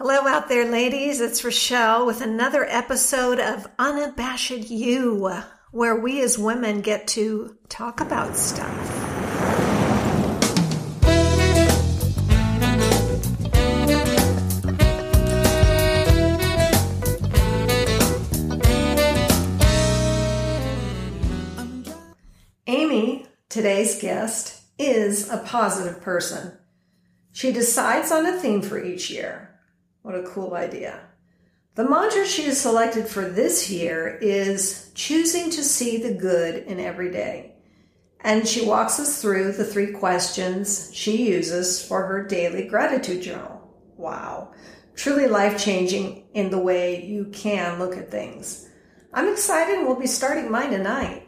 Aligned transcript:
Hello, 0.00 0.28
out 0.28 0.48
there, 0.48 0.64
ladies. 0.64 1.20
It's 1.20 1.42
Rochelle 1.42 2.06
with 2.06 2.20
another 2.20 2.64
episode 2.64 3.40
of 3.40 3.66
Unabashed 3.80 4.70
You, 4.70 5.42
where 5.72 5.96
we 5.96 6.22
as 6.22 6.38
women 6.38 6.82
get 6.82 7.08
to 7.08 7.56
talk 7.68 8.00
about 8.00 8.36
stuff. 8.36 8.70
Amy, 22.68 23.26
today's 23.48 24.00
guest, 24.00 24.62
is 24.78 25.28
a 25.28 25.38
positive 25.38 26.00
person. 26.00 26.52
She 27.32 27.50
decides 27.50 28.12
on 28.12 28.26
a 28.26 28.38
theme 28.38 28.62
for 28.62 28.80
each 28.80 29.10
year. 29.10 29.47
What 30.02 30.14
a 30.14 30.22
cool 30.22 30.54
idea. 30.54 31.00
The 31.74 31.88
mantra 31.88 32.26
she 32.26 32.42
has 32.44 32.60
selected 32.60 33.06
for 33.06 33.28
this 33.28 33.70
year 33.70 34.18
is 34.20 34.90
choosing 34.94 35.48
to 35.50 35.62
see 35.62 35.96
the 35.96 36.12
good 36.12 36.64
in 36.64 36.80
every 36.80 37.10
day. 37.12 37.54
And 38.20 38.48
she 38.48 38.66
walks 38.66 38.98
us 38.98 39.22
through 39.22 39.52
the 39.52 39.64
three 39.64 39.92
questions 39.92 40.90
she 40.92 41.28
uses 41.30 41.86
for 41.86 42.04
her 42.06 42.26
daily 42.26 42.66
gratitude 42.66 43.22
journal. 43.22 43.72
Wow. 43.96 44.54
Truly 44.96 45.28
life 45.28 45.62
changing 45.62 46.24
in 46.34 46.50
the 46.50 46.58
way 46.58 47.04
you 47.04 47.26
can 47.26 47.78
look 47.78 47.96
at 47.96 48.10
things. 48.10 48.68
I'm 49.14 49.28
excited 49.32 49.86
we'll 49.86 49.94
be 50.00 50.08
starting 50.08 50.50
mine 50.50 50.70
tonight. 50.70 51.27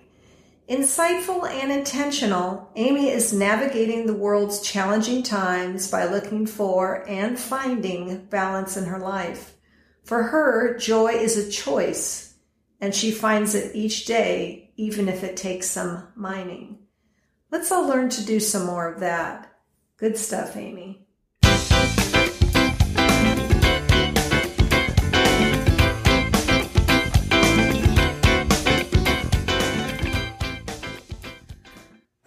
Insightful 0.70 1.51
and 1.51 1.73
intentional, 1.73 2.70
Amy 2.77 3.11
is 3.11 3.33
navigating 3.33 4.06
the 4.06 4.15
world's 4.15 4.61
challenging 4.61 5.24
times 5.24 5.91
by 5.91 6.05
looking 6.05 6.47
for 6.47 7.05
and 7.09 7.37
finding 7.37 8.27
balance 8.27 8.77
in 8.77 8.84
her 8.84 9.01
life. 9.01 9.56
For 10.05 10.23
her, 10.23 10.78
joy 10.78 11.09
is 11.09 11.37
a 11.37 11.51
choice, 11.51 12.37
and 12.81 12.94
she 12.94 13.11
finds 13.11 13.56
it 13.56 13.75
each 13.75 14.05
day, 14.05 14.72
even 14.77 15.09
if 15.09 15.25
it 15.25 15.36
takes 15.36 15.69
some 15.69 16.06
mining. 16.14 16.78
Let's 17.50 17.72
all 17.72 17.89
learn 17.89 18.09
to 18.11 18.25
do 18.25 18.39
some 18.39 18.64
more 18.64 18.92
of 18.92 19.00
that. 19.00 19.53
Good 19.97 20.16
stuff, 20.16 20.56
Amy. 20.56 21.05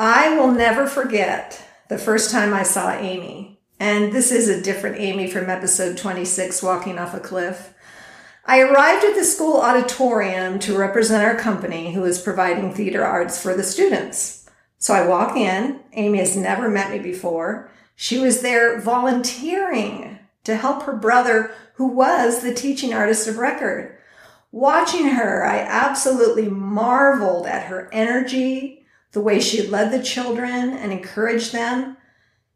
I 0.06 0.36
will 0.36 0.52
never 0.52 0.86
forget 0.86 1.66
the 1.88 1.98
first 1.98 2.30
time 2.30 2.54
I 2.54 2.64
saw 2.64 2.92
Amy. 2.92 3.62
And 3.80 4.12
this 4.12 4.34
is 4.34 4.50
a 4.50 4.62
different 4.62 5.00
Amy 5.00 5.32
from 5.32 5.50
episode 5.50 5.98
26, 5.98 6.62
Walking 6.62 7.00
Off 7.00 7.14
a 7.14 7.22
Cliff. 7.22 7.74
I 8.44 8.60
arrived 8.60 9.06
at 9.06 9.16
the 9.16 9.24
school 9.24 9.62
auditorium 9.62 10.60
to 10.60 10.78
represent 10.78 11.24
our 11.24 11.38
company 11.38 11.94
who 11.94 12.04
is 12.04 12.22
providing 12.22 12.74
theater 12.74 13.06
arts 13.06 13.42
for 13.42 13.56
the 13.56 13.64
students. 13.64 14.50
So 14.78 14.94
I 14.94 15.08
walk 15.08 15.38
in. 15.38 15.80
Amy 15.94 16.18
has 16.18 16.36
never 16.36 16.68
met 16.70 16.92
me 16.92 17.00
before. 17.00 17.72
She 17.96 18.20
was 18.20 18.42
there 18.42 18.82
volunteering 18.82 20.20
to 20.44 20.58
help 20.58 20.84
her 20.84 20.98
brother, 20.98 21.56
who 21.76 21.88
was 21.88 22.42
the 22.42 22.54
teaching 22.54 22.94
artist 22.94 23.30
of 23.30 23.38
record. 23.38 23.98
Watching 24.52 25.12
her, 25.12 25.46
I 25.46 25.60
absolutely 25.60 26.50
marveled 26.50 27.48
at 27.48 27.68
her 27.68 27.88
energy, 27.94 28.83
the 29.14 29.22
way 29.22 29.40
she 29.40 29.66
led 29.66 29.92
the 29.92 30.04
children 30.04 30.72
and 30.72 30.92
encouraged 30.92 31.54
them. 31.54 31.96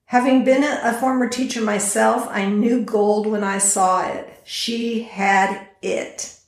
Having 0.05 0.43
been 0.43 0.63
a 0.63 0.93
former 0.93 1.29
teacher 1.29 1.61
myself, 1.61 2.27
I 2.29 2.45
knew 2.45 2.81
gold 2.81 3.27
when 3.27 3.43
I 3.43 3.59
saw 3.59 4.07
it. 4.07 4.41
She 4.43 5.03
had 5.03 5.67
it. 5.81 6.39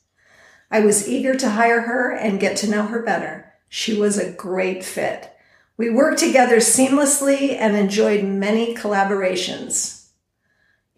I 0.70 0.80
was 0.80 1.08
eager 1.08 1.34
to 1.36 1.50
hire 1.50 1.82
her 1.82 2.12
and 2.12 2.40
get 2.40 2.56
to 2.58 2.70
know 2.70 2.82
her 2.82 3.02
better. 3.02 3.52
She 3.68 3.96
was 3.96 4.18
a 4.18 4.32
great 4.32 4.84
fit. 4.84 5.30
We 5.76 5.90
worked 5.90 6.18
together 6.18 6.56
seamlessly 6.56 7.56
and 7.56 7.76
enjoyed 7.76 8.24
many 8.24 8.74
collaborations. 8.74 10.08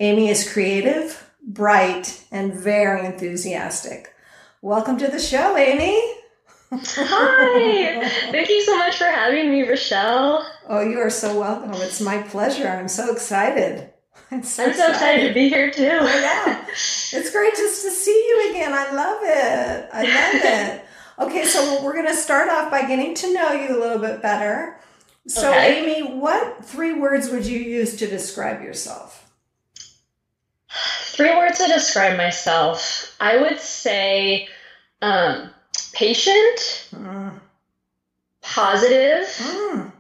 Amy 0.01 0.29
is 0.29 0.51
creative, 0.51 1.31
bright, 1.43 2.25
and 2.33 2.55
very 2.55 3.05
enthusiastic. 3.05 4.15
Welcome 4.63 4.99
to 4.99 5.09
the 5.09 5.19
show, 5.19 5.57
Amy. 5.57 6.22
Hi. 6.75 8.09
Thank 8.31 8.49
you 8.49 8.63
so 8.63 8.79
much 8.79 8.97
for 8.97 9.05
having 9.05 9.51
me, 9.51 9.69
Rochelle. 9.69 10.47
Oh, 10.69 10.81
you 10.81 10.99
are 11.01 11.11
so 11.11 11.39
welcome. 11.39 11.73
It's 11.75 12.01
my 12.01 12.23
pleasure. 12.23 12.67
I'm 12.67 12.89
so 12.89 13.13
excited. 13.13 13.91
I'm 14.31 14.43
so, 14.43 14.65
I'm 14.65 14.73
so 14.73 14.89
excited. 14.89 14.95
excited. 14.95 15.29
to 15.29 15.35
be 15.35 15.49
here 15.51 15.71
too. 15.71 15.83
yeah. 15.83 16.65
It's 16.67 17.31
great 17.31 17.55
just 17.57 17.85
to 17.85 17.91
see 17.91 18.11
you 18.29 18.51
again. 18.51 18.73
I 18.73 18.91
love 18.93 19.19
it. 19.23 19.91
I 19.93 20.03
love 20.03 20.43
it. 20.45 20.85
Okay, 21.19 21.45
so 21.45 21.83
we're 21.85 21.93
going 21.93 22.07
to 22.07 22.15
start 22.15 22.49
off 22.49 22.71
by 22.71 22.87
getting 22.87 23.15
to 23.17 23.35
know 23.35 23.53
you 23.53 23.77
a 23.77 23.79
little 23.79 23.99
bit 23.99 24.23
better. 24.23 24.81
So, 25.27 25.51
okay. 25.51 25.83
Amy, 26.01 26.19
what 26.19 26.65
three 26.65 26.95
words 26.95 27.29
would 27.29 27.45
you 27.45 27.59
use 27.59 27.97
to 27.97 28.07
describe 28.07 28.63
yourself? 28.63 29.31
Three 31.03 31.37
words 31.37 31.59
to 31.59 31.67
describe 31.67 32.17
myself. 32.17 33.15
I 33.21 33.37
would 33.37 33.61
say 33.61 34.49
um, 35.03 35.51
patient, 35.93 36.89
mm. 36.95 37.33
positive, 38.41 39.27
mm. 39.27 39.93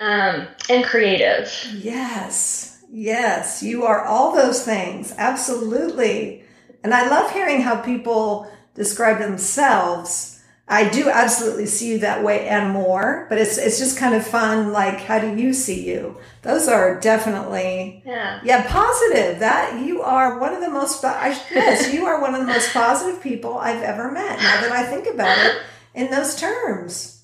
Um, 0.00 0.48
and 0.68 0.84
creative. 0.84 1.50
Yes, 1.72 2.82
yes, 2.90 3.62
you 3.62 3.84
are 3.84 4.04
all 4.04 4.34
those 4.34 4.64
things. 4.64 5.14
Absolutely. 5.16 6.44
And 6.82 6.92
I 6.92 7.08
love 7.08 7.30
hearing 7.30 7.62
how 7.62 7.76
people 7.76 8.50
describe 8.74 9.18
themselves 9.18 10.33
I 10.66 10.88
do 10.88 11.10
absolutely 11.10 11.66
see 11.66 11.90
you 11.90 11.98
that 11.98 12.24
way 12.24 12.48
and 12.48 12.70
more, 12.70 13.26
but 13.28 13.36
it's 13.38 13.58
it's 13.58 13.78
just 13.78 13.98
kind 13.98 14.14
of 14.14 14.26
fun. 14.26 14.72
Like, 14.72 15.00
how 15.00 15.18
do 15.18 15.36
you 15.36 15.52
see 15.52 15.86
you? 15.86 16.16
Those 16.40 16.68
are 16.68 16.98
definitely 17.00 18.02
yeah 18.06 18.40
yeah 18.42 18.66
positive. 18.66 19.40
That 19.40 19.80
you 19.84 20.00
are 20.00 20.38
one 20.38 20.54
of 20.54 20.62
the 20.62 20.70
most 20.70 21.02
yes 21.02 21.92
you 21.92 22.06
are 22.06 22.20
one 22.20 22.34
of 22.34 22.40
the 22.40 22.46
most 22.46 22.72
positive 22.72 23.22
people 23.22 23.58
I've 23.58 23.82
ever 23.82 24.10
met. 24.10 24.38
Now 24.38 24.62
that 24.62 24.72
I 24.72 24.84
think 24.86 25.06
about 25.06 25.36
it 25.38 25.62
in 25.94 26.10
those 26.10 26.34
terms. 26.40 27.22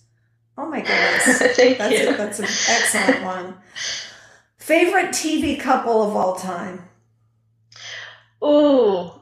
Oh 0.58 0.66
my 0.66 0.80
goodness, 0.82 1.38
Thank 1.56 1.78
that's 1.78 1.98
you. 1.98 2.10
A, 2.10 2.16
that's 2.18 2.38
an 2.40 2.44
excellent 2.44 3.24
one. 3.24 3.56
Favorite 4.58 5.08
TV 5.08 5.58
couple 5.58 6.02
of 6.02 6.14
all 6.14 6.34
time. 6.36 6.84
Ooh, 8.44 9.12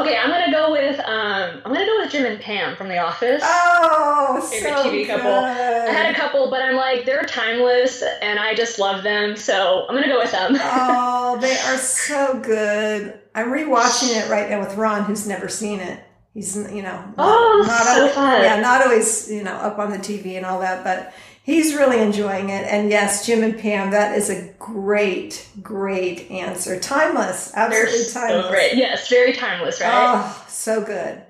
Okay, 0.00 0.16
I'm 0.16 0.30
gonna 0.30 0.52
go 0.52 0.70
with 0.72 0.98
um, 1.00 1.62
I'm 1.64 1.72
gonna 1.72 1.86
go 1.86 2.00
with 2.02 2.10
Jim 2.10 2.26
and 2.26 2.40
Pam 2.40 2.76
from 2.76 2.88
The 2.88 2.98
Office. 2.98 3.42
Oh, 3.44 4.46
favorite 4.50 4.76
so 4.76 4.84
TV 4.90 5.06
good. 5.06 5.16
couple. 5.16 5.32
I 5.32 5.92
had 5.92 6.14
a 6.14 6.18
couple, 6.18 6.50
but 6.50 6.60
I'm 6.62 6.76
like 6.76 7.04
they're 7.06 7.24
timeless, 7.24 8.02
and 8.22 8.38
I 8.38 8.54
just 8.54 8.78
love 8.78 9.02
them, 9.02 9.36
so 9.36 9.86
I'm 9.88 9.94
gonna 9.94 10.08
go 10.08 10.18
with 10.18 10.32
them. 10.32 10.56
oh, 10.60 11.38
they 11.40 11.52
are 11.66 11.78
so 11.78 12.38
good. 12.40 13.18
I'm 13.34 13.48
rewatching 13.48 14.16
it 14.16 14.28
right 14.30 14.50
now 14.50 14.60
with 14.60 14.74
Ron, 14.76 15.04
who's 15.04 15.26
never 15.26 15.48
seen 15.48 15.80
it. 15.80 16.00
He's 16.34 16.56
you 16.56 16.82
know 16.82 16.92
not, 16.92 17.14
oh, 17.16 17.64
not 17.66 17.82
so 17.82 17.98
always, 18.00 18.14
fun. 18.14 18.42
yeah, 18.42 18.60
not 18.60 18.82
always 18.82 19.30
you 19.30 19.42
know 19.42 19.54
up 19.54 19.78
on 19.78 19.90
the 19.90 19.98
TV 19.98 20.36
and 20.36 20.44
all 20.44 20.60
that, 20.60 20.84
but 20.84 21.14
he's 21.46 21.74
really 21.74 22.00
enjoying 22.00 22.50
it. 22.50 22.66
And 22.66 22.90
yes, 22.90 23.24
Jim 23.24 23.42
and 23.42 23.58
Pam, 23.58 23.92
that 23.92 24.18
is 24.18 24.28
a 24.28 24.52
great, 24.58 25.48
great 25.62 26.30
answer. 26.30 26.78
Timeless, 26.78 27.52
absolutely 27.54 27.92
They're 27.92 28.12
timeless. 28.12 28.44
So 28.44 28.50
great. 28.50 28.74
Yes, 28.74 29.08
very 29.08 29.32
timeless, 29.32 29.80
right? 29.80 29.90
Oh, 29.94 30.44
so 30.48 30.84
good. 30.84 31.22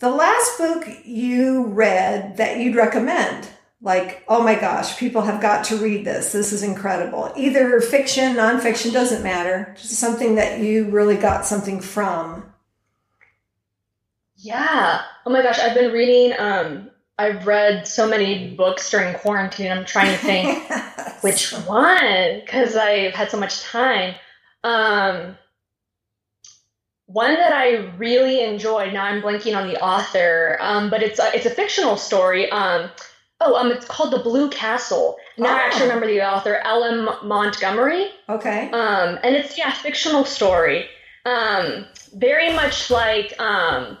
The 0.00 0.10
last 0.10 0.58
book 0.58 0.84
you 1.04 1.66
read 1.66 2.36
that 2.36 2.58
you'd 2.58 2.74
recommend, 2.74 3.48
like, 3.80 4.24
oh 4.26 4.42
my 4.42 4.56
gosh, 4.56 4.98
people 4.98 5.22
have 5.22 5.40
got 5.40 5.64
to 5.66 5.76
read 5.76 6.04
this. 6.04 6.32
This 6.32 6.52
is 6.52 6.64
incredible. 6.64 7.32
Either 7.36 7.80
fiction, 7.80 8.34
nonfiction, 8.34 8.92
doesn't 8.92 9.22
matter. 9.22 9.74
Just 9.76 9.94
something 9.94 10.34
that 10.34 10.58
you 10.58 10.90
really 10.90 11.16
got 11.16 11.46
something 11.46 11.80
from. 11.80 12.52
Yeah. 14.36 15.02
Oh 15.24 15.30
my 15.30 15.42
gosh, 15.42 15.60
I've 15.60 15.74
been 15.74 15.92
reading 15.92 16.36
um 16.36 16.90
I've 17.18 17.46
read 17.46 17.86
so 17.86 18.08
many 18.08 18.54
books 18.54 18.90
during 18.90 19.14
quarantine. 19.14 19.70
I'm 19.70 19.84
trying 19.84 20.12
to 20.12 20.18
think 20.18 20.70
which 21.22 21.52
one 21.52 22.40
because 22.40 22.74
I've 22.76 23.14
had 23.14 23.30
so 23.30 23.38
much 23.38 23.62
time. 23.62 24.14
Um, 24.64 25.36
one 27.06 27.34
that 27.34 27.52
I 27.52 27.94
really 27.96 28.42
enjoyed. 28.42 28.92
Now 28.92 29.04
I'm 29.04 29.20
blanking 29.20 29.56
on 29.56 29.68
the 29.68 29.80
author, 29.82 30.56
um, 30.60 30.88
but 30.88 31.02
it's 31.02 31.18
a, 31.18 31.34
it's 31.34 31.46
a 31.46 31.50
fictional 31.50 31.96
story. 31.96 32.50
Um, 32.50 32.90
oh, 33.40 33.54
um, 33.56 33.70
it's 33.70 33.86
called 33.86 34.12
The 34.12 34.18
Blue 34.18 34.48
Castle. 34.48 35.16
Now 35.36 35.52
oh. 35.52 35.56
I 35.56 35.66
actually 35.66 35.82
remember 35.82 36.06
the 36.06 36.22
author, 36.22 36.56
L.M. 36.64 37.08
Montgomery. 37.22 38.08
Okay. 38.28 38.70
Um, 38.70 39.18
and 39.22 39.36
it's 39.36 39.58
yeah, 39.58 39.72
fictional 39.72 40.24
story. 40.24 40.86
Um, 41.26 41.86
very 42.14 42.52
much 42.52 42.90
like 42.90 43.38
um, 43.38 43.98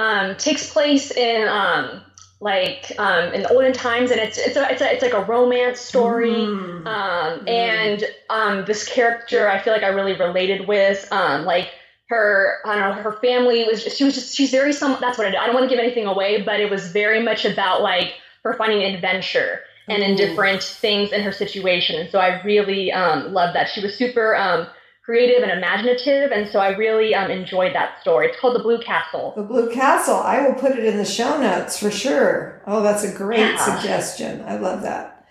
um, 0.00 0.36
takes 0.36 0.72
place 0.72 1.10
in 1.10 1.46
um, 1.46 2.00
like 2.40 2.92
um, 2.98 3.34
in 3.34 3.42
the 3.42 3.52
olden 3.52 3.72
times, 3.72 4.10
and 4.10 4.18
it's 4.18 4.38
it's 4.38 4.56
a, 4.56 4.70
it's, 4.72 4.80
a, 4.80 4.92
it's 4.92 5.02
like 5.02 5.12
a 5.12 5.24
romance 5.24 5.78
story. 5.78 6.30
Mm. 6.30 6.86
Um, 6.86 7.46
and 7.46 8.04
um, 8.30 8.64
this 8.64 8.88
character, 8.88 9.48
I 9.48 9.58
feel 9.60 9.74
like 9.74 9.82
I 9.82 9.88
really 9.88 10.16
related 10.16 10.66
with. 10.66 11.06
Um, 11.12 11.44
like 11.44 11.68
her, 12.08 12.58
I 12.64 12.76
don't 12.76 12.96
know, 12.96 13.02
her 13.02 13.12
family 13.20 13.64
was 13.64 13.84
just, 13.84 13.98
she 13.98 14.04
was 14.04 14.14
just 14.14 14.34
she's 14.34 14.50
very 14.50 14.72
some. 14.72 14.96
That's 15.00 15.18
what 15.18 15.26
I 15.26 15.30
do. 15.32 15.36
I 15.36 15.44
don't 15.44 15.54
want 15.54 15.68
to 15.68 15.74
give 15.74 15.82
anything 15.82 16.06
away, 16.06 16.40
but 16.40 16.60
it 16.60 16.70
was 16.70 16.90
very 16.90 17.22
much 17.22 17.44
about 17.44 17.82
like 17.82 18.14
her 18.42 18.54
finding 18.54 18.82
adventure 18.82 19.60
and 19.88 20.02
in 20.02 20.16
different 20.16 20.62
things 20.62 21.12
in 21.12 21.20
her 21.22 21.32
situation. 21.32 22.00
And 22.00 22.08
so 22.10 22.18
I 22.20 22.40
really 22.42 22.90
um, 22.92 23.34
loved 23.34 23.54
that. 23.54 23.68
She 23.68 23.82
was 23.82 23.94
super 23.96 24.34
um, 24.36 24.66
creative 25.10 25.42
and 25.42 25.50
imaginative, 25.50 26.30
and 26.30 26.48
so 26.52 26.60
I 26.60 26.68
really 26.76 27.16
um, 27.16 27.32
enjoyed 27.32 27.74
that 27.74 28.00
story. 28.00 28.28
It's 28.28 28.38
called 28.38 28.54
The 28.54 28.62
Blue 28.62 28.78
Castle. 28.78 29.32
The 29.34 29.42
Blue 29.42 29.68
Castle. 29.74 30.14
I 30.14 30.46
will 30.46 30.54
put 30.54 30.70
it 30.70 30.84
in 30.84 30.98
the 30.98 31.04
show 31.04 31.40
notes 31.40 31.80
for 31.80 31.90
sure. 31.90 32.62
Oh, 32.64 32.80
that's 32.80 33.02
a 33.02 33.12
great 33.12 33.40
Yeah. 33.40 33.56
suggestion. 33.56 34.44
I 34.46 34.56
love 34.58 34.82
that. 34.82 35.26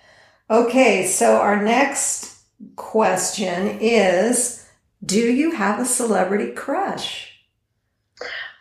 Okay, 0.49 1.07
so 1.07 1.37
our 1.37 1.63
next 1.63 2.39
question 2.75 3.77
is 3.79 4.67
Do 5.05 5.21
you 5.21 5.51
have 5.51 5.79
a 5.79 5.85
celebrity 5.85 6.51
crush? 6.51 7.39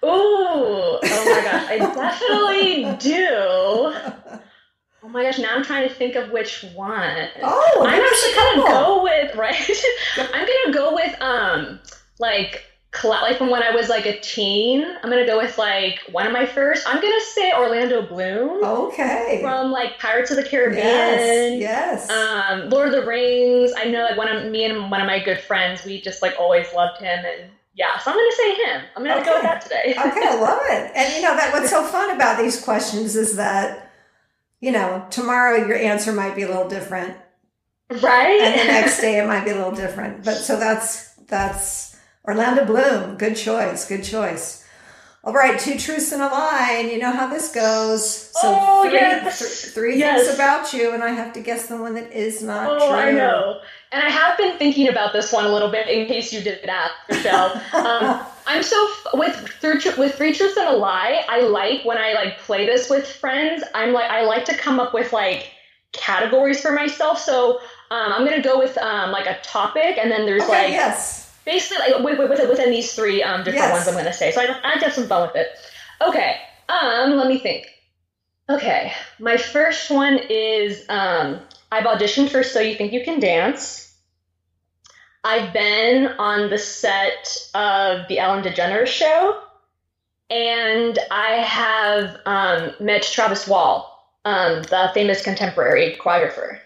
Ooh, 0.04 0.06
oh 0.06 1.00
my 1.02 1.42
gosh, 1.42 1.68
I 1.68 1.78
definitely 2.92 2.96
do. 3.00 4.27
Oh 5.08 5.10
my 5.10 5.22
gosh, 5.22 5.38
now 5.38 5.54
I'm 5.54 5.64
trying 5.64 5.88
to 5.88 5.94
think 5.94 6.16
of 6.16 6.30
which 6.32 6.64
one. 6.74 7.28
Oh, 7.42 7.86
I'm 7.88 7.98
actually 8.02 8.34
gonna 8.34 8.68
go 8.68 9.02
with 9.02 9.34
right. 9.36 9.70
I'm 10.18 10.46
gonna 10.46 10.72
go 10.74 10.94
with 10.94 11.18
um 11.22 11.80
like 12.18 12.64
like 13.04 13.38
from 13.38 13.48
when 13.48 13.62
I 13.62 13.70
was 13.70 13.88
like 13.88 14.04
a 14.04 14.20
teen. 14.20 14.84
I'm 14.84 15.08
gonna 15.08 15.24
go 15.24 15.38
with 15.38 15.56
like 15.56 16.00
one 16.12 16.26
of 16.26 16.32
my 16.34 16.44
first. 16.44 16.86
I'm 16.86 17.00
gonna 17.00 17.20
say 17.22 17.52
Orlando 17.54 18.02
Bloom 18.02 18.62
Okay. 18.62 19.38
from 19.40 19.72
like 19.72 19.98
Pirates 19.98 20.30
of 20.30 20.36
the. 20.36 20.42
Caribbean. 20.42 21.58
Yes. 21.58 22.10
Um, 22.10 22.68
Lord 22.68 22.88
of 22.88 22.92
the 22.92 23.06
Rings. 23.06 23.72
I 23.78 23.84
know 23.84 24.02
like 24.02 24.18
one 24.18 24.28
of 24.28 24.50
me 24.50 24.66
and 24.66 24.90
one 24.90 25.00
of 25.00 25.06
my 25.06 25.24
good 25.24 25.40
friends, 25.40 25.86
we 25.86 26.02
just 26.02 26.20
like 26.20 26.34
always 26.38 26.66
loved 26.74 27.00
him 27.00 27.24
and 27.24 27.50
yeah, 27.74 27.96
so 27.98 28.10
I'm 28.10 28.16
gonna 28.18 28.32
say 28.32 28.54
him. 28.56 28.82
I'm 28.94 29.04
gonna 29.04 29.24
go 29.24 29.34
with 29.34 29.42
that 29.44 29.62
today. 29.62 29.92
okay, 29.96 30.28
I 30.28 30.34
love 30.38 30.60
it. 30.64 30.92
And 30.94 31.14
you 31.14 31.22
know 31.22 31.34
that 31.34 31.50
what's 31.54 31.70
so 31.70 31.82
fun 31.94 32.10
about 32.10 32.36
these 32.36 32.60
questions 32.62 33.16
is 33.16 33.36
that 33.36 33.87
you 34.60 34.72
know 34.72 35.06
tomorrow 35.10 35.56
your 35.66 35.76
answer 35.76 36.12
might 36.12 36.34
be 36.36 36.42
a 36.42 36.48
little 36.48 36.68
different, 36.68 37.14
right? 37.90 38.40
and 38.40 38.60
the 38.60 38.64
next 38.72 39.00
day 39.00 39.18
it 39.18 39.26
might 39.26 39.44
be 39.44 39.50
a 39.50 39.54
little 39.56 39.72
different. 39.74 40.24
But 40.24 40.36
so 40.36 40.58
that's 40.58 41.14
that's 41.28 41.96
Orlando 42.26 42.64
Bloom. 42.64 43.16
Good 43.16 43.36
choice. 43.36 43.86
Good 43.88 44.04
choice. 44.04 44.64
All 45.24 45.32
right, 45.34 45.58
two 45.58 45.76
truths 45.76 46.12
and 46.12 46.22
a 46.22 46.26
lie, 46.26 46.76
and 46.80 46.90
you 46.90 46.98
know 46.98 47.10
how 47.10 47.26
this 47.26 47.52
goes. 47.52 48.08
So 48.08 48.38
Oh, 48.44 48.82
three, 48.88 48.94
yes. 48.94 49.38
th- 49.40 49.74
three 49.74 49.98
Yes. 49.98 50.22
things 50.26 50.34
about 50.36 50.72
you, 50.72 50.92
and 50.94 51.02
I 51.02 51.08
have 51.10 51.32
to 51.34 51.40
guess 51.40 51.66
the 51.66 51.76
one 51.76 51.94
that 51.94 52.12
is 52.12 52.40
not 52.42 52.70
Oh, 52.70 52.78
true. 52.88 52.96
I 52.96 53.10
know. 53.10 53.60
And 53.90 54.02
I 54.02 54.10
have 54.10 54.36
been 54.36 54.58
thinking 54.58 54.88
about 54.88 55.12
this 55.12 55.32
one 55.32 55.46
a 55.46 55.48
little 55.52 55.70
bit 55.70 55.88
in 55.88 56.06
case 56.06 56.32
you 56.32 56.40
didn't 56.40 56.68
ask, 56.68 56.92
Michelle. 57.08 57.60
Um, 57.72 58.20
I'm 58.46 58.62
so 58.62 58.88
f- 58.90 59.06
with 59.14 59.34
through 59.60 59.78
with 59.98 60.14
three 60.14 60.32
truths 60.32 60.56
and 60.56 60.68
a 60.68 60.76
lie. 60.76 61.22
I 61.28 61.42
like 61.42 61.84
when 61.84 61.98
I 61.98 62.14
like 62.14 62.38
play 62.38 62.64
this 62.66 62.88
with 62.88 63.06
friends. 63.06 63.62
I'm 63.74 63.92
like 63.92 64.10
I 64.10 64.24
like 64.24 64.44
to 64.46 64.56
come 64.56 64.80
up 64.80 64.94
with 64.94 65.12
like 65.12 65.50
categories 65.92 66.60
for 66.60 66.72
myself. 66.72 67.18
So 67.18 67.58
um, 67.90 68.12
I'm 68.12 68.24
gonna 68.24 68.42
go 68.42 68.58
with 68.58 68.76
um, 68.78 69.10
like 69.10 69.26
a 69.26 69.38
topic, 69.42 69.98
and 69.98 70.10
then 70.10 70.24
there's 70.26 70.42
okay, 70.44 70.52
like 70.64 70.70
yes. 70.70 71.34
basically 71.44 71.92
like 71.92 72.02
with, 72.02 72.18
with, 72.18 72.48
within 72.48 72.70
these 72.70 72.94
three 72.94 73.22
um, 73.22 73.40
different 73.40 73.56
Yes. 73.56 73.72
ones 73.72 73.88
I'm 73.88 73.94
gonna 73.94 74.12
say. 74.12 74.32
So 74.32 74.40
I 74.40 74.58
I 74.64 74.78
have 74.78 74.92
some 74.92 75.06
fun 75.06 75.26
with 75.28 75.36
it. 75.36 75.48
Okay. 76.00 76.36
Um, 76.68 77.16
let 77.16 77.28
me 77.28 77.38
think. 77.38 77.66
Okay, 78.50 78.92
my 79.18 79.36
first 79.36 79.90
one 79.90 80.18
is 80.30 80.84
um, 80.88 81.38
I've 81.70 81.84
auditioned 81.84 82.30
for 82.30 82.42
So 82.42 82.60
You 82.60 82.74
Think 82.74 82.92
You 82.92 83.04
Can 83.04 83.20
Dance. 83.20 83.94
I've 85.24 85.52
been 85.52 86.06
on 86.18 86.48
the 86.48 86.58
set 86.58 87.48
of 87.54 88.08
the 88.08 88.18
Ellen 88.18 88.42
DeGeneres 88.42 88.86
show, 88.86 89.38
and 90.30 90.98
I 91.10 91.32
have 91.32 92.16
um, 92.24 92.72
met 92.80 93.02
Travis 93.02 93.46
Wall, 93.46 94.10
um, 94.24 94.62
the 94.62 94.90
famous 94.94 95.22
contemporary 95.22 95.96
choreographer. 96.00 96.60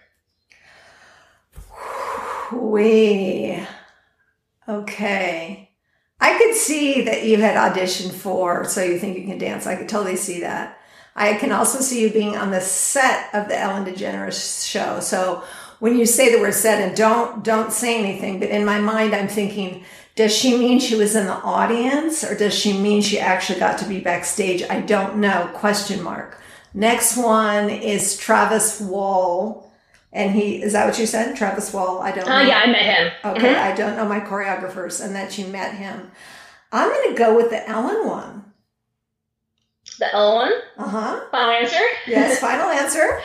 We 2.53 3.67
okay. 4.69 5.71
I 6.21 6.39
could 6.39 6.55
see 6.55 7.03
that 7.03 7.25
you 7.25 7.39
had 7.39 7.57
auditioned 7.57 8.13
for 8.13 8.65
So 8.65 8.85
You 8.85 8.99
Think 8.99 9.19
You 9.19 9.25
Can 9.25 9.39
Dance. 9.39 9.67
I 9.67 9.75
could 9.75 9.89
totally 9.89 10.17
see 10.17 10.41
that. 10.41 10.79
I 11.14 11.35
can 11.35 11.53
also 11.53 11.81
see 11.81 12.00
you 12.03 12.11
being 12.11 12.37
on 12.37 12.50
the 12.50 12.61
set 12.61 13.29
of 13.35 13.49
the 13.49 13.59
Ellen 13.59 13.85
DeGeneres 13.85 14.67
show. 14.67 15.00
So 15.00 15.43
when 15.79 15.99
you 15.99 16.06
say 16.06 16.35
the 16.35 16.41
word 16.41 16.55
set 16.55 16.81
and 16.81 16.97
don't 16.97 17.44
don't 17.44 17.73
say 17.73 17.99
anything, 17.99 18.38
but 18.41 18.49
in 18.49 18.64
my 18.64 18.81
mind 18.81 19.14
I'm 19.14 19.29
thinking, 19.29 19.85
does 20.14 20.35
she 20.35 20.56
mean 20.56 20.79
she 20.79 20.94
was 20.97 21.14
in 21.17 21.26
the 21.26 21.32
audience 21.35 22.25
or 22.25 22.35
does 22.37 22.55
she 22.55 22.73
mean 22.79 23.03
she 23.03 23.19
actually 23.19 23.59
got 23.59 23.79
to 23.79 23.85
be 23.88 24.00
backstage? 24.00 24.62
I 24.69 24.81
don't 24.81 25.17
know. 25.17 25.50
Question 25.55 26.03
mark. 26.03 26.38
Next 26.75 27.17
one 27.19 27.69
is 27.69 28.17
Travis 28.17 28.81
Wall. 28.81 29.70
And 30.15 30.32
he 30.35 30.62
is 30.62 30.73
that 30.75 30.87
what 30.87 30.99
you 30.99 31.06
said? 31.06 31.37
Travis 31.37 31.73
Wall. 31.73 32.00
I 32.00 32.12
don't 32.12 32.26
know. 32.26 32.37
Oh 32.37 32.41
yeah, 32.41 32.58
I 32.58 32.67
met 32.67 32.82
him. 32.82 33.12
Okay, 33.37 33.55
Mhm. 33.55 33.58
I 33.58 33.75
don't 33.75 33.97
know 33.97 34.06
my 34.06 34.20
choreographers 34.20 35.03
and 35.05 35.15
that 35.17 35.37
you 35.38 35.47
met 35.47 35.75
him. 35.75 36.11
I'm 36.70 36.88
going 36.88 37.11
to 37.11 37.19
go 37.19 37.35
with 37.37 37.50
the 37.50 37.67
Ellen 37.69 38.06
one. 38.06 38.44
The 40.03 40.13
Ellen 40.13 40.35
one. 40.51 40.53
Uh 40.79 40.89
huh. 40.89 41.21
Final 41.31 41.51
answer. 41.53 41.85
Yes, 42.09 42.41
final 42.49 42.69
answer. 42.71 43.21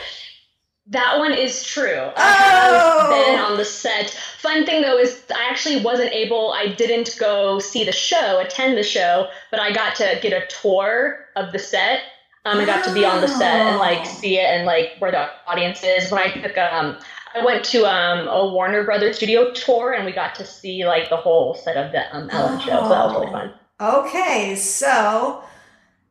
That 0.90 1.18
one 1.18 1.32
is 1.34 1.64
true. 1.64 2.10
I 2.16 2.70
Oh! 2.70 3.00
have 3.00 3.26
been 3.26 3.38
on 3.40 3.56
the 3.56 3.64
set. 3.64 4.10
Fun 4.38 4.64
thing 4.64 4.82
though 4.82 4.96
is 4.96 5.24
I 5.34 5.48
actually 5.50 5.82
wasn't 5.82 6.12
able. 6.12 6.52
I 6.52 6.68
didn't 6.68 7.16
go 7.18 7.58
see 7.58 7.82
the 7.84 7.90
show, 7.92 8.38
attend 8.40 8.78
the 8.78 8.84
show, 8.84 9.26
but 9.50 9.58
I 9.58 9.72
got 9.72 9.96
to 9.96 10.18
get 10.22 10.32
a 10.32 10.46
tour 10.46 11.26
of 11.34 11.50
the 11.52 11.58
set. 11.58 12.02
Um, 12.44 12.58
I 12.58 12.64
got 12.64 12.84
to 12.84 12.94
be 12.94 13.04
on 13.04 13.20
the 13.20 13.28
set 13.28 13.66
and 13.66 13.76
Oh. 13.76 13.80
like 13.80 14.06
see 14.06 14.38
it 14.38 14.44
and 14.46 14.64
like 14.64 14.92
where 15.00 15.10
the 15.10 15.28
audience 15.48 15.82
is. 15.82 16.12
When 16.12 16.22
I 16.22 16.30
took 16.30 16.56
um, 16.56 16.96
I 17.34 17.44
went 17.44 17.64
to 17.66 17.84
um 17.86 18.28
a 18.28 18.48
Warner 18.54 18.84
Brothers 18.84 19.16
studio 19.16 19.52
tour 19.52 19.92
and 19.94 20.06
we 20.06 20.12
got 20.12 20.36
to 20.36 20.46
see 20.46 20.86
like 20.86 21.10
the 21.10 21.16
whole 21.16 21.54
set 21.56 21.76
of 21.76 21.90
the 21.90 22.02
um 22.16 22.30
Ellen 22.30 22.60
show. 22.60 22.84
So 22.84 22.88
that 22.88 23.04
was 23.06 23.14
really 23.16 23.32
fun. 23.32 23.52
Okay, 23.80 24.54
so 24.56 25.42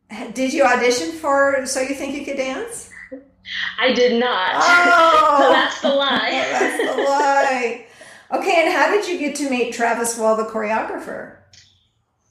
did 0.33 0.53
you 0.53 0.63
audition 0.63 1.11
for 1.11 1.65
So 1.65 1.81
You 1.81 1.95
Think 1.95 2.15
You 2.15 2.25
Could 2.25 2.37
Dance? 2.37 2.91
I 3.79 3.93
did 3.93 4.19
not. 4.19 4.51
Oh, 4.55 5.37
so 5.41 5.49
that's 5.49 5.81
the 5.81 5.89
lie. 5.95 6.45
that's 6.51 6.77
the 6.77 7.01
lie. 7.03 7.85
Okay, 8.31 8.63
and 8.65 8.73
how 8.73 8.91
did 8.91 9.07
you 9.07 9.17
get 9.17 9.35
to 9.37 9.49
meet 9.49 9.73
Travis 9.73 10.17
Wall, 10.17 10.35
the 10.35 10.43
choreographer? 10.43 11.37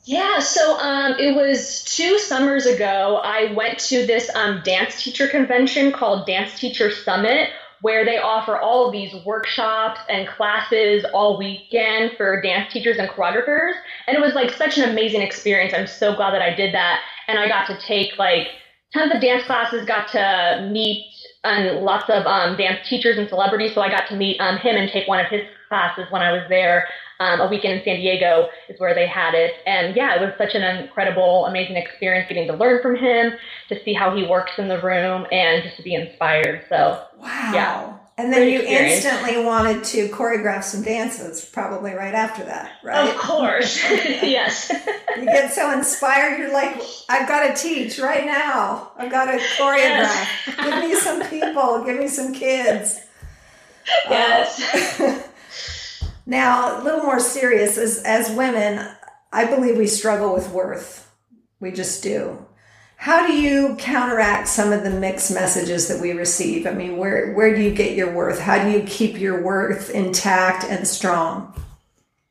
Yeah, 0.04 0.38
so 0.38 0.78
um, 0.78 1.14
it 1.18 1.34
was 1.34 1.82
two 1.84 2.18
summers 2.18 2.66
ago. 2.66 3.20
I 3.24 3.52
went 3.54 3.78
to 3.80 4.06
this 4.06 4.30
um, 4.36 4.60
dance 4.62 5.02
teacher 5.02 5.26
convention 5.26 5.90
called 5.90 6.26
Dance 6.26 6.60
Teacher 6.60 6.92
Summit, 6.92 7.48
where 7.80 8.04
they 8.04 8.18
offer 8.18 8.56
all 8.56 8.86
of 8.86 8.92
these 8.92 9.12
workshops 9.24 9.98
and 10.08 10.28
classes 10.28 11.04
all 11.12 11.38
weekend 11.38 12.12
for 12.16 12.40
dance 12.40 12.72
teachers 12.72 12.98
and 12.98 13.08
choreographers. 13.08 13.72
And 14.06 14.16
it 14.16 14.20
was 14.20 14.34
like 14.34 14.52
such 14.52 14.78
an 14.78 14.88
amazing 14.88 15.22
experience. 15.22 15.74
I'm 15.74 15.88
so 15.88 16.14
glad 16.14 16.32
that 16.34 16.42
I 16.42 16.54
did 16.54 16.72
that. 16.74 17.00
And 17.28 17.38
I 17.38 17.48
got 17.48 17.66
to 17.66 17.78
take 17.86 18.18
like 18.18 18.48
tons 18.92 19.12
of 19.14 19.20
dance 19.20 19.44
classes, 19.44 19.84
got 19.86 20.08
to 20.12 20.68
meet 20.70 21.06
and 21.44 21.84
lots 21.84 22.10
of 22.10 22.26
um, 22.26 22.56
dance 22.56 22.88
teachers 22.88 23.18
and 23.18 23.28
celebrities. 23.28 23.72
So 23.74 23.80
I 23.80 23.88
got 23.88 24.08
to 24.08 24.16
meet 24.16 24.40
um, 24.40 24.58
him 24.58 24.76
and 24.76 24.90
take 24.90 25.06
one 25.06 25.20
of 25.20 25.26
his 25.26 25.42
classes 25.68 26.06
when 26.10 26.22
I 26.22 26.32
was 26.32 26.42
there. 26.48 26.88
Um, 27.18 27.40
a 27.40 27.48
weekend 27.48 27.78
in 27.78 27.84
San 27.84 27.96
Diego 27.96 28.48
is 28.68 28.78
where 28.78 28.94
they 28.94 29.06
had 29.06 29.34
it. 29.34 29.54
And 29.66 29.96
yeah, 29.96 30.16
it 30.16 30.20
was 30.20 30.34
such 30.36 30.54
an 30.54 30.62
incredible, 30.62 31.46
amazing 31.46 31.76
experience 31.76 32.28
getting 32.28 32.46
to 32.48 32.54
learn 32.54 32.82
from 32.82 32.96
him, 32.96 33.32
to 33.68 33.82
see 33.84 33.94
how 33.94 34.14
he 34.14 34.26
works 34.26 34.52
in 34.58 34.68
the 34.68 34.80
room, 34.82 35.26
and 35.32 35.62
just 35.62 35.76
to 35.78 35.82
be 35.82 35.94
inspired. 35.94 36.64
So 36.68 37.04
Wow. 37.18 37.50
Yeah. 37.54 38.05
And 38.18 38.32
then 38.32 38.48
you 38.48 38.60
experience. 38.60 39.04
instantly 39.04 39.44
wanted 39.44 39.84
to 39.84 40.08
choreograph 40.08 40.64
some 40.64 40.82
dances, 40.82 41.44
probably 41.44 41.92
right 41.92 42.14
after 42.14 42.44
that, 42.44 42.72
right? 42.82 43.10
of 43.10 43.16
course, 43.18 43.82
yes. 43.90 44.72
You 45.18 45.26
get 45.26 45.52
so 45.52 45.70
inspired, 45.70 46.38
you're 46.38 46.52
like, 46.52 46.80
I've 47.10 47.28
got 47.28 47.46
to 47.54 47.62
teach 47.62 47.98
right 47.98 48.24
now. 48.24 48.92
I've 48.96 49.10
got 49.10 49.26
to 49.26 49.38
choreograph. 49.58 50.56
Give 50.64 50.78
me 50.78 50.94
some 50.94 51.28
people, 51.28 51.84
give 51.84 51.98
me 51.98 52.08
some 52.08 52.32
kids. 52.32 53.00
Yes. 54.08 54.98
Uh, 54.98 55.22
now, 56.24 56.80
a 56.80 56.82
little 56.82 57.02
more 57.02 57.20
serious, 57.20 57.76
as, 57.76 58.02
as 58.02 58.34
women, 58.34 58.88
I 59.30 59.44
believe 59.44 59.76
we 59.76 59.86
struggle 59.86 60.32
with 60.32 60.50
worth. 60.50 61.08
We 61.60 61.70
just 61.70 62.02
do. 62.02 62.46
How 62.96 63.26
do 63.26 63.34
you 63.34 63.76
counteract 63.76 64.48
some 64.48 64.72
of 64.72 64.82
the 64.82 64.90
mixed 64.90 65.32
messages 65.32 65.88
that 65.88 66.00
we 66.00 66.12
receive? 66.12 66.66
I 66.66 66.72
mean, 66.72 66.96
where, 66.96 67.32
where 67.34 67.54
do 67.54 67.62
you 67.62 67.72
get 67.72 67.96
your 67.96 68.12
worth? 68.12 68.40
How 68.40 68.62
do 68.62 68.70
you 68.70 68.82
keep 68.82 69.18
your 69.18 69.42
worth 69.42 69.90
intact 69.90 70.64
and 70.64 70.86
strong? 70.86 71.54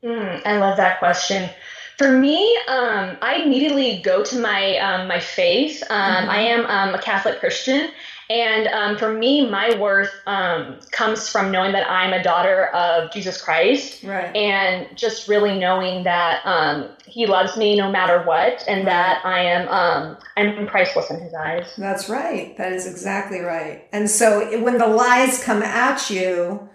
Mm, 0.04 0.42
I 0.44 0.58
love 0.58 0.76
that 0.76 0.98
question. 0.98 1.48
For 1.96 2.12
me, 2.12 2.56
um, 2.68 3.16
I 3.22 3.42
immediately 3.44 4.02
go 4.04 4.22
to 4.22 4.38
my 4.38 4.76
um, 4.78 5.08
my 5.08 5.18
faith. 5.18 5.82
Um, 5.88 5.98
mm-hmm. 5.98 6.30
I 6.30 6.38
am 6.38 6.66
um, 6.66 6.94
a 6.94 7.00
Catholic 7.00 7.40
Christian, 7.40 7.88
and 8.28 8.66
um, 8.68 8.98
for 8.98 9.12
me, 9.12 9.48
my 9.48 9.78
worth 9.78 10.12
um, 10.26 10.78
comes 10.90 11.28
from 11.28 11.52
knowing 11.52 11.72
that 11.72 11.88
I'm 11.88 12.12
a 12.12 12.22
daughter 12.22 12.66
of 12.68 13.12
Jesus 13.12 13.40
Christ, 13.40 14.02
right. 14.02 14.34
and 14.34 14.96
just 14.96 15.28
really 15.28 15.58
knowing 15.58 16.02
that 16.04 16.44
um, 16.44 16.88
He 17.06 17.26
loves 17.26 17.56
me 17.56 17.76
no 17.76 17.90
matter 17.90 18.22
what, 18.22 18.64
and 18.66 18.78
right. 18.78 18.86
that 18.86 19.24
I 19.24 19.42
am 19.42 19.68
um, 19.68 20.18
I'm 20.36 20.66
priceless 20.66 21.10
in 21.10 21.20
His 21.20 21.34
eyes. 21.34 21.72
That's 21.78 22.08
right. 22.08 22.56
That 22.58 22.72
is 22.72 22.86
exactly 22.86 23.40
right. 23.40 23.86
And 23.92 24.10
so 24.10 24.60
when 24.60 24.78
the 24.78 24.88
lies 24.88 25.42
come 25.42 25.62
at 25.62 26.10
you 26.10 26.68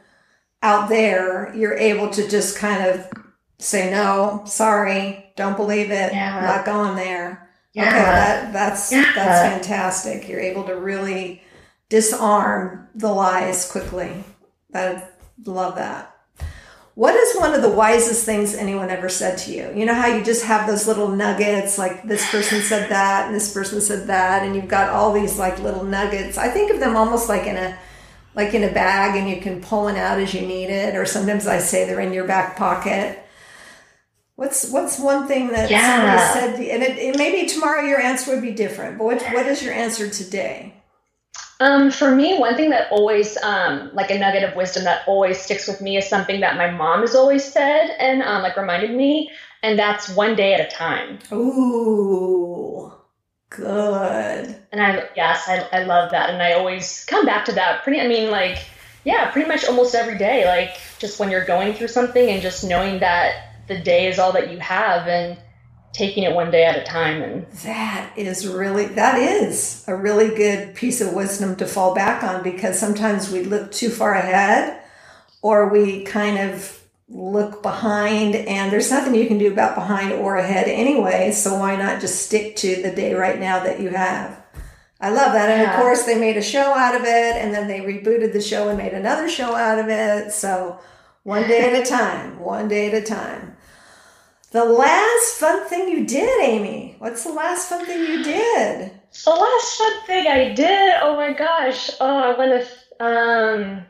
out 0.61 0.87
there, 0.87 1.53
you're 1.55 1.77
able 1.77 2.09
to 2.11 2.27
just 2.29 2.57
kind 2.57 2.85
of 2.85 3.11
say 3.57 3.91
no, 3.91 4.43
sorry, 4.45 5.31
don't 5.35 5.57
believe 5.57 5.91
it, 5.91 6.13
yeah. 6.13 6.39
not 6.41 6.65
going 6.65 6.95
there. 6.95 7.49
Yeah. 7.73 7.87
Okay, 7.87 7.99
that, 7.99 8.53
that's 8.53 8.91
yeah. 8.91 9.11
that's 9.15 9.53
fantastic. 9.53 10.27
You're 10.27 10.41
able 10.41 10.65
to 10.65 10.75
really 10.75 11.41
disarm 11.89 12.89
the 12.95 13.09
lies 13.09 13.69
quickly. 13.71 14.23
I 14.73 15.03
love 15.45 15.75
that. 15.75 16.15
What 16.95 17.15
is 17.15 17.37
one 17.37 17.53
of 17.53 17.61
the 17.61 17.69
wisest 17.69 18.25
things 18.25 18.53
anyone 18.53 18.89
ever 18.89 19.07
said 19.07 19.37
to 19.39 19.51
you? 19.51 19.71
You 19.73 19.85
know 19.85 19.93
how 19.93 20.07
you 20.07 20.23
just 20.23 20.43
have 20.43 20.67
those 20.67 20.87
little 20.87 21.07
nuggets, 21.07 21.77
like 21.77 22.03
this 22.03 22.29
person 22.29 22.61
said 22.61 22.89
that 22.89 23.27
and 23.27 23.35
this 23.35 23.53
person 23.53 23.79
said 23.79 24.07
that, 24.07 24.43
and 24.43 24.55
you've 24.55 24.67
got 24.67 24.89
all 24.89 25.13
these 25.13 25.39
like 25.39 25.57
little 25.59 25.85
nuggets. 25.85 26.37
I 26.37 26.49
think 26.49 26.71
of 26.71 26.79
them 26.79 26.97
almost 26.97 27.29
like 27.29 27.47
in 27.47 27.55
a 27.55 27.77
like 28.35 28.53
in 28.53 28.63
a 28.63 28.71
bag 28.71 29.17
and 29.17 29.29
you 29.29 29.41
can 29.41 29.61
pull 29.61 29.83
one 29.83 29.95
out 29.95 30.19
as 30.19 30.33
you 30.33 30.41
need 30.41 30.69
it, 30.69 30.95
or 30.95 31.05
sometimes 31.05 31.47
I 31.47 31.59
say 31.59 31.85
they're 31.85 32.01
in 32.01 32.13
your 32.13 32.27
back 32.27 32.57
pocket. 32.57 33.23
What's 34.41 34.71
what's 34.71 34.97
one 34.97 35.27
thing 35.27 35.49
that 35.49 35.69
yeah. 35.69 36.33
somebody 36.33 36.65
said, 36.65 36.73
and 36.73 36.81
it, 36.81 36.97
it, 36.97 37.15
maybe 37.15 37.47
tomorrow 37.47 37.83
your 37.83 38.01
answer 38.01 38.31
would 38.33 38.41
be 38.41 38.49
different. 38.49 38.97
But 38.97 39.03
what 39.03 39.21
what 39.21 39.45
is 39.45 39.61
your 39.61 39.71
answer 39.71 40.09
today? 40.09 40.73
Um, 41.59 41.91
for 41.91 42.15
me, 42.15 42.39
one 42.39 42.55
thing 42.55 42.71
that 42.71 42.91
always, 42.91 43.37
um, 43.43 43.91
like 43.93 44.09
a 44.09 44.17
nugget 44.17 44.41
of 44.41 44.55
wisdom 44.55 44.85
that 44.85 45.07
always 45.07 45.39
sticks 45.39 45.67
with 45.67 45.79
me 45.79 45.95
is 45.95 46.09
something 46.09 46.39
that 46.39 46.57
my 46.57 46.71
mom 46.71 47.01
has 47.01 47.13
always 47.13 47.45
said 47.45 47.95
and 47.99 48.23
um, 48.23 48.41
like 48.41 48.57
reminded 48.57 48.89
me, 48.89 49.29
and 49.61 49.77
that's 49.77 50.09
one 50.15 50.35
day 50.35 50.55
at 50.55 50.59
a 50.59 50.75
time. 50.75 51.19
Ooh, 51.31 52.91
good. 53.51 54.55
And 54.71 54.81
I, 54.81 55.07
yes, 55.15 55.47
I, 55.47 55.67
I 55.71 55.83
love 55.83 56.09
that, 56.09 56.31
and 56.31 56.41
I 56.41 56.53
always 56.53 57.05
come 57.05 57.27
back 57.27 57.45
to 57.45 57.51
that. 57.51 57.83
Pretty, 57.83 58.01
I 58.01 58.07
mean, 58.07 58.31
like, 58.31 58.57
yeah, 59.03 59.29
pretty 59.29 59.47
much 59.47 59.65
almost 59.65 59.93
every 59.93 60.17
day. 60.17 60.47
Like, 60.47 60.79
just 60.97 61.19
when 61.19 61.29
you're 61.29 61.45
going 61.45 61.75
through 61.75 61.89
something, 61.89 62.27
and 62.27 62.41
just 62.41 62.63
knowing 62.63 63.01
that 63.01 63.50
the 63.71 63.81
day 63.81 64.07
is 64.07 64.19
all 64.19 64.33
that 64.33 64.51
you 64.51 64.59
have 64.59 65.07
and 65.07 65.37
taking 65.93 66.23
it 66.23 66.33
one 66.33 66.51
day 66.51 66.63
at 66.63 66.77
a 66.77 66.83
time 66.83 67.21
and 67.21 67.45
that 67.63 68.13
is 68.15 68.47
really 68.47 68.85
that 68.85 69.17
is 69.17 69.83
a 69.87 69.95
really 69.95 70.33
good 70.35 70.73
piece 70.73 71.01
of 71.01 71.13
wisdom 71.13 71.55
to 71.55 71.65
fall 71.65 71.93
back 71.93 72.23
on 72.23 72.41
because 72.43 72.79
sometimes 72.79 73.29
we 73.29 73.43
look 73.43 73.71
too 73.71 73.89
far 73.89 74.13
ahead 74.13 74.81
or 75.41 75.67
we 75.69 76.03
kind 76.03 76.37
of 76.37 76.81
look 77.09 77.61
behind 77.61 78.35
and 78.35 78.71
there's 78.71 78.89
nothing 78.89 79.13
you 79.15 79.27
can 79.27 79.37
do 79.37 79.51
about 79.51 79.75
behind 79.75 80.13
or 80.13 80.37
ahead 80.37 80.67
anyway. 80.69 81.31
So 81.31 81.59
why 81.59 81.75
not 81.75 81.99
just 81.99 82.25
stick 82.25 82.55
to 82.57 82.81
the 82.81 82.91
day 82.91 83.13
right 83.13 83.37
now 83.37 83.61
that 83.63 83.81
you 83.81 83.89
have? 83.89 84.41
I 85.01 85.09
love 85.09 85.33
that. 85.33 85.49
And 85.49 85.63
yeah. 85.63 85.73
of 85.73 85.81
course 85.81 86.03
they 86.03 86.17
made 86.17 86.37
a 86.37 86.41
show 86.41 86.73
out 86.73 86.95
of 86.95 87.01
it 87.01 87.07
and 87.35 87.53
then 87.53 87.67
they 87.67 87.81
rebooted 87.81 88.31
the 88.31 88.41
show 88.41 88.69
and 88.69 88.77
made 88.77 88.93
another 88.93 89.27
show 89.27 89.55
out 89.55 89.77
of 89.77 89.89
it. 89.89 90.31
So 90.31 90.79
one 91.23 91.47
day 91.47 91.71
at 91.71 91.81
a 91.81 91.85
time 91.85 92.39
one 92.39 92.67
day 92.67 92.87
at 92.87 92.93
a 92.93 93.05
time 93.05 93.55
the 94.51 94.65
last 94.65 95.39
fun 95.39 95.65
thing 95.67 95.89
you 95.89 96.05
did, 96.05 96.41
Amy. 96.43 96.95
What's 96.99 97.23
the 97.23 97.31
last 97.31 97.69
fun 97.69 97.85
thing 97.85 97.99
you 97.99 98.23
did? 98.23 98.91
The 99.25 99.31
last 99.31 99.77
fun 99.77 100.05
thing 100.05 100.27
I 100.27 100.53
did. 100.53 100.93
Oh 101.01 101.15
my 101.15 101.33
gosh. 101.33 101.89
Oh, 101.99 102.17
I 102.17 102.37
want 102.37 102.65
to. 102.65 103.03
Um, 103.03 103.85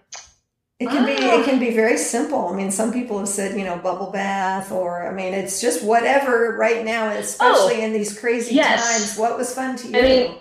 it 0.80 0.90
can 0.90 1.04
oh. 1.04 1.06
be. 1.06 1.12
It 1.14 1.46
can 1.46 1.60
be 1.60 1.74
very 1.74 1.98
simple. 1.98 2.48
I 2.48 2.56
mean, 2.56 2.72
some 2.72 2.94
people 2.94 3.20
have 3.20 3.28
said, 3.28 3.58
you 3.58 3.66
know, 3.66 3.78
bubble 3.78 4.12
bath, 4.12 4.72
or 4.72 5.08
I 5.08 5.14
mean, 5.14 5.34
it's 5.34 5.62
just 5.62 5.84
whatever 5.84 6.56
right 6.58 6.86
now, 6.86 7.10
especially 7.10 7.82
oh, 7.82 7.86
in 7.86 7.94
these 7.94 8.18
crazy 8.18 8.56
yes. 8.56 8.84
times. 8.84 9.18
What 9.18 9.38
was 9.38 9.54
fun 9.54 9.76
to 9.78 9.88
you? 9.88 9.98
I 9.98 10.02
mean, 10.02 10.38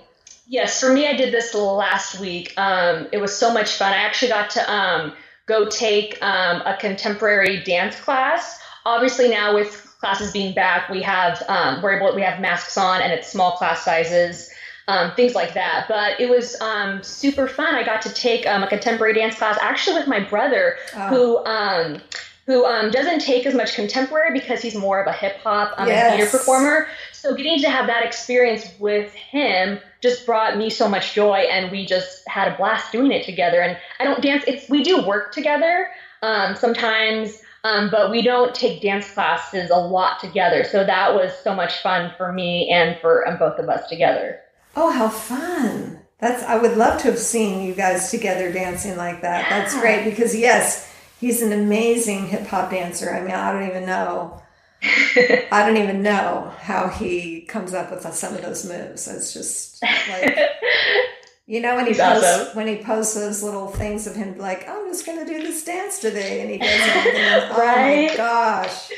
yes, 0.46 0.80
for 0.80 0.92
me, 0.92 1.06
I 1.06 1.14
did 1.14 1.32
this 1.32 1.54
last 1.54 2.20
week. 2.20 2.54
Um, 2.58 3.08
it 3.12 3.18
was 3.18 3.36
so 3.36 3.52
much 3.52 3.72
fun. 3.72 3.92
I 3.92 3.98
actually 3.98 4.28
got 4.30 4.50
to 4.50 4.72
um, 4.72 5.12
go 5.46 5.68
take 5.68 6.22
um, 6.22 6.62
a 6.66 6.76
contemporary 6.78 7.62
dance 7.64 7.98
class. 8.00 8.60
Obviously, 8.86 9.28
now 9.28 9.54
with 9.54 9.89
classes 10.00 10.32
being 10.32 10.54
back, 10.54 10.88
we 10.88 11.02
have 11.02 11.42
um, 11.48 11.82
we're 11.82 11.96
able 11.96 12.14
we 12.14 12.22
have 12.22 12.40
masks 12.40 12.76
on 12.76 13.02
and 13.02 13.12
it's 13.12 13.30
small 13.30 13.52
class 13.52 13.84
sizes, 13.84 14.50
um, 14.88 15.12
things 15.14 15.34
like 15.34 15.54
that. 15.54 15.86
But 15.88 16.18
it 16.18 16.28
was 16.28 16.58
um, 16.60 17.02
super 17.02 17.46
fun. 17.46 17.74
I 17.74 17.84
got 17.84 18.02
to 18.02 18.12
take 18.12 18.46
um, 18.46 18.62
a 18.62 18.66
contemporary 18.66 19.14
dance 19.14 19.36
class 19.36 19.58
actually 19.60 19.96
with 19.96 20.08
my 20.08 20.20
brother, 20.20 20.76
oh. 20.96 21.08
who 21.08 21.44
um, 21.44 22.00
who 22.46 22.64
um, 22.64 22.90
doesn't 22.90 23.20
take 23.20 23.46
as 23.46 23.54
much 23.54 23.74
contemporary 23.74 24.32
because 24.32 24.62
he's 24.62 24.74
more 24.74 25.00
of 25.00 25.06
a 25.06 25.12
hip 25.12 25.36
hop 25.38 25.74
um, 25.76 25.86
yes. 25.86 26.16
theater 26.16 26.30
performer. 26.30 26.88
So 27.12 27.34
getting 27.34 27.60
to 27.60 27.70
have 27.70 27.86
that 27.86 28.04
experience 28.04 28.66
with 28.78 29.12
him 29.12 29.78
just 30.00 30.24
brought 30.24 30.56
me 30.56 30.70
so 30.70 30.88
much 30.88 31.12
joy, 31.14 31.46
and 31.50 31.70
we 31.70 31.84
just 31.84 32.26
had 32.26 32.50
a 32.50 32.56
blast 32.56 32.90
doing 32.90 33.12
it 33.12 33.24
together. 33.24 33.60
And 33.60 33.76
I 34.00 34.04
don't 34.04 34.22
dance; 34.22 34.44
it's 34.46 34.68
we 34.70 34.82
do 34.82 35.06
work 35.06 35.34
together. 35.34 35.88
Um, 36.22 36.56
sometimes 36.56 37.42
um, 37.64 37.90
but 37.90 38.10
we 38.10 38.22
don't 38.22 38.54
take 38.54 38.80
dance 38.80 39.10
classes 39.10 39.70
a 39.70 39.76
lot 39.78 40.20
together. 40.20 40.64
So 40.64 40.84
that 40.84 41.14
was 41.14 41.32
so 41.42 41.54
much 41.54 41.82
fun 41.82 42.12
for 42.16 42.32
me 42.32 42.70
and 42.70 42.98
for 43.00 43.26
um, 43.28 43.38
both 43.38 43.58
of 43.58 43.68
us 43.68 43.88
together. 43.88 44.40
Oh, 44.76 44.90
how 44.90 45.08
fun! 45.08 46.00
That's 46.18 46.42
I 46.42 46.58
would 46.58 46.76
love 46.76 47.00
to 47.02 47.10
have 47.10 47.18
seen 47.18 47.66
you 47.66 47.74
guys 47.74 48.10
together 48.10 48.52
dancing 48.52 48.96
like 48.96 49.22
that. 49.22 49.48
Yeah. 49.48 49.58
That's 49.58 49.78
great 49.78 50.04
because 50.04 50.36
yes, 50.36 50.92
he's 51.18 51.42
an 51.42 51.52
amazing 51.52 52.26
hip 52.26 52.46
hop 52.46 52.70
dancer. 52.70 53.10
I 53.12 53.20
mean, 53.20 53.32
I 53.32 53.52
don't 53.52 53.68
even 53.68 53.86
know. 53.86 54.42
I 54.82 55.64
don't 55.66 55.76
even 55.76 56.02
know 56.02 56.52
how 56.58 56.88
he 56.88 57.42
comes 57.42 57.74
up 57.74 57.90
with 57.90 58.02
some 58.14 58.34
of 58.34 58.42
those 58.42 58.66
moves. 58.66 59.08
It's 59.08 59.32
just 59.32 59.82
like 59.82 60.38
You 61.50 61.60
know 61.60 61.74
when 61.74 61.88
he 61.88 61.94
posts 61.94 62.24
awesome. 62.24 62.56
when 62.56 62.68
he 62.68 62.76
posts 62.76 63.14
those 63.14 63.42
little 63.42 63.66
things 63.66 64.06
of 64.06 64.14
him 64.14 64.38
like, 64.38 64.68
I'm 64.68 64.86
just 64.86 65.04
gonna 65.04 65.26
do 65.26 65.42
this 65.42 65.64
dance 65.64 65.98
today 65.98 66.42
and 66.42 66.48
he 66.48 66.58
does 66.58 66.68
it. 66.70 67.50
right? 67.58 68.10
Oh 68.12 68.12
my 68.12 68.16
gosh. 68.16 68.92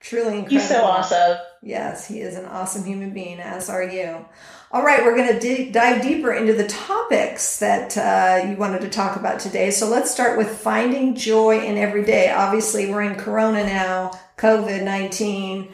Truly 0.00 0.38
incredible. 0.38 0.58
He's 0.58 0.68
so 0.68 0.82
awesome. 0.82 1.36
Yes, 1.62 2.08
he 2.08 2.18
is 2.18 2.34
an 2.34 2.46
awesome 2.46 2.84
human 2.84 3.14
being, 3.14 3.38
as 3.38 3.70
are 3.70 3.84
you. 3.84 4.26
All 4.72 4.82
right, 4.82 5.04
we're 5.04 5.14
going 5.14 5.32
to 5.32 5.38
d- 5.38 5.70
dive 5.70 6.02
deeper 6.02 6.32
into 6.32 6.54
the 6.54 6.66
topics 6.66 7.60
that 7.60 7.96
uh, 7.96 8.48
you 8.48 8.56
wanted 8.56 8.80
to 8.80 8.88
talk 8.90 9.14
about 9.14 9.38
today. 9.38 9.70
So 9.70 9.88
let's 9.88 10.10
start 10.10 10.36
with 10.36 10.48
finding 10.58 11.14
joy 11.14 11.60
in 11.60 11.78
every 11.78 12.04
day. 12.04 12.32
Obviously, 12.32 12.90
we're 12.90 13.02
in 13.02 13.14
Corona 13.14 13.62
now, 13.62 14.10
COVID 14.38 14.82
19. 14.82 15.70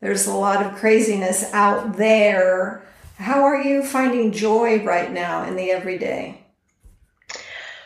There's 0.00 0.26
a 0.26 0.34
lot 0.34 0.66
of 0.66 0.74
craziness 0.74 1.50
out 1.54 1.96
there. 1.96 2.82
How 3.18 3.44
are 3.44 3.60
you 3.60 3.82
finding 3.82 4.32
joy 4.32 4.82
right 4.82 5.10
now 5.10 5.44
in 5.44 5.56
the 5.56 5.70
everyday? 5.70 6.38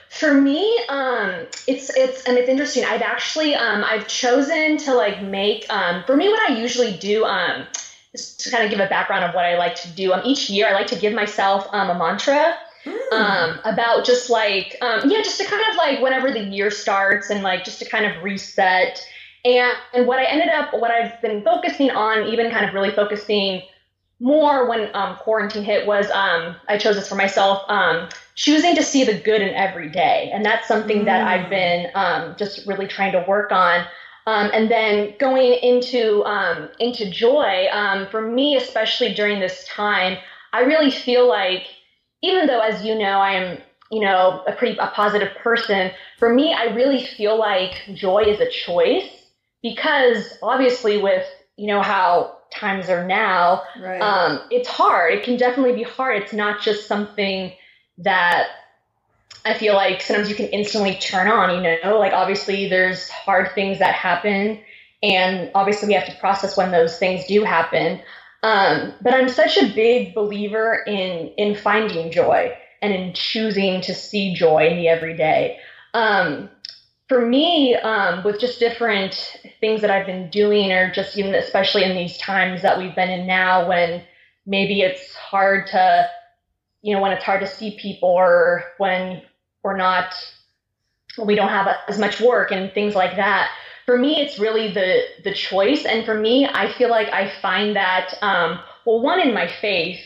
For 0.08 0.32
me, 0.32 0.80
um, 0.88 1.46
it's 1.66 1.94
it's 1.94 2.24
and 2.24 2.38
it's 2.38 2.48
interesting. 2.48 2.84
I've 2.84 3.02
actually 3.02 3.54
um, 3.54 3.84
I've 3.84 4.08
chosen 4.08 4.78
to 4.78 4.94
like 4.94 5.22
make 5.22 5.66
um, 5.68 6.04
for 6.04 6.16
me 6.16 6.28
what 6.28 6.50
I 6.50 6.58
usually 6.58 6.96
do 6.96 7.24
um, 7.24 7.66
just 8.12 8.40
to 8.40 8.50
kind 8.50 8.64
of 8.64 8.70
give 8.70 8.80
a 8.80 8.88
background 8.88 9.24
of 9.24 9.34
what 9.34 9.44
I 9.44 9.58
like 9.58 9.74
to 9.76 9.88
do. 9.88 10.14
Um, 10.14 10.22
each 10.24 10.48
year 10.48 10.68
I 10.68 10.72
like 10.72 10.86
to 10.88 10.96
give 10.96 11.12
myself 11.12 11.66
um, 11.72 11.90
a 11.90 11.98
mantra 11.98 12.56
mm. 12.86 13.12
um, 13.12 13.60
about 13.64 14.06
just 14.06 14.30
like 14.30 14.76
um, 14.80 15.10
yeah, 15.10 15.18
just 15.18 15.38
to 15.38 15.44
kind 15.44 15.62
of 15.70 15.76
like 15.76 16.00
whenever 16.00 16.32
the 16.32 16.44
year 16.44 16.70
starts 16.70 17.28
and 17.28 17.42
like 17.42 17.64
just 17.64 17.78
to 17.80 17.84
kind 17.84 18.06
of 18.06 18.22
reset. 18.22 19.06
And 19.44 19.76
and 19.92 20.06
what 20.06 20.18
I 20.18 20.24
ended 20.24 20.48
up 20.48 20.72
what 20.72 20.90
I've 20.90 21.20
been 21.20 21.44
focusing 21.44 21.90
on, 21.90 22.26
even 22.28 22.50
kind 22.50 22.64
of 22.64 22.72
really 22.72 22.90
focusing 22.90 23.62
more 24.18 24.68
when 24.68 24.88
um, 24.94 25.16
quarantine 25.16 25.62
hit 25.62 25.86
was 25.86 26.10
um, 26.10 26.56
I 26.68 26.78
chose 26.78 26.96
this 26.96 27.08
for 27.08 27.16
myself 27.16 27.62
um, 27.68 28.08
choosing 28.34 28.74
to 28.76 28.82
see 28.82 29.04
the 29.04 29.18
good 29.18 29.42
in 29.42 29.54
every 29.54 29.90
day. 29.90 30.30
And 30.32 30.44
that's 30.44 30.66
something 30.66 31.02
mm. 31.02 31.04
that 31.04 31.26
I've 31.26 31.50
been 31.50 31.90
um, 31.94 32.34
just 32.38 32.66
really 32.66 32.86
trying 32.86 33.12
to 33.12 33.24
work 33.28 33.52
on. 33.52 33.86
Um, 34.26 34.50
and 34.52 34.70
then 34.70 35.14
going 35.20 35.52
into 35.62 36.24
um, 36.24 36.68
into 36.80 37.08
joy 37.10 37.68
for 38.10 38.22
me, 38.22 38.56
especially 38.56 39.14
during 39.14 39.38
this 39.38 39.66
time, 39.68 40.18
I 40.52 40.60
really 40.60 40.90
feel 40.90 41.28
like 41.28 41.66
even 42.22 42.46
though, 42.46 42.60
as 42.60 42.84
you 42.84 42.98
know, 42.98 43.20
I'm 43.20 43.58
you 43.90 44.00
know 44.00 44.42
a 44.48 44.52
pretty 44.52 44.76
a 44.78 44.88
positive 44.88 45.32
person. 45.36 45.90
For 46.18 46.32
me, 46.32 46.52
I 46.52 46.74
really 46.74 47.04
feel 47.04 47.38
like 47.38 47.74
joy 47.94 48.24
is 48.24 48.40
a 48.40 48.50
choice 48.50 49.08
because 49.62 50.38
obviously 50.42 50.98
with 50.98 51.26
you 51.56 51.68
know 51.68 51.82
how 51.82 52.35
times 52.50 52.88
are 52.88 53.06
now, 53.06 53.62
right. 53.80 54.00
um, 54.00 54.40
it's 54.50 54.68
hard. 54.68 55.14
It 55.14 55.24
can 55.24 55.36
definitely 55.36 55.74
be 55.74 55.82
hard. 55.82 56.22
It's 56.22 56.32
not 56.32 56.62
just 56.62 56.86
something 56.86 57.52
that 57.98 58.48
I 59.44 59.54
feel 59.54 59.74
like 59.74 60.02
sometimes 60.02 60.28
you 60.28 60.34
can 60.34 60.46
instantly 60.46 60.96
turn 60.96 61.28
on, 61.28 61.54
you 61.54 61.78
know, 61.84 61.98
like 61.98 62.12
obviously 62.12 62.68
there's 62.68 63.08
hard 63.08 63.52
things 63.52 63.78
that 63.78 63.94
happen 63.94 64.60
And 65.02 65.50
obviously, 65.54 65.88
we 65.88 65.94
have 65.94 66.06
to 66.06 66.14
process 66.16 66.56
when 66.56 66.70
those 66.70 66.98
things 66.98 67.26
do 67.26 67.44
happen. 67.44 68.00
Um, 68.42 68.94
but 69.02 69.14
I'm 69.14 69.28
such 69.28 69.56
a 69.56 69.72
big 69.74 70.14
believer 70.14 70.82
in 70.86 71.28
in 71.36 71.54
finding 71.54 72.10
joy 72.10 72.56
and 72.82 72.92
in 72.92 73.12
choosing 73.12 73.80
to 73.82 73.94
see 73.94 74.34
joy 74.34 74.68
in 74.68 74.76
the 74.76 74.88
everyday. 74.88 75.58
Um, 75.94 76.48
for 77.08 77.24
me, 77.24 77.74
um, 77.76 78.24
with 78.24 78.40
just 78.40 78.58
different 78.58 79.38
things 79.60 79.80
that 79.80 79.90
I've 79.90 80.06
been 80.06 80.28
doing, 80.30 80.72
or 80.72 80.90
just 80.90 81.16
even 81.16 81.34
especially 81.34 81.84
in 81.84 81.94
these 81.96 82.18
times 82.18 82.62
that 82.62 82.78
we've 82.78 82.94
been 82.94 83.10
in 83.10 83.26
now, 83.26 83.68
when 83.68 84.02
maybe 84.44 84.80
it's 84.80 85.14
hard 85.14 85.66
to, 85.68 86.08
you 86.82 86.94
know, 86.94 87.00
when 87.00 87.12
it's 87.12 87.24
hard 87.24 87.40
to 87.40 87.46
see 87.46 87.76
people, 87.78 88.08
or 88.08 88.64
when 88.78 89.22
we're 89.62 89.76
not, 89.76 90.14
we 91.24 91.36
don't 91.36 91.48
have 91.48 91.68
as 91.88 91.98
much 91.98 92.20
work 92.20 92.50
and 92.50 92.72
things 92.72 92.94
like 92.94 93.16
that. 93.16 93.50
For 93.86 93.96
me, 93.96 94.20
it's 94.20 94.38
really 94.40 94.72
the 94.72 95.02
the 95.22 95.32
choice, 95.32 95.84
and 95.84 96.04
for 96.04 96.14
me, 96.14 96.46
I 96.46 96.72
feel 96.72 96.90
like 96.90 97.08
I 97.12 97.30
find 97.40 97.76
that 97.76 98.14
um, 98.20 98.58
well, 98.84 99.00
one 99.00 99.20
in 99.20 99.32
my 99.32 99.46
faith, 99.46 100.00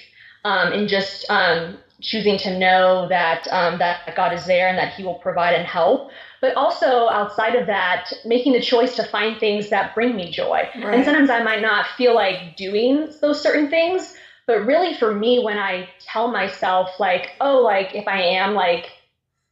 um, 0.44 0.72
in 0.74 0.86
just 0.86 1.24
um, 1.30 1.78
choosing 2.02 2.36
to 2.38 2.58
know 2.58 3.08
that 3.08 3.46
um, 3.50 3.78
that 3.78 4.14
God 4.16 4.34
is 4.34 4.44
there 4.44 4.68
and 4.68 4.76
that 4.78 4.92
He 4.92 5.02
will 5.02 5.14
provide 5.14 5.54
and 5.54 5.66
help. 5.66 6.10
But 6.40 6.56
also 6.56 7.08
outside 7.10 7.54
of 7.54 7.66
that, 7.66 8.12
making 8.24 8.52
the 8.52 8.60
choice 8.62 8.96
to 8.96 9.04
find 9.04 9.38
things 9.38 9.68
that 9.68 9.94
bring 9.94 10.16
me 10.16 10.30
joy. 10.30 10.68
Right. 10.74 10.94
And 10.94 11.04
sometimes 11.04 11.28
I 11.28 11.42
might 11.42 11.60
not 11.60 11.86
feel 11.98 12.14
like 12.14 12.56
doing 12.56 13.12
those 13.20 13.42
certain 13.42 13.68
things, 13.68 14.14
but 14.46 14.64
really 14.64 14.94
for 14.94 15.14
me, 15.14 15.44
when 15.44 15.58
I 15.58 15.88
tell 16.00 16.28
myself 16.28 16.98
like, 16.98 17.32
oh, 17.40 17.60
like 17.60 17.94
if 17.94 18.08
I 18.08 18.20
am 18.20 18.54
like 18.54 18.90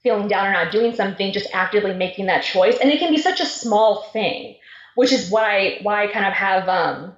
feeling 0.02 0.28
down 0.28 0.46
or 0.46 0.52
not 0.52 0.72
doing 0.72 0.94
something, 0.94 1.32
just 1.32 1.48
actively 1.52 1.92
making 1.92 2.26
that 2.26 2.42
choice, 2.42 2.78
and 2.80 2.90
it 2.90 2.98
can 2.98 3.12
be 3.12 3.18
such 3.18 3.40
a 3.40 3.46
small 3.46 4.02
thing, 4.12 4.56
which 4.94 5.12
is 5.12 5.30
why 5.30 5.78
why 5.82 6.04
I 6.04 6.06
kind 6.06 6.26
of 6.26 6.32
have 6.32 6.68
um, 6.68 7.14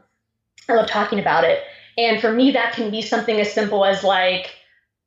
I 0.69 0.75
love 0.75 0.89
talking 0.89 1.21
about 1.21 1.45
it. 1.45 1.63
And 1.97 2.21
for 2.21 2.33
me, 2.33 2.53
that 2.53 2.73
can 2.73 2.91
be 2.91 3.03
something 3.03 3.39
as 3.41 3.53
simple 3.53 3.85
as 3.85 4.03
like 4.03 4.51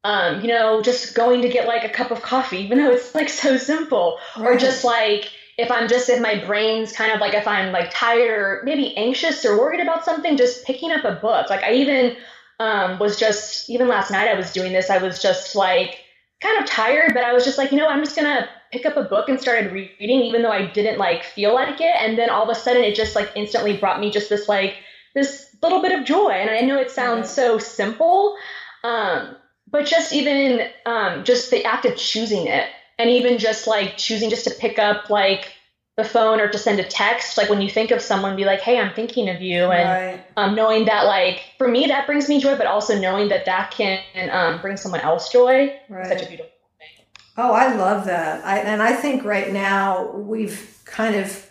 um, 0.03 0.41
you 0.41 0.47
know, 0.47 0.81
just 0.81 1.15
going 1.15 1.41
to 1.41 1.49
get 1.49 1.67
like 1.67 1.83
a 1.83 1.89
cup 1.89 2.11
of 2.11 2.21
coffee, 2.21 2.59
even 2.59 2.77
though 2.77 2.91
it's 2.91 3.15
like 3.15 3.29
so 3.29 3.57
simple, 3.57 4.19
right. 4.37 4.47
or 4.47 4.57
just 4.57 4.83
like 4.83 5.31
if 5.57 5.71
I'm 5.71 5.87
just 5.87 6.09
if 6.09 6.19
my 6.19 6.43
brain's 6.43 6.91
kind 6.91 7.11
of 7.11 7.21
like 7.21 7.33
if 7.33 7.47
I'm 7.47 7.71
like 7.71 7.91
tired 7.91 8.39
or 8.39 8.61
maybe 8.65 8.95
anxious 8.97 9.45
or 9.45 9.57
worried 9.57 9.79
about 9.79 10.03
something, 10.03 10.35
just 10.35 10.65
picking 10.65 10.91
up 10.91 11.05
a 11.05 11.13
book. 11.13 11.49
Like 11.49 11.63
I 11.63 11.73
even 11.73 12.17
um, 12.59 12.99
was 12.99 13.17
just 13.17 13.69
even 13.69 13.87
last 13.87 14.11
night 14.11 14.27
I 14.27 14.33
was 14.33 14.51
doing 14.51 14.73
this. 14.73 14.89
I 14.89 14.97
was 14.97 15.21
just 15.21 15.55
like 15.55 15.99
kind 16.41 16.61
of 16.61 16.65
tired, 16.65 17.13
but 17.13 17.23
I 17.23 17.31
was 17.31 17.45
just 17.45 17.57
like, 17.57 17.71
you 17.71 17.77
know, 17.77 17.87
I'm 17.87 18.03
just 18.03 18.15
gonna 18.15 18.49
pick 18.71 18.85
up 18.85 18.97
a 18.97 19.03
book 19.03 19.29
and 19.29 19.39
started 19.39 19.71
reading, 19.71 20.21
even 20.21 20.41
though 20.41 20.51
I 20.51 20.65
didn't 20.65 20.97
like 20.97 21.23
feel 21.23 21.53
like 21.53 21.79
it. 21.79 21.95
And 21.99 22.17
then 22.17 22.29
all 22.29 22.43
of 22.43 22.49
a 22.49 22.59
sudden, 22.59 22.83
it 22.83 22.95
just 22.95 23.15
like 23.15 23.31
instantly 23.35 23.77
brought 23.77 24.01
me 24.01 24.11
just 24.11 24.29
this 24.29 24.49
like 24.49 24.75
this 25.15 25.55
little 25.61 25.81
bit 25.81 25.97
of 25.97 26.05
joy. 26.05 26.31
And 26.31 26.49
I 26.49 26.61
know 26.61 26.77
it 26.77 26.91
sounds 26.91 27.29
so 27.29 27.57
simple. 27.57 28.35
Um, 28.83 29.37
but 29.73 29.87
just 29.87 30.13
even 30.13 30.69
um, 30.85 31.25
just 31.25 31.51
the 31.51 31.65
act 31.65 31.85
of 31.85 31.97
choosing 31.97 32.47
it 32.47 32.69
and 32.97 33.09
even 33.09 33.37
just 33.37 33.67
like 33.67 33.97
choosing 33.97 34.29
just 34.29 34.45
to 34.45 34.51
pick 34.51 34.79
up 34.79 35.09
like 35.09 35.51
the 35.97 36.03
phone 36.03 36.39
or 36.39 36.47
to 36.47 36.57
send 36.57 36.79
a 36.79 36.83
text 36.83 37.37
like 37.37 37.49
when 37.49 37.61
you 37.61 37.69
think 37.69 37.91
of 37.91 38.01
someone 38.01 38.35
be 38.35 38.45
like 38.45 38.61
hey 38.61 38.79
i'm 38.79 38.93
thinking 38.95 39.29
of 39.29 39.41
you 39.41 39.65
and 39.65 40.17
right. 40.17 40.25
um, 40.37 40.55
knowing 40.55 40.85
that 40.85 41.05
like 41.05 41.43
for 41.57 41.67
me 41.67 41.85
that 41.85 42.07
brings 42.07 42.27
me 42.29 42.39
joy 42.39 42.57
but 42.57 42.65
also 42.65 42.97
knowing 42.99 43.29
that 43.29 43.45
that 43.45 43.69
can 43.69 44.01
um, 44.31 44.59
bring 44.61 44.75
someone 44.75 45.01
else 45.01 45.31
joy 45.31 45.71
right. 45.89 46.07
such 46.07 46.23
a 46.23 46.25
beautiful 46.25 46.51
thing 46.79 47.05
oh 47.37 47.51
i 47.51 47.75
love 47.75 48.05
that 48.05 48.43
I, 48.43 48.59
and 48.59 48.81
i 48.81 48.93
think 48.93 49.23
right 49.23 49.51
now 49.53 50.11
we've 50.13 50.79
kind 50.85 51.15
of 51.15 51.47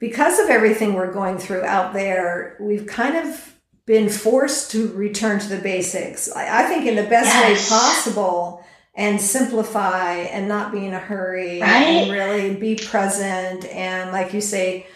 because 0.00 0.40
of 0.40 0.48
everything 0.48 0.94
we're 0.94 1.12
going 1.12 1.38
through 1.38 1.62
out 1.62 1.92
there 1.92 2.56
we've 2.58 2.86
kind 2.86 3.16
of 3.16 3.55
been 3.86 4.08
forced 4.08 4.72
to 4.72 4.88
return 4.88 5.38
to 5.38 5.48
the 5.48 5.58
basics. 5.58 6.30
I, 6.30 6.64
I 6.64 6.68
think 6.68 6.86
in 6.86 6.96
the 6.96 7.04
best 7.04 7.32
yes. 7.32 7.70
way 7.70 7.76
possible 7.76 8.64
and 8.94 9.20
simplify 9.20 10.14
and 10.14 10.48
not 10.48 10.72
be 10.72 10.84
in 10.86 10.92
a 10.92 10.98
hurry 10.98 11.60
right? 11.60 11.86
and 11.86 12.10
really 12.10 12.54
be 12.54 12.74
present 12.74 13.64
and 13.66 14.10
like 14.10 14.34
you 14.34 14.40
say, 14.40 14.86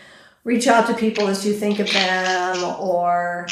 reach 0.42 0.66
out 0.66 0.86
to 0.88 0.94
people 0.94 1.28
as 1.28 1.46
you 1.46 1.52
think 1.52 1.78
of 1.78 1.92
them 1.92 2.64
or 2.80 3.46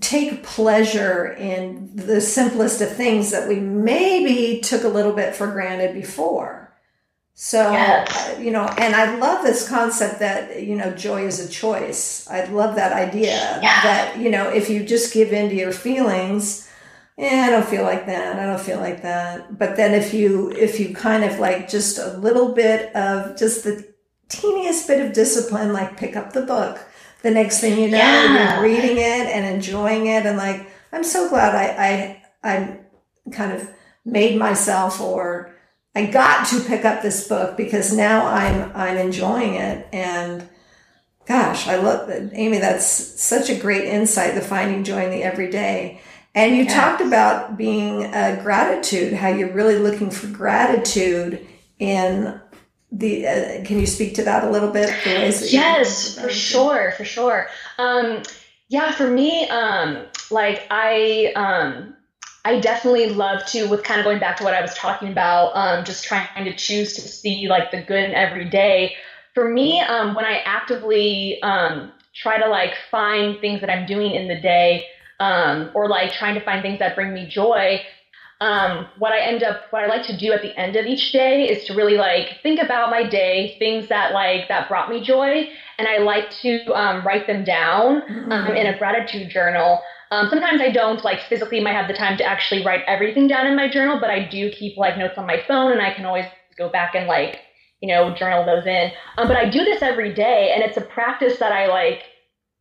take 0.00 0.42
pleasure 0.42 1.32
in 1.32 1.90
the 1.94 2.20
simplest 2.20 2.80
of 2.80 2.94
things 2.94 3.30
that 3.30 3.48
we 3.48 3.56
maybe 3.56 4.60
took 4.60 4.84
a 4.84 4.88
little 4.88 5.12
bit 5.12 5.34
for 5.34 5.46
granted 5.48 5.94
before. 5.94 6.61
So, 7.34 7.72
yes. 7.72 8.36
uh, 8.36 8.40
you 8.40 8.50
know, 8.50 8.66
and 8.78 8.94
I 8.94 9.16
love 9.16 9.42
this 9.42 9.68
concept 9.68 10.20
that, 10.20 10.62
you 10.62 10.76
know, 10.76 10.92
joy 10.92 11.26
is 11.26 11.40
a 11.44 11.48
choice. 11.48 12.28
I 12.28 12.44
love 12.44 12.76
that 12.76 12.92
idea 12.92 13.58
yeah. 13.62 13.82
that, 13.82 14.18
you 14.18 14.30
know, 14.30 14.50
if 14.50 14.68
you 14.68 14.84
just 14.84 15.14
give 15.14 15.32
in 15.32 15.48
to 15.48 15.54
your 15.54 15.72
feelings, 15.72 16.70
yeah, 17.16 17.46
I 17.46 17.50
don't 17.50 17.66
feel 17.66 17.84
like 17.84 18.06
that. 18.06 18.38
I 18.38 18.46
don't 18.46 18.60
feel 18.60 18.78
like 18.78 19.02
that. 19.02 19.58
But 19.58 19.76
then 19.76 19.94
if 19.94 20.12
you, 20.12 20.50
if 20.52 20.78
you 20.78 20.94
kind 20.94 21.24
of 21.24 21.38
like 21.38 21.68
just 21.70 21.98
a 21.98 22.18
little 22.18 22.52
bit 22.52 22.94
of 22.94 23.36
just 23.36 23.64
the 23.64 23.92
teeniest 24.28 24.86
bit 24.86 25.04
of 25.04 25.12
discipline, 25.14 25.72
like 25.72 25.96
pick 25.96 26.16
up 26.16 26.34
the 26.34 26.42
book, 26.42 26.80
the 27.22 27.30
next 27.30 27.60
thing 27.60 27.78
you 27.78 27.88
know, 27.90 27.96
yeah. 27.96 28.54
you're 28.54 28.62
reading 28.62 28.98
it 28.98 29.26
and 29.26 29.46
enjoying 29.46 30.06
it. 30.06 30.26
And 30.26 30.36
like, 30.36 30.68
I'm 30.92 31.04
so 31.04 31.28
glad 31.30 31.54
I, 31.54 32.20
I, 32.44 32.52
I 32.52 32.78
kind 33.32 33.52
of 33.52 33.70
made 34.04 34.38
myself 34.38 35.00
or, 35.00 35.51
I 35.94 36.06
got 36.06 36.48
to 36.48 36.60
pick 36.60 36.84
up 36.84 37.02
this 37.02 37.28
book 37.28 37.56
because 37.56 37.94
now 37.94 38.26
I'm 38.26 38.72
I'm 38.74 38.96
enjoying 38.96 39.54
it 39.54 39.86
and 39.92 40.48
gosh, 41.26 41.68
I 41.68 41.76
love 41.76 42.10
Amy. 42.32 42.58
That's 42.58 42.86
such 42.86 43.50
a 43.50 43.56
great 43.56 43.84
insight. 43.84 44.34
The 44.34 44.40
finding 44.40 44.84
joy 44.84 45.04
in 45.04 45.10
the 45.10 45.22
everyday. 45.22 46.00
And 46.34 46.56
you 46.56 46.64
yes. 46.64 46.74
talked 46.74 47.02
about 47.02 47.58
being 47.58 48.04
uh, 48.06 48.40
gratitude, 48.42 49.12
how 49.12 49.28
you're 49.28 49.52
really 49.52 49.76
looking 49.76 50.10
for 50.10 50.28
gratitude 50.28 51.46
in 51.78 52.40
the. 52.90 53.26
Uh, 53.26 53.64
can 53.64 53.78
you 53.78 53.86
speak 53.86 54.14
to 54.14 54.22
that 54.24 54.44
a 54.44 54.50
little 54.50 54.70
bit? 54.70 54.88
yes, 55.52 56.18
for 56.18 56.30
sure, 56.30 56.92
for 56.92 57.04
sure. 57.04 57.48
Um, 57.78 58.22
yeah, 58.68 58.92
for 58.92 59.08
me, 59.08 59.46
um, 59.50 60.06
like 60.30 60.66
I. 60.70 61.32
Um, 61.36 61.96
I 62.44 62.58
definitely 62.58 63.10
love 63.10 63.46
to, 63.46 63.68
with 63.68 63.84
kind 63.84 64.00
of 64.00 64.04
going 64.04 64.18
back 64.18 64.36
to 64.38 64.44
what 64.44 64.54
I 64.54 64.60
was 64.60 64.74
talking 64.74 65.12
about, 65.12 65.52
um, 65.54 65.84
just 65.84 66.04
trying 66.04 66.44
to 66.44 66.54
choose 66.54 66.94
to 66.94 67.00
see 67.00 67.46
like 67.48 67.70
the 67.70 67.82
good 67.82 68.02
in 68.02 68.14
every 68.14 68.48
day. 68.48 68.94
For 69.34 69.48
me, 69.48 69.80
um, 69.80 70.14
when 70.14 70.24
I 70.24 70.38
actively 70.44 71.40
um, 71.42 71.92
try 72.14 72.38
to 72.38 72.48
like 72.48 72.74
find 72.90 73.40
things 73.40 73.60
that 73.60 73.70
I'm 73.70 73.86
doing 73.86 74.12
in 74.12 74.28
the 74.28 74.40
day, 74.40 74.86
um, 75.20 75.70
or 75.74 75.88
like 75.88 76.12
trying 76.12 76.34
to 76.34 76.44
find 76.44 76.62
things 76.62 76.80
that 76.80 76.96
bring 76.96 77.14
me 77.14 77.28
joy, 77.28 77.80
um, 78.42 78.88
what 78.98 79.12
I 79.12 79.20
end 79.20 79.44
up, 79.44 79.66
what 79.70 79.84
I 79.84 79.86
like 79.86 80.04
to 80.06 80.16
do 80.16 80.32
at 80.32 80.42
the 80.42 80.58
end 80.58 80.74
of 80.74 80.84
each 80.84 81.12
day 81.12 81.48
is 81.48 81.64
to 81.66 81.74
really 81.74 81.96
like 81.96 82.40
think 82.42 82.60
about 82.60 82.90
my 82.90 83.08
day, 83.08 83.54
things 83.60 83.86
that 83.88 84.12
like 84.12 84.48
that 84.48 84.68
brought 84.68 84.90
me 84.90 85.00
joy, 85.00 85.48
and 85.78 85.86
I 85.86 85.98
like 85.98 86.28
to 86.42 86.64
um, 86.74 87.06
write 87.06 87.28
them 87.28 87.44
down 87.44 88.02
mm-hmm. 88.02 88.56
in 88.56 88.66
a 88.66 88.76
gratitude 88.76 89.30
journal. 89.30 89.80
Um, 90.12 90.28
sometimes 90.28 90.60
I 90.60 90.68
don't 90.68 91.02
like 91.04 91.22
physically 91.22 91.58
might 91.58 91.72
have 91.72 91.88
the 91.88 91.94
time 91.94 92.18
to 92.18 92.24
actually 92.24 92.62
write 92.62 92.82
everything 92.86 93.28
down 93.28 93.46
in 93.46 93.56
my 93.56 93.66
journal, 93.66 93.98
but 93.98 94.10
I 94.10 94.28
do 94.28 94.50
keep 94.50 94.76
like 94.76 94.98
notes 94.98 95.16
on 95.16 95.26
my 95.26 95.42
phone 95.48 95.72
and 95.72 95.80
I 95.80 95.94
can 95.94 96.04
always 96.04 96.26
go 96.58 96.68
back 96.68 96.94
and 96.94 97.06
like, 97.06 97.38
you 97.80 97.88
know, 97.88 98.14
journal 98.14 98.44
those 98.44 98.66
in. 98.66 98.92
Um, 99.16 99.26
but 99.26 99.38
I 99.38 99.48
do 99.48 99.64
this 99.64 99.80
every 99.80 100.12
day 100.12 100.52
and 100.54 100.62
it's 100.62 100.76
a 100.76 100.82
practice 100.82 101.38
that 101.38 101.50
I 101.50 101.68
like 101.68 102.02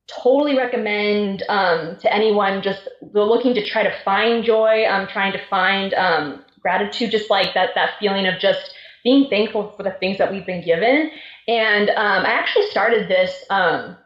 totally 0.08 0.56
recommend 0.58 1.44
um, 1.50 1.98
to 2.00 2.14
anyone 2.14 2.62
just 2.62 2.88
looking 3.14 3.54
to 3.56 3.66
try 3.66 3.84
to 3.84 3.94
find 4.06 4.46
joy, 4.46 4.86
um, 4.88 5.06
trying 5.08 5.34
to 5.34 5.48
find 5.50 5.94
um, 5.96 6.46
gratitude, 6.62 7.12
just 7.12 7.30
like 7.30 7.54
that, 7.54 7.72
that 7.76 7.96
feeling 8.00 8.28
of 8.28 8.40
just 8.40 8.74
being 9.04 9.30
thankful 9.30 9.74
for 9.76 9.84
the 9.84 9.92
things 10.00 10.18
that 10.20 10.32
we've 10.32 10.46
been 10.46 10.64
given. 10.64 11.12
And 11.50 11.90
um, 11.90 12.26
I 12.26 12.32
actually 12.32 12.68
started 12.68 13.10
this 13.10 13.44
um, 13.50 13.98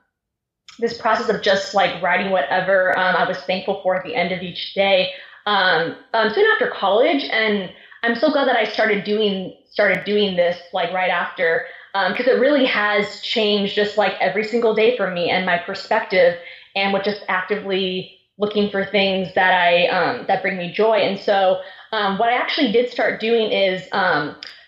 this 0.79 0.97
process 0.97 1.29
of 1.29 1.41
just 1.41 1.73
like 1.73 2.01
writing 2.01 2.31
whatever 2.31 2.97
um, 2.97 3.15
I 3.15 3.27
was 3.27 3.37
thankful 3.39 3.81
for 3.81 3.95
at 3.95 4.03
the 4.03 4.15
end 4.15 4.31
of 4.31 4.41
each 4.41 4.73
day 4.73 5.11
um, 5.45 5.95
um, 6.13 6.33
soon 6.33 6.45
after 6.53 6.67
college, 6.71 7.23
and 7.31 7.71
I'm 8.03 8.15
so 8.15 8.31
glad 8.31 8.47
that 8.47 8.55
I 8.55 8.65
started 8.65 9.03
doing 9.03 9.55
started 9.69 10.05
doing 10.05 10.35
this 10.35 10.57
like 10.73 10.93
right 10.93 11.09
after 11.09 11.65
because 12.09 12.27
um, 12.27 12.33
it 12.33 12.39
really 12.39 12.65
has 12.65 13.21
changed 13.21 13.75
just 13.75 13.97
like 13.97 14.13
every 14.19 14.43
single 14.43 14.73
day 14.73 14.97
for 14.97 15.11
me 15.11 15.29
and 15.29 15.45
my 15.45 15.57
perspective, 15.57 16.37
and 16.75 16.93
with 16.93 17.03
just 17.03 17.23
actively 17.27 18.17
looking 18.37 18.69
for 18.69 18.85
things 18.85 19.33
that 19.35 19.53
I 19.53 19.87
um, 19.87 20.25
that 20.27 20.41
bring 20.41 20.57
me 20.57 20.73
joy. 20.73 20.97
And 20.97 21.19
so 21.19 21.61
um, 21.91 22.17
what 22.17 22.29
I 22.29 22.37
actually 22.37 22.71
did 22.71 22.89
start 22.89 23.21
doing 23.21 23.51
is 23.51 23.87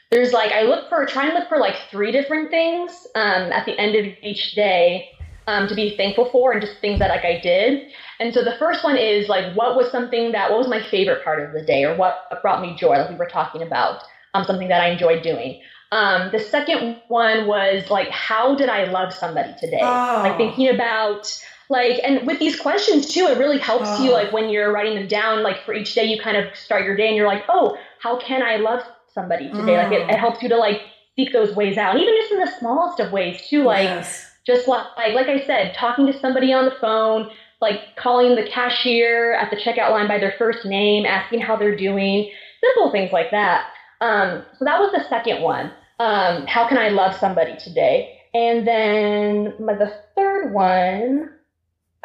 there's 0.10 0.32
like 0.32 0.52
I 0.54 0.62
look 0.62 0.88
for 0.90 1.06
try 1.06 1.26
and 1.26 1.34
look 1.34 1.50
for 1.50 1.58
like 1.58 1.76
three 1.90 2.12
different 2.12 2.50
things 2.50 3.08
at 3.16 3.66
the 3.66 3.78
end 3.78 3.96
of 3.96 4.14
each 4.22 4.54
day 4.54 5.10
um, 5.48 5.68
to 5.68 5.76
be 5.76 5.96
thankful 5.98 6.30
for 6.30 6.52
and 6.52 6.62
just 6.62 6.78
things 6.80 7.00
that 7.00 7.10
like 7.10 7.26
I 7.26 7.40
did. 7.40 7.90
And 8.20 8.34
so 8.34 8.44
the 8.44 8.56
first 8.60 8.84
one 8.84 8.98
is 8.98 9.30
like, 9.30 9.56
what 9.56 9.76
was 9.76 9.90
something 9.92 10.32
that, 10.34 10.50
what 10.50 10.60
was 10.60 10.68
my 10.68 10.82
favorite 10.82 11.24
part 11.24 11.42
of 11.44 11.54
the 11.54 11.62
day 11.62 11.84
or 11.84 11.96
what 11.96 12.30
brought 12.42 12.62
me 12.62 12.76
joy, 12.76 12.98
like 12.98 13.10
we 13.10 13.16
were 13.16 13.28
talking 13.28 13.62
about, 13.62 14.04
um, 14.34 14.44
something 14.44 14.68
that 14.68 14.82
I 14.82 14.90
enjoyed 14.90 15.24
doing. 15.24 15.62
Um, 15.92 16.32
the 16.32 16.40
second 16.40 17.02
one 17.08 17.48
was 17.48 17.90
like, 17.90 18.10
how 18.10 18.56
did 18.56 18.68
I 18.70 18.86
love 18.86 19.14
somebody 19.14 19.54
today? 19.60 19.80
Oh. 19.82 20.22
Like 20.24 20.38
thinking 20.38 20.68
about 20.70 21.32
like, 21.70 22.00
and 22.04 22.26
with 22.28 22.40
these 22.40 22.60
questions 22.60 23.08
too, 23.08 23.26
it 23.28 23.38
really 23.38 23.58
helps 23.60 23.88
Oh. 23.88 24.04
you 24.04 24.12
like 24.12 24.32
when 24.34 24.50
you're 24.50 24.72
writing 24.72 24.96
them 24.96 25.08
down. 25.08 25.44
Like 25.44 25.64
for 25.66 25.74
each 25.74 25.94
day, 25.94 26.06
you 26.06 26.20
kind 26.20 26.36
of 26.38 26.54
start 26.56 26.84
your 26.86 26.96
day 26.98 27.08
and 27.08 27.16
you're 27.16 27.28
like, 27.28 27.44
oh, 27.48 27.78
how 28.00 28.20
can 28.20 28.42
I 28.42 28.58
love 28.58 28.82
somebody 29.14 29.50
today? 29.50 29.78
Like 29.78 29.92
it, 29.94 30.08
Mm. 30.08 30.14
it 30.14 30.20
helps 30.20 30.42
you 30.44 30.50
to 30.50 30.58
like 30.58 30.82
seek 31.16 31.32
those 31.34 31.56
ways 31.56 31.78
out, 31.78 31.96
and 31.96 32.04
even 32.04 32.14
just 32.22 32.32
in 32.32 32.40
the 32.40 32.52
smallest 32.60 33.00
of 33.00 33.12
ways 33.12 33.48
too. 33.48 33.64
Like 33.64 33.84
Yes. 33.84 34.30
Just 34.48 34.68
like, 34.68 34.86
like 34.98 35.28
I 35.28 35.46
said, 35.46 35.76
talking 35.76 36.08
to 36.08 36.18
somebody 36.20 36.54
on 36.54 36.66
the 36.66 36.76
phone, 36.80 37.30
like 37.60 37.98
calling 37.98 38.36
the 38.36 38.50
cashier 38.50 39.34
at 39.34 39.52
the 39.52 39.58
checkout 39.58 39.92
line 39.92 40.08
by 40.08 40.20
their 40.20 40.34
first 40.40 40.66
name, 40.66 41.06
asking 41.06 41.42
how 41.42 41.58
they're 41.58 41.76
doing, 41.76 42.32
simple 42.64 42.90
things 42.92 43.12
like 43.12 43.30
that. 43.32 43.68
Um, 44.00 44.46
so 44.58 44.64
that 44.64 44.80
was 44.80 44.92
the 44.94 45.04
second 45.10 45.42
one. 45.42 45.72
Um, 46.00 46.48
how 46.48 46.68
can 46.68 46.78
I 46.78 46.90
love 46.90 47.16
somebody 47.16 47.58
today? 47.58 48.20
And 48.34 48.66
then 48.66 49.54
my, 49.60 49.74
the 49.74 49.94
third 50.16 50.54
one, 50.54 51.30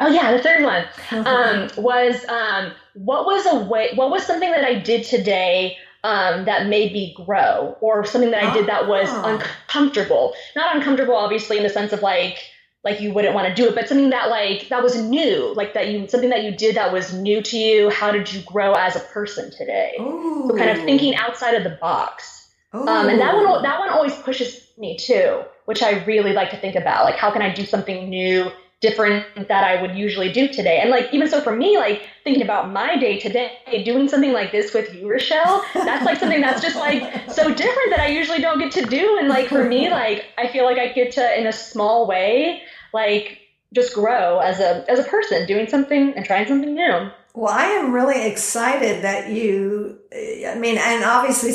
oh 0.01 0.09
yeah, 0.09 0.35
the 0.35 0.43
third 0.43 0.63
one 0.63 0.85
um, 1.25 1.69
was 1.77 2.25
um, 2.25 2.73
what 2.95 3.25
was 3.25 3.45
a 3.45 3.63
way, 3.63 3.91
what 3.95 4.09
was 4.09 4.25
something 4.25 4.51
that 4.51 4.65
I 4.65 4.79
did 4.79 5.05
today 5.05 5.77
um, 6.03 6.45
that 6.45 6.67
made 6.67 6.91
me 6.91 7.13
grow, 7.25 7.77
or 7.81 8.05
something 8.05 8.31
that 8.31 8.43
I 8.43 8.53
did 8.53 8.65
that 8.67 8.87
was 8.87 9.07
Oh. 9.09 9.23
uncomfortable. 9.25 10.33
Not 10.55 10.75
uncomfortable, 10.75 11.15
obviously, 11.15 11.57
in 11.57 11.63
the 11.63 11.69
sense 11.69 11.93
of 11.93 12.01
like 12.01 12.39
like 12.83 12.99
you 12.99 13.13
wouldn't 13.13 13.33
want 13.33 13.47
to 13.47 13.53
do 13.53 13.69
it, 13.69 13.75
but 13.75 13.87
something 13.87 14.09
that 14.09 14.29
like 14.29 14.67
that 14.67 14.83
was 14.83 15.01
new, 15.01 15.53
like 15.55 15.73
that 15.73 15.87
you 15.87 16.05
something 16.09 16.29
that 16.29 16.43
you 16.43 16.51
did 16.51 16.75
that 16.75 16.91
was 16.91 17.13
new 17.13 17.41
to 17.41 17.57
you. 17.57 17.89
How 17.89 18.11
did 18.11 18.31
you 18.33 18.41
grow 18.41 18.73
as 18.73 18.95
a 18.97 18.99
person 18.99 19.51
today? 19.51 19.93
Ooh. 20.01 20.47
So 20.49 20.57
kind 20.57 20.69
of 20.69 20.83
thinking 20.83 21.15
outside 21.15 21.53
of 21.55 21.63
the 21.63 21.77
box. 21.81 22.49
Um, 22.73 23.07
and 23.07 23.19
that 23.21 23.35
one 23.35 23.63
that 23.63 23.79
one 23.79 23.89
always 23.89 24.13
pushes 24.15 24.67
me 24.77 24.97
too, 24.97 25.43
which 25.65 25.81
I 25.81 26.03
really 26.05 26.33
like 26.33 26.49
to 26.49 26.57
think 26.57 26.75
about. 26.75 27.05
Like 27.05 27.15
how 27.15 27.31
can 27.31 27.41
I 27.41 27.53
do 27.53 27.63
something 27.65 28.09
new, 28.09 28.51
different 28.83 29.25
that 29.47 29.63
I 29.63 29.81
would 29.81 29.95
usually 29.95 30.31
do 30.31 30.47
today? 30.47 30.79
And 30.81 30.91
like 30.91 31.11
even 31.13 31.27
so 31.27 31.41
for 31.41 31.55
me, 31.55 31.77
like 31.77 32.03
thinking 32.23 32.43
about 32.43 32.69
my 32.69 32.97
day 32.97 33.17
today, 33.17 33.57
doing 33.83 34.07
something 34.07 34.33
like 34.33 34.51
this 34.51 34.73
with 34.73 34.93
you, 34.93 35.09
Rochelle, 35.09 35.65
that's 35.73 36.05
like 36.05 36.19
something 36.19 36.41
that's 36.41 36.61
just 36.61 36.75
like 36.75 37.01
so 37.31 37.51
different 37.51 37.89
that 37.89 38.01
I 38.01 38.07
usually 38.07 38.41
don't 38.41 38.59
get 38.59 38.71
to 38.73 38.85
do. 38.85 39.17
And 39.17 39.29
like 39.29 39.47
for 39.47 39.63
me, 39.63 39.89
like 39.89 40.25
I 40.37 40.49
feel 40.49 40.65
like 40.65 40.77
I 40.77 40.89
get 40.89 41.13
to 41.13 41.39
in 41.39 41.47
a 41.47 41.53
small 41.53 42.05
way, 42.05 42.61
like 42.93 43.39
just 43.73 43.95
grow 43.95 44.39
as 44.39 44.59
a 44.59 44.85
as 44.91 44.99
a 44.99 45.03
person, 45.03 45.47
doing 45.47 45.67
something 45.67 46.13
and 46.15 46.25
trying 46.25 46.45
something 46.45 46.75
new. 46.75 47.09
Well, 47.35 47.51
I 47.51 47.65
am 47.65 47.91
really 47.91 48.27
excited 48.27 49.03
that 49.03 49.31
you, 49.31 49.97
I 50.13 50.53
mean, 50.55 50.77
and 50.77 51.03
obviously 51.03 51.51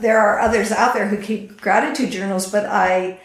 there 0.00 0.18
are 0.18 0.40
others 0.40 0.72
out 0.72 0.92
there 0.92 1.06
who 1.06 1.16
keep 1.22 1.60
gratitude 1.60 2.10
journals, 2.10 2.50
but 2.50 2.66
I 2.66 3.20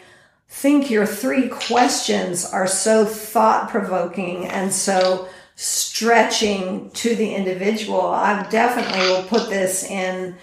think 0.50 0.90
your 0.90 1.06
three 1.06 1.48
questions 1.48 2.44
are 2.44 2.66
so 2.66 3.04
thought 3.04 3.70
provoking 3.70 4.46
and 4.46 4.72
so 4.72 5.28
stretching 5.54 6.90
to 6.90 7.14
the 7.14 7.34
individual. 7.34 8.02
I 8.02 8.46
definitely 8.50 9.08
will 9.08 9.22
put 9.22 9.48
this 9.48 9.84
in 9.84 10.36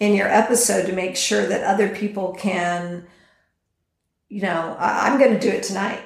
in 0.00 0.14
your 0.16 0.26
episode 0.26 0.86
to 0.86 0.92
make 0.92 1.16
sure 1.16 1.46
that 1.46 1.62
other 1.62 1.88
people 1.88 2.32
can, 2.32 3.06
you 4.28 4.42
know, 4.42 4.76
I, 4.76 5.08
I'm 5.08 5.18
going 5.18 5.32
to 5.32 5.38
do 5.38 5.48
it 5.48 5.62
tonight. 5.62 6.00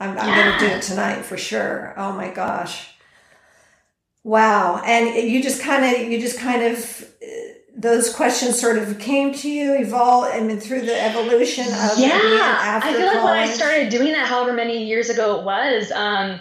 I'm, 0.00 0.18
I'm 0.18 0.34
going 0.34 0.58
to 0.58 0.68
do 0.68 0.74
it 0.74 0.82
tonight 0.82 1.24
for 1.24 1.36
sure. 1.36 1.94
Oh 1.96 2.12
my 2.12 2.28
gosh. 2.30 2.90
Wow. 4.24 4.82
And 4.84 5.30
you 5.30 5.40
just 5.40 5.62
kind 5.62 5.84
of, 5.84 6.10
you 6.10 6.20
just 6.20 6.40
kind 6.40 6.64
of, 6.64 7.08
those 7.78 8.12
questions 8.12 8.58
sort 8.58 8.78
of 8.78 8.98
came 8.98 9.34
to 9.34 9.50
you, 9.50 9.74
evolved, 9.74 10.30
I 10.32 10.40
mean, 10.40 10.58
through 10.58 10.80
the 10.80 10.98
evolution 11.02 11.66
of 11.66 11.98
yeah 11.98 12.80
i 12.82 12.92
feel 12.92 13.06
like 13.06 13.22
when 13.22 13.34
i 13.34 13.46
started 13.46 13.90
doing 13.90 14.12
that 14.12 14.26
however 14.26 14.52
many 14.52 14.86
years 14.86 15.10
ago 15.10 15.38
it 15.38 15.44
was 15.44 15.92
um 15.92 16.40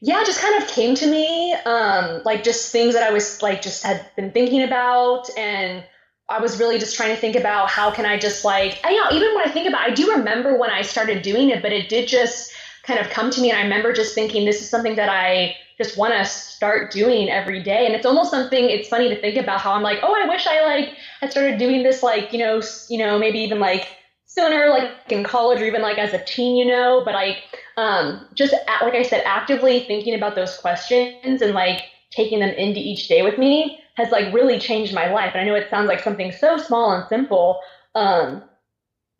yeah 0.00 0.20
it 0.20 0.26
just 0.26 0.40
kind 0.40 0.62
of 0.62 0.68
came 0.68 0.94
to 0.94 1.06
me 1.06 1.54
um 1.64 2.22
like 2.24 2.44
just 2.44 2.70
things 2.70 2.94
that 2.94 3.02
i 3.02 3.10
was 3.10 3.42
like 3.42 3.62
just 3.62 3.82
had 3.82 4.04
been 4.16 4.30
thinking 4.30 4.62
about 4.62 5.28
and 5.38 5.84
i 6.28 6.38
was 6.38 6.58
really 6.58 6.78
just 6.78 6.96
trying 6.96 7.14
to 7.14 7.20
think 7.20 7.36
about 7.36 7.70
how 7.70 7.90
can 7.90 8.04
i 8.04 8.18
just 8.18 8.44
like 8.44 8.78
I, 8.84 8.90
you 8.90 9.02
know 9.02 9.10
even 9.12 9.34
when 9.34 9.48
i 9.48 9.50
think 9.50 9.68
about 9.68 9.80
i 9.80 9.90
do 9.90 10.12
remember 10.12 10.58
when 10.58 10.70
i 10.70 10.82
started 10.82 11.22
doing 11.22 11.50
it 11.50 11.62
but 11.62 11.72
it 11.72 11.88
did 11.88 12.08
just 12.08 12.52
kind 12.86 13.00
of 13.00 13.10
come 13.10 13.30
to 13.30 13.40
me 13.40 13.50
and 13.50 13.58
i 13.58 13.62
remember 13.62 13.92
just 13.92 14.14
thinking 14.14 14.44
this 14.44 14.60
is 14.60 14.68
something 14.68 14.96
that 14.96 15.08
i 15.08 15.54
just 15.78 15.96
want 15.98 16.12
to 16.14 16.24
start 16.24 16.92
doing 16.92 17.28
every 17.28 17.60
day. 17.60 17.84
And 17.84 17.94
it's 17.96 18.06
almost 18.06 18.30
something 18.30 18.70
it's 18.70 18.88
funny 18.88 19.08
to 19.08 19.20
think 19.20 19.36
about 19.36 19.60
how 19.60 19.72
i'm 19.72 19.82
like 19.82 19.98
oh 20.02 20.14
i 20.14 20.28
wish 20.28 20.46
i 20.46 20.64
like 20.64 20.94
had 21.20 21.30
started 21.30 21.58
doing 21.58 21.82
this 21.82 22.02
like 22.02 22.32
you 22.32 22.38
know 22.38 22.62
you 22.88 22.98
know 22.98 23.18
maybe 23.18 23.38
even 23.40 23.58
like 23.58 23.88
sooner 24.26 24.68
like 24.68 24.90
in 25.10 25.24
college 25.24 25.60
or 25.60 25.64
even 25.64 25.82
like 25.82 25.98
as 25.98 26.12
a 26.12 26.24
teen 26.24 26.56
you 26.56 26.64
know? 26.64 27.02
But 27.04 27.14
like 27.14 27.38
um 27.76 28.26
just 28.34 28.52
a- 28.52 28.84
like 28.84 28.94
i 28.94 29.02
said 29.02 29.22
actively 29.26 29.80
thinking 29.80 30.14
about 30.14 30.34
those 30.36 30.56
questions 30.56 31.42
and 31.42 31.52
like 31.54 31.82
taking 32.10 32.38
them 32.40 32.50
into 32.50 32.80
each 32.80 33.08
day 33.08 33.22
with 33.22 33.38
me 33.38 33.80
has 33.96 34.10
like 34.10 34.32
really 34.32 34.58
changed 34.58 34.94
my 34.94 35.12
life. 35.12 35.32
And 35.34 35.40
i 35.40 35.44
know 35.44 35.54
it 35.54 35.70
sounds 35.70 35.88
like 35.88 36.00
something 36.02 36.32
so 36.32 36.56
small 36.56 36.92
and 36.92 37.06
simple 37.08 37.60
um 37.94 38.42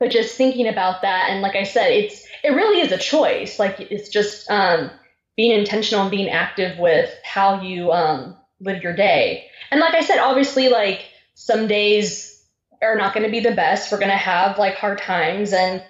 but 0.01 0.11
just 0.11 0.37
thinking 0.37 0.69
about 0.69 1.03
that 1.03 1.31
and 1.31 1.43
like 1.43 1.57
i 1.57 1.63
said 1.63 1.91
it's 1.91 2.27
it 2.45 2.51
really 2.51 2.81
is 2.81 2.93
a 2.93 2.99
choice. 2.99 3.59
Like 3.59 3.81
it's 3.81 4.09
just 4.09 4.51
um 4.51 4.91
being 5.37 5.59
intentional 5.59 6.03
and 6.03 6.11
being 6.11 6.29
active 6.29 6.79
with 6.79 7.13
how 7.25 7.61
you 7.63 7.91
um 7.91 8.37
live 8.61 8.83
your 8.83 8.95
day. 8.95 9.47
And 9.71 9.81
like 9.81 9.95
i 9.95 10.03
said 10.03 10.19
obviously 10.19 10.69
like 10.69 11.07
some 11.35 11.67
days 11.67 12.45
are 12.83 12.97
not 12.97 13.15
going 13.15 13.25
to 13.25 13.31
be 13.31 13.41
the 13.41 13.55
best. 13.55 13.91
We're 13.91 13.99
going 13.99 14.11
to 14.11 14.17
have 14.17 14.59
like 14.59 14.75
hard 14.75 14.99
times 14.99 15.53
and 15.53 15.83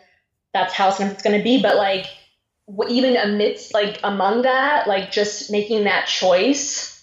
that's 0.53 0.73
how 0.73 0.89
it's 0.89 0.99
going 0.99 1.37
to 1.37 1.43
be. 1.43 1.61
But 1.61 1.77
like 1.77 2.07
even 2.89 3.17
amidst 3.17 3.75
like 3.75 4.01
among 4.03 4.43
that 4.43 4.87
like 4.87 5.11
just 5.11 5.51
making 5.51 5.85
that 5.85 6.07
choice 6.07 6.94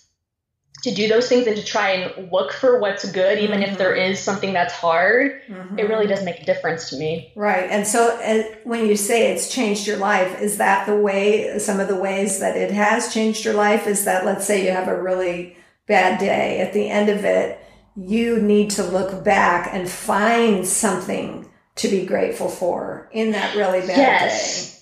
to 0.84 0.94
do 0.94 1.08
those 1.08 1.30
things 1.30 1.46
and 1.48 1.56
to 1.56 1.63
try 1.63 1.91
and 1.91 2.32
look 2.32 2.52
for 2.52 2.80
what's 2.80 3.10
good 3.12 3.38
even 3.39 3.62
if 3.62 3.78
there 3.78 3.94
is 3.94 4.20
something 4.20 4.52
that's 4.54 4.74
hard 4.74 5.41
Mhm. 5.50 5.80
it 5.80 5.88
really 5.89 6.08
does 6.08 6.24
make 6.24 6.41
a 6.41 6.46
difference 6.46 6.89
to 6.89 6.98
me 6.98 7.32
Right. 7.36 7.67
And 7.70 7.86
so 7.88 8.17
uh, 8.22 8.44
when 8.63 8.88
you 8.88 8.96
say 8.96 9.32
it's 9.32 9.50
changed 9.50 9.88
your 9.88 9.98
life, 9.98 10.41
is 10.41 10.58
that 10.58 10.86
the 10.86 10.96
way, 10.96 11.58
some 11.60 11.80
of 11.80 11.88
the 11.88 11.96
ways 11.96 12.39
that 12.39 12.56
it 12.58 12.72
has 12.72 13.13
changed 13.13 13.46
your 13.46 13.54
life? 13.54 13.88
Is 13.88 14.06
that, 14.06 14.26
let's 14.26 14.46
say 14.46 14.65
you 14.65 14.72
have 14.72 14.88
a 14.88 15.02
really 15.02 15.56
bad 15.88 16.20
day, 16.20 16.60
at 16.60 16.74
the 16.74 16.89
end 16.89 17.10
of 17.10 17.24
it, 17.26 17.60
you 17.96 18.41
need 18.41 18.70
to 18.72 18.84
look 18.84 19.24
back 19.24 19.70
and 19.74 19.89
find 19.89 20.67
something 20.67 21.50
to 21.76 21.88
be 21.88 22.06
grateful 22.06 22.48
for 22.50 23.10
in 23.12 23.32
that 23.32 23.56
really 23.56 23.80
bad 23.82 23.96
day? 23.96 24.02
Yes. 24.02 24.81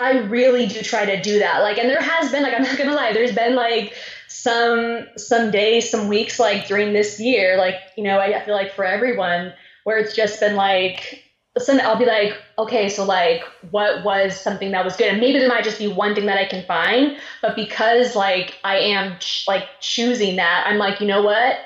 I 0.00 0.18
really 0.18 0.66
do 0.66 0.82
try 0.82 1.04
to 1.04 1.20
do 1.20 1.38
that. 1.40 1.58
Like, 1.60 1.78
and 1.78 1.88
there 1.88 2.00
has 2.00 2.32
been, 2.32 2.42
like, 2.42 2.54
I'm 2.54 2.62
not 2.62 2.78
gonna 2.78 2.94
lie, 2.94 3.12
there's 3.12 3.34
been 3.34 3.54
like 3.54 3.94
some 4.28 5.06
some 5.16 5.50
days, 5.50 5.90
some 5.90 6.08
weeks, 6.08 6.38
like 6.38 6.66
during 6.66 6.92
this 6.92 7.20
year, 7.20 7.56
like, 7.58 7.74
you 7.96 8.04
know, 8.04 8.18
I, 8.18 8.42
feel 8.44 8.54
like 8.54 8.72
for 8.72 8.84
everyone, 8.84 9.52
where 9.84 9.98
it's 9.98 10.14
just 10.14 10.40
been 10.40 10.56
like, 10.56 11.24
some 11.58 11.80
I'll 11.80 11.98
be 11.98 12.06
like, 12.06 12.40
okay, 12.58 12.88
so 12.88 13.04
like, 13.04 13.42
what 13.70 14.04
was 14.04 14.40
something 14.40 14.70
that 14.70 14.84
was 14.84 14.96
good? 14.96 15.08
And 15.08 15.20
maybe 15.20 15.38
there 15.38 15.48
might 15.48 15.64
just 15.64 15.78
be 15.78 15.88
one 15.88 16.14
thing 16.14 16.26
that 16.26 16.38
I 16.38 16.46
can 16.46 16.64
find, 16.64 17.18
but 17.42 17.56
because 17.56 18.16
like 18.16 18.54
I 18.64 18.76
am 18.76 19.18
ch- 19.18 19.46
like 19.46 19.64
choosing 19.80 20.36
that, 20.36 20.64
I'm 20.66 20.78
like, 20.78 21.00
you 21.00 21.06
know 21.06 21.22
what? 21.22 21.58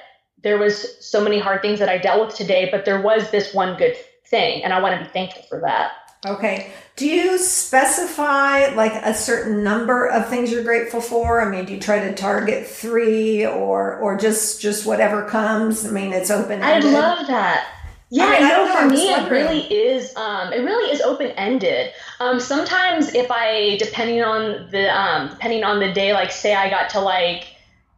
There 0.42 0.58
was 0.58 1.04
so 1.04 1.22
many 1.22 1.38
hard 1.38 1.62
things 1.62 1.78
that 1.78 1.88
I 1.88 1.98
dealt 1.98 2.26
with 2.26 2.34
today, 2.36 2.68
but 2.70 2.84
there 2.84 3.00
was 3.00 3.30
this 3.30 3.54
one 3.54 3.76
good 3.76 3.96
thing, 4.26 4.64
and 4.64 4.72
I 4.72 4.80
want 4.80 4.98
to 4.98 5.04
be 5.04 5.10
thankful 5.12 5.42
for 5.42 5.60
that. 5.60 5.92
Okay. 6.26 6.72
Do 6.96 7.06
you 7.06 7.38
specify 7.38 8.72
like 8.74 8.92
a 8.92 9.12
certain 9.12 9.64
number 9.64 10.06
of 10.06 10.28
things 10.28 10.52
you're 10.52 10.62
grateful 10.62 11.00
for? 11.00 11.40
I 11.40 11.50
mean, 11.50 11.64
do 11.64 11.74
you 11.74 11.80
try 11.80 11.98
to 11.98 12.14
target 12.14 12.66
three 12.66 13.44
or, 13.44 13.96
or 13.96 14.16
just, 14.16 14.60
just 14.60 14.86
whatever 14.86 15.28
comes? 15.28 15.84
I 15.84 15.90
mean, 15.90 16.12
it's 16.12 16.30
open 16.30 16.62
ended. 16.62 16.94
I 16.94 17.00
love 17.00 17.26
that. 17.26 17.68
Yeah, 18.10 18.26
I 18.26 18.30
mean, 18.30 18.42
I 18.44 18.48
know, 18.48 18.76
for 18.76 18.86
me 18.86 19.12
it 19.12 19.28
really 19.28 19.60
is. 19.60 20.14
Um, 20.14 20.52
it 20.52 20.60
really 20.60 20.92
is 20.92 21.00
open 21.00 21.32
ended. 21.32 21.92
Um, 22.20 22.38
sometimes 22.38 23.12
if 23.12 23.28
I, 23.30 23.76
depending 23.78 24.22
on 24.22 24.70
the, 24.70 24.88
um, 24.96 25.30
depending 25.30 25.64
on 25.64 25.80
the 25.80 25.92
day, 25.92 26.12
like 26.12 26.30
say 26.30 26.54
I 26.54 26.70
got 26.70 26.90
to 26.90 27.00
like, 27.00 27.48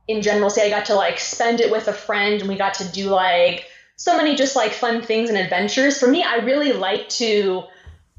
in 0.08 0.22
general, 0.22 0.48
say 0.48 0.66
I 0.66 0.70
got 0.70 0.86
to 0.86 0.94
like 0.94 1.18
spend 1.18 1.60
it 1.60 1.70
with 1.70 1.86
a 1.88 1.92
friend 1.92 2.40
and 2.40 2.48
we 2.48 2.56
got 2.56 2.74
to 2.74 2.88
do 2.92 3.10
like 3.10 3.66
so 3.96 4.16
many 4.16 4.36
just 4.36 4.56
like 4.56 4.72
fun 4.72 5.02
things 5.02 5.28
and 5.28 5.36
adventures. 5.36 5.98
For 5.98 6.06
me, 6.06 6.22
I 6.22 6.36
really 6.36 6.72
like 6.72 7.10
to, 7.10 7.64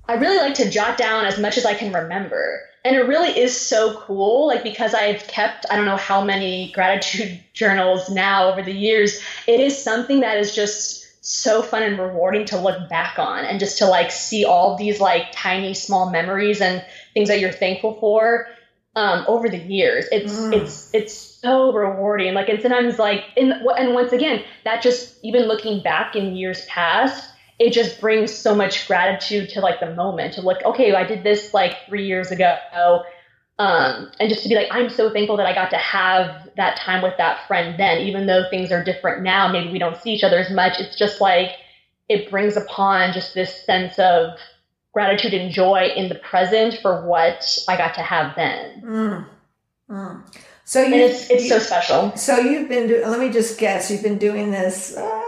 I 0.07 0.13
really 0.15 0.37
like 0.39 0.53
to 0.55 0.69
jot 0.69 0.97
down 0.97 1.25
as 1.25 1.37
much 1.37 1.57
as 1.57 1.65
I 1.65 1.73
can 1.73 1.91
remember. 1.91 2.61
And 2.85 2.95
it 2.95 3.01
really 3.01 3.37
is 3.37 3.55
so 3.57 3.93
cool, 3.93 4.47
like 4.47 4.63
because 4.63 4.93
I've 4.93 5.27
kept 5.27 5.65
I 5.69 5.75
don't 5.75 5.85
know 5.85 5.97
how 5.97 6.21
many 6.23 6.71
gratitude 6.73 7.43
journals 7.53 8.09
now 8.09 8.47
over 8.49 8.61
the 8.61 8.73
years. 8.73 9.19
It 9.47 9.59
is 9.59 9.81
something 9.81 10.21
that 10.21 10.37
is 10.37 10.53
just 10.53 11.03
so 11.21 11.61
fun 11.61 11.83
and 11.83 11.99
rewarding 11.99 12.45
to 12.45 12.57
look 12.57 12.87
back 12.87 13.19
on 13.19 13.43
and 13.43 13.59
just 13.59 13.77
to 13.79 13.85
like 13.85 14.11
see 14.11 14.45
all 14.45 14.75
these 14.77 14.99
like 15.01 15.27
tiny 15.31 15.73
small 15.73 16.09
memories 16.09 16.61
and 16.61 16.81
things 17.13 17.27
that 17.27 17.39
you're 17.39 17.51
thankful 17.51 17.97
for 17.99 18.45
um, 18.95 19.23
over 19.27 19.49
the 19.49 19.59
years. 19.59 20.07
It's 20.11 20.47
Mm. 20.47 20.53
it's 20.53 20.89
it's 20.93 21.13
so 21.13 21.71
rewarding. 21.73 22.33
Like 22.33 22.49
and 22.49 22.61
sometimes 22.61 22.97
like 22.97 23.25
in 23.35 23.53
and 23.77 23.93
once 23.93 24.11
again 24.13 24.41
that 24.63 24.81
just 24.81 25.11
even 25.21 25.43
looking 25.43 25.81
back 25.81 26.15
in 26.15 26.33
years 26.35 26.61
past, 26.63 27.29
it 27.59 27.73
just 27.73 27.99
brings 27.99 28.33
so 28.33 28.55
much 28.55 28.87
gratitude 28.87 29.49
to 29.49 29.61
like 29.61 29.79
the 29.79 29.93
moment 29.95 30.37
of 30.37 30.43
like, 30.43 30.63
okay, 30.63 30.93
I 30.93 31.03
did 31.03 31.23
this 31.23 31.53
like 31.53 31.85
three 31.87 32.05
years 32.05 32.31
ago. 32.31 32.55
Um, 33.59 34.11
and 34.19 34.29
just 34.29 34.43
to 34.43 34.49
be 34.49 34.55
like, 34.55 34.67
I'm 34.69 34.89
so 34.89 35.11
thankful 35.11 35.37
that 35.37 35.47
I 35.47 35.55
got 35.55 35.71
to 35.71 35.77
have 35.77 36.49
that 36.57 36.77
time 36.77 37.01
with 37.01 37.17
that 37.17 37.47
friend 37.47 37.79
then, 37.79 38.01
even 38.01 38.27
though 38.27 38.43
things 38.51 38.71
are 38.71 38.83
different 38.83 39.23
now, 39.23 39.51
maybe 39.51 39.71
we 39.71 39.79
don't 39.79 39.97
see 39.97 40.11
each 40.11 40.23
other 40.23 40.37
as 40.37 40.51
much. 40.51 40.79
It's 40.79 40.95
just 40.95 41.19
like, 41.19 41.53
it 42.07 42.29
brings 42.29 42.55
upon 42.55 43.13
just 43.13 43.33
this 43.33 43.65
sense 43.65 43.97
of 43.97 44.37
gratitude 44.93 45.33
and 45.33 45.51
joy 45.51 45.91
in 45.95 46.09
the 46.09 46.15
present 46.15 46.79
for 46.81 47.05
what 47.05 47.57
I 47.67 47.77
got 47.77 47.95
to 47.95 48.01
have 48.01 48.35
then. 48.35 48.81
Mm. 48.81 49.25
Mm. 49.89 50.39
So 50.63 50.83
you, 50.83 50.95
it's, 50.95 51.29
it's 51.31 51.43
you, 51.43 51.49
so 51.49 51.59
special. 51.59 52.15
So 52.15 52.37
you've 52.37 52.69
been, 52.69 52.87
do, 52.87 53.03
let 53.05 53.19
me 53.19 53.31
just 53.31 53.59
guess, 53.59 53.89
you've 53.89 54.03
been 54.03 54.19
doing 54.19 54.51
this 54.51 54.95
uh, 54.95 55.23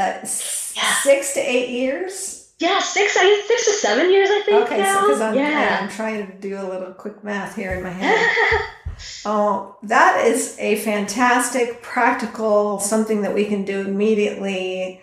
uh, 0.00 0.20
yeah. 0.22 0.94
six 1.02 1.34
to 1.34 1.40
eight 1.40 1.68
years? 1.68 2.40
Yeah, 2.58 2.80
six, 2.80 3.16
I, 3.18 3.42
six 3.46 3.64
to 3.66 3.72
seven 3.72 4.10
years, 4.10 4.28
I 4.30 4.42
think. 4.42 4.66
Okay, 4.66 4.78
now. 4.78 5.00
so 5.00 5.06
because 5.06 5.20
I'm, 5.20 5.34
yeah. 5.34 5.78
I'm 5.80 5.88
trying 5.88 6.26
to 6.26 6.32
do 6.38 6.60
a 6.60 6.64
little 6.68 6.92
quick 6.92 7.24
math 7.24 7.56
here 7.56 7.72
in 7.72 7.82
my 7.82 7.90
head. 7.90 8.66
oh, 9.24 9.76
that 9.84 10.26
is 10.26 10.56
a 10.58 10.76
fantastic, 10.76 11.80
practical, 11.80 12.78
something 12.78 13.22
that 13.22 13.34
we 13.34 13.46
can 13.46 13.64
do 13.64 13.80
immediately, 13.80 15.00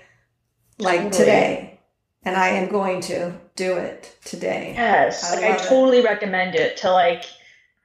like 0.78 1.02
totally. 1.02 1.18
today. 1.18 1.80
And 2.24 2.36
I 2.36 2.50
am 2.50 2.70
going 2.70 3.02
to 3.02 3.34
do 3.56 3.78
it 3.78 4.16
today. 4.24 4.74
Yes, 4.76 5.24
I 5.24 5.36
like 5.40 5.62
I 5.62 5.64
totally 5.64 6.00
it. 6.00 6.06
recommend 6.06 6.54
it 6.54 6.78
to 6.78 6.92
like, 6.92 7.24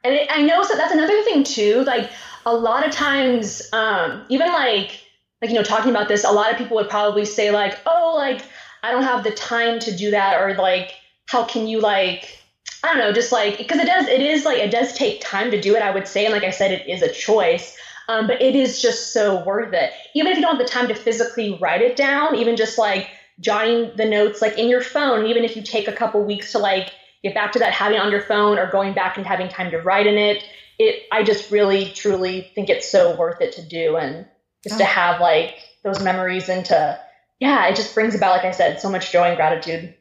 and 0.04 0.14
it, 0.14 0.28
I 0.30 0.42
know 0.42 0.62
so 0.62 0.76
that's 0.76 0.92
another 0.92 1.22
thing 1.22 1.44
too. 1.44 1.84
Like 1.84 2.10
a 2.44 2.54
lot 2.54 2.86
of 2.86 2.92
times, 2.92 3.68
um, 3.72 4.26
even 4.28 4.48
like 4.48 5.01
like 5.42 5.50
you 5.50 5.56
know 5.56 5.62
talking 5.62 5.90
about 5.90 6.08
this 6.08 6.24
a 6.24 6.30
lot 6.30 6.50
of 6.50 6.56
people 6.56 6.76
would 6.76 6.88
probably 6.88 7.24
say 7.24 7.50
like 7.50 7.78
oh 7.86 8.14
like 8.16 8.42
i 8.82 8.90
don't 8.90 9.02
have 9.02 9.24
the 9.24 9.32
time 9.32 9.78
to 9.80 9.94
do 9.94 10.10
that 10.10 10.40
or 10.40 10.54
like 10.54 10.94
how 11.26 11.44
can 11.44 11.66
you 11.66 11.80
like 11.80 12.38
i 12.82 12.88
don't 12.88 12.98
know 12.98 13.12
just 13.12 13.32
like 13.32 13.58
because 13.58 13.78
it 13.78 13.86
does 13.86 14.06
it 14.06 14.20
is 14.20 14.44
like 14.44 14.58
it 14.58 14.70
does 14.70 14.92
take 14.94 15.20
time 15.20 15.50
to 15.50 15.60
do 15.60 15.74
it 15.74 15.82
i 15.82 15.90
would 15.90 16.08
say 16.08 16.24
and 16.24 16.32
like 16.32 16.44
i 16.44 16.50
said 16.50 16.70
it 16.70 16.88
is 16.88 17.02
a 17.02 17.12
choice 17.12 17.76
um, 18.08 18.26
but 18.26 18.42
it 18.42 18.56
is 18.56 18.82
just 18.82 19.12
so 19.12 19.44
worth 19.44 19.72
it. 19.72 19.92
Even 20.14 20.32
if 20.32 20.36
you 20.36 20.42
don't 20.42 20.56
have 20.56 20.66
the 20.66 20.70
time 20.70 20.88
to 20.88 20.94
physically 20.94 21.56
write 21.60 21.82
it 21.82 21.94
down 21.94 22.34
even 22.34 22.56
just 22.56 22.76
like 22.76 23.08
jotting 23.40 23.90
the 23.96 24.04
notes 24.04 24.42
like 24.42 24.58
in 24.58 24.68
your 24.68 24.80
phone 24.80 25.26
even 25.26 25.44
if 25.44 25.56
you 25.56 25.62
take 25.62 25.88
a 25.88 25.92
couple 25.92 26.22
weeks 26.24 26.52
to 26.52 26.58
like 26.58 26.92
get 27.22 27.34
back 27.34 27.52
to 27.52 27.58
that 27.58 27.72
having 27.72 27.98
on 27.98 28.10
your 28.10 28.20
phone 28.20 28.58
or 28.58 28.70
going 28.70 28.94
back 28.94 29.16
and 29.16 29.26
having 29.26 29.48
time 29.48 29.70
to 29.70 29.78
write 29.78 30.06
in 30.06 30.16
it 30.16 30.44
it 30.78 31.02
i 31.10 31.22
just 31.22 31.50
really 31.50 31.86
truly 31.86 32.50
think 32.54 32.68
it's 32.68 32.90
so 32.90 33.16
worth 33.16 33.40
it 33.40 33.52
to 33.52 33.66
do 33.66 33.96
and 33.96 34.26
just 34.62 34.76
oh. 34.76 34.78
to 34.78 34.84
have 34.84 35.20
like 35.20 35.56
those 35.82 36.02
memories 36.02 36.48
and 36.48 36.64
to 36.64 36.98
yeah 37.40 37.66
it 37.68 37.76
just 37.76 37.94
brings 37.94 38.14
about 38.14 38.36
like 38.36 38.44
i 38.44 38.50
said 38.50 38.80
so 38.80 38.90
much 38.90 39.12
joy 39.12 39.24
and 39.24 39.36
gratitude. 39.36 39.94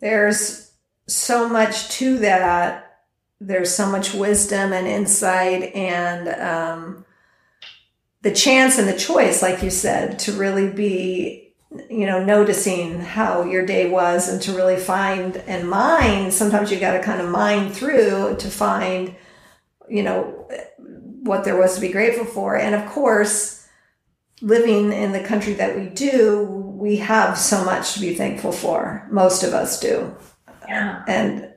There's 0.00 0.72
so 1.06 1.48
much 1.48 1.88
to 1.90 2.18
that. 2.18 3.02
There's 3.40 3.72
so 3.72 3.90
much 3.90 4.12
wisdom 4.12 4.72
and 4.72 4.86
insight 4.86 5.74
and 5.74 6.28
um, 6.28 7.04
the 8.22 8.32
chance 8.32 8.78
and 8.78 8.88
the 8.88 8.98
choice 8.98 9.42
like 9.42 9.62
you 9.62 9.70
said 9.70 10.18
to 10.20 10.32
really 10.32 10.68
be 10.70 11.54
you 11.88 12.04
know 12.04 12.22
noticing 12.22 13.00
how 13.00 13.44
your 13.44 13.64
day 13.64 13.88
was 13.88 14.28
and 14.28 14.42
to 14.42 14.56
really 14.56 14.76
find 14.76 15.36
and 15.46 15.70
mine. 15.70 16.30
Sometimes 16.30 16.70
you 16.70 16.80
got 16.80 16.92
to 16.92 17.02
kind 17.02 17.20
of 17.20 17.30
mine 17.30 17.70
through 17.70 18.36
to 18.38 18.50
find 18.50 19.14
you 19.88 20.02
know 20.02 20.48
what 21.22 21.44
there 21.44 21.56
was 21.56 21.76
to 21.76 21.80
be 21.80 21.90
grateful 21.90 22.24
for. 22.24 22.56
And 22.56 22.74
of 22.74 22.86
course 22.90 23.61
living 24.42 24.92
in 24.92 25.12
the 25.12 25.22
country 25.22 25.54
that 25.54 25.76
we 25.76 25.86
do, 25.86 26.42
we 26.42 26.96
have 26.96 27.38
so 27.38 27.64
much 27.64 27.94
to 27.94 28.00
be 28.00 28.14
thankful 28.14 28.52
for. 28.52 29.06
Most 29.10 29.42
of 29.42 29.54
us 29.54 29.80
do. 29.80 30.14
Yeah. 30.68 31.04
And 31.06 31.48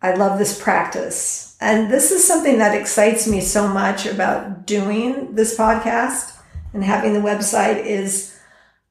I 0.00 0.14
love 0.14 0.38
this 0.38 0.60
practice. 0.60 1.56
And 1.60 1.92
this 1.92 2.10
is 2.10 2.26
something 2.26 2.58
that 2.58 2.74
excites 2.74 3.28
me 3.28 3.40
so 3.40 3.68
much 3.68 4.06
about 4.06 4.66
doing 4.66 5.34
this 5.34 5.56
podcast 5.56 6.38
and 6.72 6.84
having 6.84 7.14
the 7.14 7.20
website 7.20 7.84
is 7.84 8.34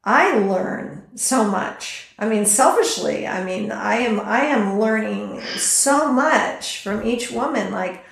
I 0.03 0.37
learn 0.37 1.07
so 1.15 1.43
much. 1.43 2.13
I 2.19 2.27
mean, 2.27 2.45
selfishly, 2.45 3.27
I 3.27 3.43
mean, 3.43 3.71
I 3.71 3.97
am 3.97 4.19
I 4.19 4.41
am 4.41 4.79
learning 4.79 5.41
so 5.57 6.11
much 6.11 6.81
from 6.81 7.05
each 7.05 7.31
woman 7.31 7.71
like 7.71 8.03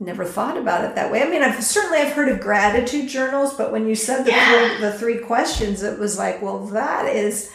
never 0.00 0.24
thought 0.24 0.56
about 0.56 0.84
it 0.84 0.94
that 0.94 1.10
way. 1.10 1.22
I 1.22 1.28
mean, 1.28 1.42
I've 1.42 1.62
certainly 1.62 1.98
I've 1.98 2.12
heard 2.12 2.28
of 2.28 2.40
gratitude 2.40 3.08
journals, 3.08 3.54
but 3.54 3.72
when 3.72 3.86
you 3.86 3.94
said 3.94 4.24
the 4.24 4.30
yeah. 4.30 4.68
three, 4.68 4.80
the 4.80 4.92
three 4.92 5.18
questions, 5.18 5.82
it 5.82 5.98
was 5.98 6.18
like, 6.18 6.42
well, 6.42 6.66
that 6.66 7.06
is. 7.06 7.52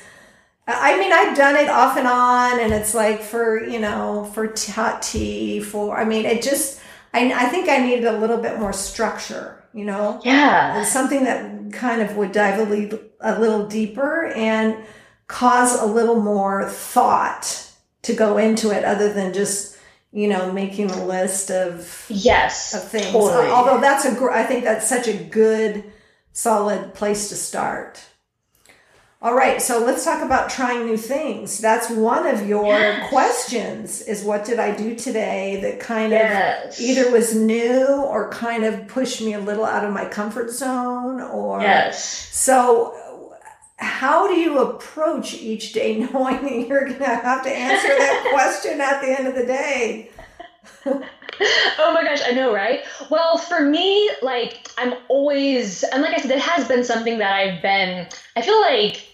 I 0.68 1.00
mean, 1.00 1.12
I've 1.12 1.36
done 1.36 1.56
it 1.56 1.68
off 1.68 1.98
and 1.98 2.08
on, 2.08 2.60
and 2.60 2.72
it's 2.72 2.94
like 2.94 3.22
for 3.22 3.64
you 3.64 3.80
know 3.80 4.30
for 4.34 4.54
hot 4.74 5.02
tea 5.02 5.60
for. 5.60 5.98
I 5.98 6.06
mean, 6.06 6.26
it 6.26 6.42
just. 6.42 6.82
I 7.14 7.32
I 7.34 7.46
think 7.46 7.70
I 7.70 7.80
needed 7.80 8.06
a 8.06 8.18
little 8.18 8.38
bit 8.38 8.60
more 8.60 8.74
structure. 8.74 9.64
You 9.74 9.86
know. 9.86 10.22
Yeah. 10.24 10.84
Something 10.84 11.24
that 11.26 11.74
kind 11.74 12.02
of 12.02 12.16
would 12.18 12.32
dive 12.32 12.60
a 12.60 12.64
little, 12.64 13.00
a 13.20 13.40
little 13.40 13.68
deeper 13.68 14.28
and 14.28 14.78
cause 15.28 15.80
a 15.80 15.86
little 15.86 16.20
more 16.20 16.68
thought 16.68 17.72
to 18.02 18.14
go 18.14 18.38
into 18.38 18.72
it, 18.72 18.84
other 18.84 19.12
than 19.12 19.34
just 19.34 19.78
you 20.12 20.28
know, 20.28 20.52
making 20.52 20.90
a 20.90 21.06
list 21.06 21.52
of 21.52 22.06
yes 22.10 22.74
of 22.74 22.84
things. 22.84 23.12
Totally. 23.12 23.48
Although 23.48 23.80
that's 23.80 24.06
a, 24.06 24.16
gr- 24.16 24.32
I 24.32 24.44
think 24.44 24.64
that's 24.64 24.88
such 24.88 25.08
a 25.08 25.14
good, 25.14 25.84
solid 26.32 26.94
place 26.94 27.30
to 27.30 27.36
start. 27.36 28.04
All 29.22 29.36
right, 29.36 29.62
so 29.62 29.84
let's 29.84 30.06
talk 30.06 30.24
about 30.24 30.50
trying 30.50 30.86
new 30.86 30.96
things. 30.96 31.60
That's 31.60 31.90
one 31.90 32.26
of 32.26 32.48
your 32.48 32.68
yes. 32.68 33.10
questions. 33.10 34.02
Is 34.02 34.24
what 34.24 34.46
did 34.46 34.60
I 34.60 34.74
do 34.74 34.96
today 34.96 35.60
that 35.62 35.82
kind 35.82 36.14
yes. 36.14 36.80
of 36.80 36.86
either 36.86 37.12
was 37.12 37.36
new 37.36 37.86
or 37.86 38.32
kind 38.32 38.64
of 38.64 38.88
pushed 38.88 39.20
me 39.20 39.34
a 39.34 39.40
little 39.42 39.66
out 39.66 39.84
of 39.84 39.92
my 39.94 40.06
comfort 40.06 40.52
zone, 40.52 41.20
or 41.20 41.60
yes. 41.60 42.30
So 42.34 43.09
how 43.80 44.28
do 44.28 44.34
you 44.34 44.60
approach 44.60 45.34
each 45.34 45.72
day 45.72 45.98
knowing 46.14 46.42
that 46.44 46.68
you're 46.68 46.86
going 46.86 47.00
to 47.00 47.06
have 47.06 47.44
to 47.44 47.50
answer 47.50 47.88
that 47.88 48.30
question 48.34 48.82
at 48.82 49.02
the 49.02 49.18
end 49.18 49.28
of 49.28 49.36
the 49.36 49.46
day? 49.46 50.12
oh 50.86 51.94
my 51.94 52.04
gosh, 52.04 52.22
I 52.26 52.32
know, 52.32 52.54
right? 52.54 52.82
Well, 53.10 53.38
for 53.38 53.62
me, 53.62 54.10
like, 54.22 54.70
I'm 54.78 54.94
always, 55.08 55.84
and 55.84 56.02
like 56.02 56.14
I 56.18 56.22
said, 56.22 56.32
it 56.32 56.40
has 56.40 56.68
been 56.68 56.84
something 56.84 57.20
that 57.20 57.34
I've 57.34 57.62
been, 57.62 58.08
I 58.36 58.42
feel 58.42 58.60
like 58.60 59.06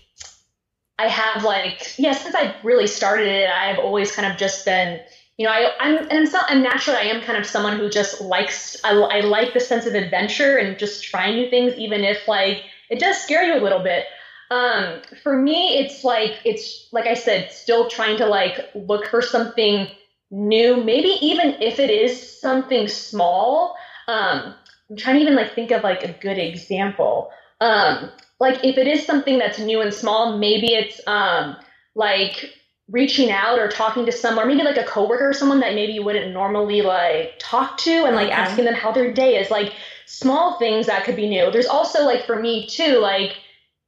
I 0.97 1.07
have, 1.07 1.43
like, 1.43 1.97
yeah, 1.99 2.13
since 2.13 2.33
I 2.33 2.55
really 2.63 2.87
started 2.87 3.27
it, 3.27 3.49
I've 3.49 3.79
always 3.79 4.11
kind 4.11 4.31
of 4.31 4.37
just 4.37 4.65
been, 4.65 4.99
you 5.37 5.45
know, 5.45 5.51
I, 5.51 5.71
I'm, 5.79 5.97
and 5.97 6.23
it's 6.23 6.33
not, 6.33 6.45
I'm 6.47 6.63
naturally, 6.63 6.97
I 6.97 7.03
am 7.03 7.21
kind 7.21 7.37
of 7.37 7.45
someone 7.45 7.77
who 7.77 7.89
just 7.89 8.21
likes, 8.21 8.77
I, 8.83 8.93
I 8.93 9.19
like 9.19 9.53
the 9.53 9.59
sense 9.59 9.85
of 9.85 9.93
adventure 9.93 10.57
and 10.57 10.79
just 10.79 11.03
trying 11.03 11.35
new 11.35 11.49
things, 11.49 11.73
even 11.75 12.03
if, 12.03 12.27
like, 12.27 12.63
it 12.89 12.99
does 12.99 13.17
scare 13.17 13.43
you 13.43 13.59
a 13.59 13.61
little 13.61 13.83
bit. 13.83 14.05
Um, 14.51 15.01
for 15.23 15.35
me, 15.41 15.77
it's 15.79 16.03
like 16.03 16.39
it's 16.45 16.87
like 16.91 17.07
I 17.07 17.13
said, 17.13 17.51
still 17.51 17.89
trying 17.89 18.17
to 18.17 18.25
like 18.25 18.69
look 18.75 19.07
for 19.07 19.21
something 19.21 19.87
new. 20.31 20.83
Maybe 20.83 21.17
even 21.21 21.55
if 21.61 21.79
it 21.79 21.89
is 21.89 22.39
something 22.39 22.87
small. 22.87 23.75
Um, 24.07 24.53
I'm 24.89 24.97
trying 24.97 25.15
to 25.15 25.21
even 25.21 25.35
like 25.35 25.53
think 25.53 25.71
of 25.71 25.83
like 25.83 26.03
a 26.03 26.13
good 26.13 26.37
example. 26.37 27.31
Um, 27.59 28.11
like 28.39 28.63
if 28.63 28.77
it 28.77 28.87
is 28.87 29.05
something 29.05 29.39
that's 29.39 29.59
new 29.59 29.81
and 29.81 29.93
small, 29.93 30.37
maybe 30.37 30.73
it's 30.73 31.01
um 31.07 31.55
like 31.95 32.51
reaching 32.89 33.31
out 33.31 33.57
or 33.57 33.67
talking 33.67 34.05
to 34.05 34.11
someone, 34.11 34.47
maybe 34.47 34.61
like 34.61 34.77
a 34.77 34.83
coworker 34.83 35.29
or 35.29 35.33
someone 35.33 35.59
that 35.59 35.73
maybe 35.73 35.93
you 35.93 36.03
wouldn't 36.03 36.31
normally 36.31 36.83
like 36.83 37.33
talk 37.39 37.77
to 37.79 38.05
and 38.05 38.15
like 38.15 38.27
okay. 38.27 38.35
asking 38.35 38.65
them 38.65 38.75
how 38.75 38.91
their 38.91 39.11
day 39.11 39.37
is. 39.37 39.49
Like 39.49 39.73
small 40.05 40.59
things 40.59 40.85
that 40.85 41.03
could 41.03 41.15
be 41.15 41.27
new. 41.27 41.49
There's 41.49 41.65
also 41.65 42.03
like 42.03 42.25
for 42.25 42.39
me 42.39 42.67
too, 42.67 42.99
like 42.99 43.37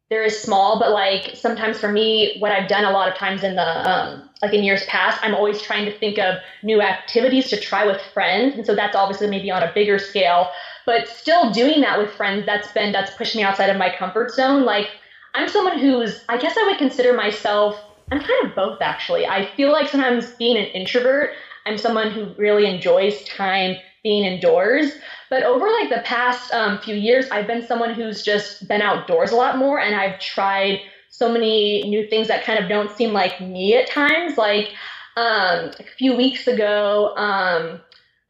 there 0.10 0.24
is 0.24 0.40
small, 0.42 0.80
but 0.80 0.92
like 0.92 1.36
sometimes 1.36 1.80
for 1.80 1.92
me, 1.92 2.38
what 2.40 2.52
I've 2.52 2.70
done 2.70 2.86
a 2.86 2.92
lot 2.92 3.10
of 3.10 3.16
times 3.16 3.44
in 3.44 3.56
the 3.56 3.90
um, 3.90 4.30
like 4.42 4.54
in 4.54 4.64
years 4.64 4.86
past, 4.86 5.20
I'm 5.22 5.36
always 5.36 5.62
trying 5.62 5.86
to 5.86 5.98
think 5.98 6.18
of 6.18 6.36
new 6.64 6.82
activities 6.82 7.50
to 7.50 7.60
try 7.60 7.86
with 7.86 8.02
friends, 8.14 8.56
and 8.56 8.66
so 8.66 8.74
that's 8.76 8.96
obviously 8.96 9.28
maybe 9.28 9.52
on 9.52 9.64
a 9.64 9.72
bigger 9.74 10.00
scale. 10.00 10.50
But 10.86 11.08
still 11.08 11.52
doing 11.52 11.82
that 11.82 12.00
with 12.00 12.12
friends, 12.12 12.46
that's 12.46 12.72
been 12.72 12.94
that's 12.94 13.14
pushed 13.16 13.36
me 13.36 13.44
outside 13.44 13.70
of 13.70 13.78
my 13.78 13.94
comfort 13.94 14.32
zone. 14.32 14.64
Like 14.64 14.90
I'm 15.36 15.50
someone 15.50 15.78
who's 15.80 16.24
I 16.30 16.38
guess 16.38 16.56
I 16.58 16.64
would 16.68 16.78
consider 16.78 17.14
myself 17.14 17.78
I'm 18.12 18.20
kind 18.20 18.46
of 18.46 18.56
both 18.56 18.82
actually. 18.82 19.26
I 19.26 19.46
feel 19.56 19.72
like 19.72 19.90
sometimes 19.90 20.32
being 20.34 20.58
an 20.58 20.66
introvert, 20.66 21.32
I'm 21.66 21.78
someone 21.78 22.12
who 22.12 22.34
really 22.38 22.66
enjoys 22.66 23.24
time 23.26 23.78
being 24.04 24.24
indoors. 24.24 24.92
But 25.30 25.44
over 25.44 25.66
like 25.82 25.90
the 25.90 26.02
past 26.04 26.52
um, 26.54 26.78
few 26.80 26.96
years, 26.96 27.28
I've 27.32 27.48
been 27.48 27.62
someone 27.62 27.94
who's 27.94 28.22
just 28.22 28.68
been 28.68 28.82
outdoors 28.82 29.32
a 29.32 29.36
lot 29.36 29.58
more, 29.58 29.80
and 29.80 29.96
I've 29.96 30.18
tried 30.20 30.80
so 31.10 31.30
many 31.30 31.84
new 31.86 32.04
things 32.04 32.28
that 32.28 32.44
kind 32.44 32.60
of 32.60 32.68
don't 32.68 32.92
seem 32.92 33.14
like 33.14 33.40
me 33.40 33.76
at 33.76 33.88
times. 33.88 34.38
Like 34.38 34.70
um, 35.18 35.72
a 35.80 35.84
few 35.98 36.14
weeks 36.14 36.48
ago, 36.48 37.12
um, 37.18 37.82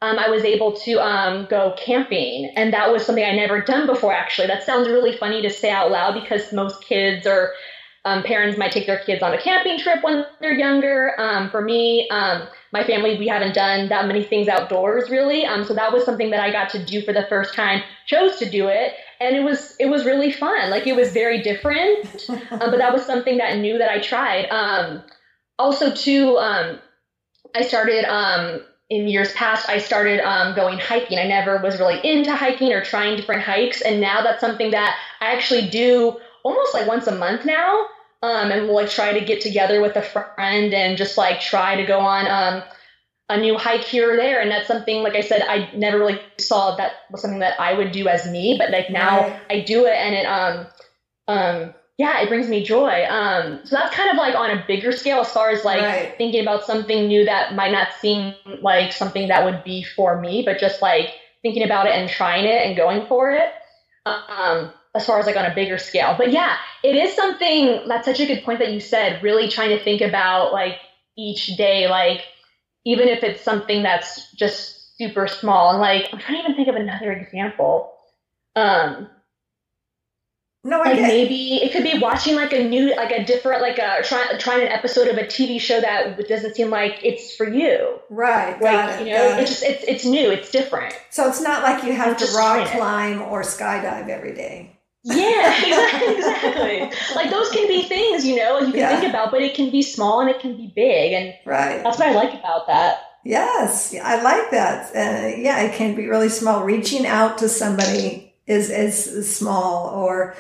um, 0.02 0.20
I 0.20 0.30
was 0.30 0.44
able 0.46 0.74
to 0.74 1.00
um, 1.00 1.46
go 1.46 1.74
camping, 1.78 2.50
and 2.56 2.74
that 2.74 2.92
was 2.92 3.06
something 3.06 3.24
I 3.26 3.32
never 3.34 3.62
done 3.62 3.86
before. 3.88 4.14
Actually, 4.14 4.48
that 4.48 4.64
sounds 4.64 4.88
really 4.90 5.12
funny 5.14 5.42
to 5.42 5.50
say 5.50 5.70
out 5.72 5.92
loud 5.92 6.14
because 6.14 6.52
most 6.52 6.82
kids 6.82 7.26
are 7.28 7.52
um, 8.06 8.24
parents 8.24 8.58
might 8.58 8.72
take 8.72 8.86
their 8.88 8.98
kids 8.98 9.22
on 9.24 9.34
a 9.34 9.38
camping 9.38 9.78
trip 9.78 10.00
when 10.02 10.26
they're 10.40 10.54
younger. 10.54 11.14
For 11.52 11.62
me, 11.62 12.08
my 12.74 12.84
family, 12.84 13.18
we 13.18 13.28
haven't 13.28 13.56
done 13.56 13.90
that 13.90 14.08
many 14.08 14.24
things 14.24 14.48
outdoors 14.48 15.10
really. 15.10 15.46
Um, 15.46 15.64
so 15.64 15.74
that 15.74 15.94
was 15.94 16.04
something 16.04 16.32
that 16.32 16.40
I 16.40 16.52
got 16.52 16.70
to 16.72 16.84
do 16.84 17.02
for 17.02 17.14
the 17.14 17.26
first 17.30 17.54
time, 17.54 17.82
chose 18.06 18.38
to 18.38 18.50
do 18.50 18.68
it. 18.68 18.94
And 19.20 19.36
it 19.36 19.44
was, 19.44 19.76
it 19.80 19.88
was 19.88 20.06
really 20.06 20.32
fun. 20.32 20.70
Like 20.70 20.86
it 20.86 20.96
was 20.96 21.12
very 21.12 21.42
different, 21.42 22.30
um, 22.30 22.60
but 22.60 22.78
that 22.78 22.94
was 22.94 23.06
something 23.06 23.38
that 23.38 23.58
new 23.58 23.78
that 23.78 23.90
I 23.90 24.00
tried. 24.00 24.48
Um, 24.50 25.04
also 25.58 25.94
too, 25.94 26.38
um, 26.38 26.80
I 27.56 27.62
started, 27.62 28.06
um, 28.06 28.62
in 28.90 29.08
years 29.08 29.34
past, 29.34 29.68
I 29.68 29.80
started 29.80 30.22
um, 30.22 30.56
going 30.56 30.80
hiking. 30.80 31.20
I 31.20 31.28
never 31.28 31.58
was 31.58 31.78
really 31.78 32.00
into 32.04 32.34
hiking 32.34 32.72
or 32.72 32.82
trying 32.84 33.18
different 33.18 33.42
hikes. 33.44 33.82
And 33.82 34.00
now 34.00 34.22
that's 34.22 34.40
something 34.40 34.72
that 34.72 34.98
I 35.20 35.34
actually 35.34 35.70
do 35.70 36.18
almost 36.44 36.74
like 36.74 36.88
once 36.88 37.08
a 37.08 37.16
month 37.16 37.44
now 37.44 37.88
um, 38.28 38.52
and 38.52 38.64
we'll 38.64 38.76
like 38.76 38.90
try 38.90 39.18
to 39.18 39.26
get 39.26 39.42
together 39.42 39.82
with 39.82 39.96
a 39.96 40.02
friend 40.02 40.74
and 40.74 40.98
just 40.98 41.18
like 41.18 41.40
try 41.40 41.76
to 41.76 41.86
go 41.86 42.00
on 42.00 42.28
um, 42.28 42.64
a 43.30 43.40
new 43.40 43.58
hike 43.58 43.86
here 43.86 44.14
or 44.14 44.18
there. 44.18 44.42
And 44.42 44.52
that's 44.52 44.68
something, 44.68 45.02
like 45.02 45.16
I 45.16 45.22
said, 45.22 45.44
I 45.48 45.70
never 45.74 45.98
really 45.98 46.20
saw 46.38 46.76
that 46.76 46.94
was 47.10 47.22
something 47.22 47.40
that 47.40 47.60
I 47.60 47.74
would 47.74 47.94
do 47.94 48.08
as 48.10 48.30
me, 48.30 48.56
but 48.58 48.70
like 48.72 48.90
now 48.90 49.22
right. 49.22 49.42
I 49.50 49.60
do 49.62 49.86
it 49.86 49.94
and 49.94 50.14
it, 50.14 50.26
um, 50.26 50.68
um, 51.30 51.74
yeah, 51.98 52.22
it 52.22 52.28
brings 52.28 52.48
me 52.50 52.64
joy. 52.64 53.06
Um, 53.06 53.62
so 53.64 53.76
that's 53.76 53.96
kind 53.96 54.12
of 54.12 54.18
like 54.18 54.36
on 54.36 54.52
a 54.52 54.64
bigger 54.68 54.92
scale 54.92 55.22
as 55.22 55.32
far 55.32 55.50
as 55.50 55.64
like 55.64 55.82
right. 55.82 56.14
thinking 56.18 56.42
about 56.42 56.66
something 56.66 57.08
new 57.08 57.26
that 57.26 57.56
might 57.56 57.72
not 57.72 57.94
seem 58.00 58.36
like 58.62 58.92
something 58.92 59.30
that 59.30 59.46
would 59.46 59.64
be 59.64 59.84
for 59.84 60.20
me, 60.20 60.44
but 60.46 60.60
just 60.60 60.82
like 60.82 61.14
thinking 61.42 61.64
about 61.64 61.88
it 61.88 61.94
and 61.94 62.10
trying 62.10 62.46
it 62.46 62.66
and 62.66 62.76
going 62.76 63.08
for 63.08 63.32
it. 63.32 63.54
Um, 64.06 64.72
as 64.98 65.06
far 65.06 65.20
as 65.20 65.26
like 65.26 65.38
on 65.38 65.46
a 65.46 65.56
bigger 65.56 65.78
scale. 65.78 66.16
But 66.18 66.32
yeah, 66.32 66.58
it 66.84 66.96
is 66.96 67.16
something 67.16 67.88
that's 67.88 68.06
such 68.06 68.20
a 68.20 68.26
good 68.26 68.44
point 68.44 68.60
that 68.60 68.72
you 68.72 68.80
said, 68.80 69.24
really 69.24 69.48
trying 69.48 69.70
to 69.70 69.84
think 69.84 70.02
about 70.02 70.52
like 70.52 70.76
each 71.18 71.48
day, 71.58 71.88
like 71.88 72.24
even 72.86 73.08
if 73.08 73.24
it's 73.24 73.42
something 73.42 73.84
that's 73.84 74.32
just 74.34 74.98
super 74.98 75.28
small. 75.28 75.72
And 75.72 75.80
like 75.80 76.10
I'm 76.12 76.20
trying 76.20 76.38
to 76.38 76.44
even 76.44 76.56
think 76.56 76.68
of 76.68 76.76
another 76.76 77.12
example. 77.12 77.94
Um 78.56 79.08
no, 80.68 80.82
I 80.82 80.92
like 80.92 81.02
maybe 81.02 81.64
it 81.64 81.72
could 81.72 81.84
be 81.84 81.98
watching 82.00 82.36
like 82.36 82.52
a 82.52 82.68
new, 82.68 82.94
like 82.94 83.12
a 83.12 83.24
different, 83.24 83.62
like 83.62 83.78
a 83.78 84.04
trying 84.04 84.38
trying 84.38 84.64
an 84.64 84.68
episode 84.68 85.08
of 85.08 85.18
a 85.18 85.24
TV 85.24 85.62
show 85.62 85.80
that 85.80 86.20
doesn't 86.28 86.56
seem 86.56 86.70
like 86.70 87.00
it's 87.04 87.36
for 87.36 87.48
you. 87.48 88.00
Right. 88.10 88.62
Like 88.62 89.00
you 89.00 89.14
know, 89.14 89.38
it's 89.38 89.50
just 89.50 89.64
it's 89.64 89.86
it's 89.88 90.06
new, 90.06 90.30
it's 90.30 90.52
different. 90.52 90.94
So 91.10 91.28
it's 91.30 91.42
not 91.42 91.64
like 91.64 91.86
you 91.86 91.94
have 91.94 92.18
to 92.18 92.26
rock 92.36 92.68
climb 92.68 93.22
or 93.22 93.44
skydive 93.44 94.10
every 94.10 94.34
day. 94.34 94.77
Yeah, 95.04 96.12
exactly. 96.12 96.92
like 97.16 97.30
those 97.30 97.50
can 97.50 97.68
be 97.68 97.84
things, 97.84 98.26
you 98.26 98.36
know, 98.36 98.60
you 98.60 98.72
can 98.72 98.76
yeah. 98.76 99.00
think 99.00 99.10
about, 99.10 99.32
but 99.32 99.42
it 99.42 99.56
can 99.56 99.70
be 99.70 99.82
small 99.82 100.22
and 100.22 100.30
it 100.30 100.40
can 100.40 100.58
be 100.58 100.68
big. 100.76 101.14
And 101.14 101.34
right. 101.46 101.82
that's 101.84 101.98
what 101.98 102.10
I 102.10 102.14
like 102.14 102.34
about 102.34 102.68
that. 102.68 103.04
Yes, 103.24 103.94
I 104.02 104.22
like 104.22 104.52
that. 104.52 104.96
Uh, 104.96 105.36
yeah, 105.38 105.62
it 105.62 105.76
can 105.76 105.96
be 105.96 106.08
really 106.08 106.30
small. 106.30 106.64
Reaching 106.64 107.06
out 107.06 107.38
to 107.40 107.50
somebody 107.50 108.34
is 108.46 108.70
is 108.70 109.36
small, 109.36 109.90
or 109.90 110.34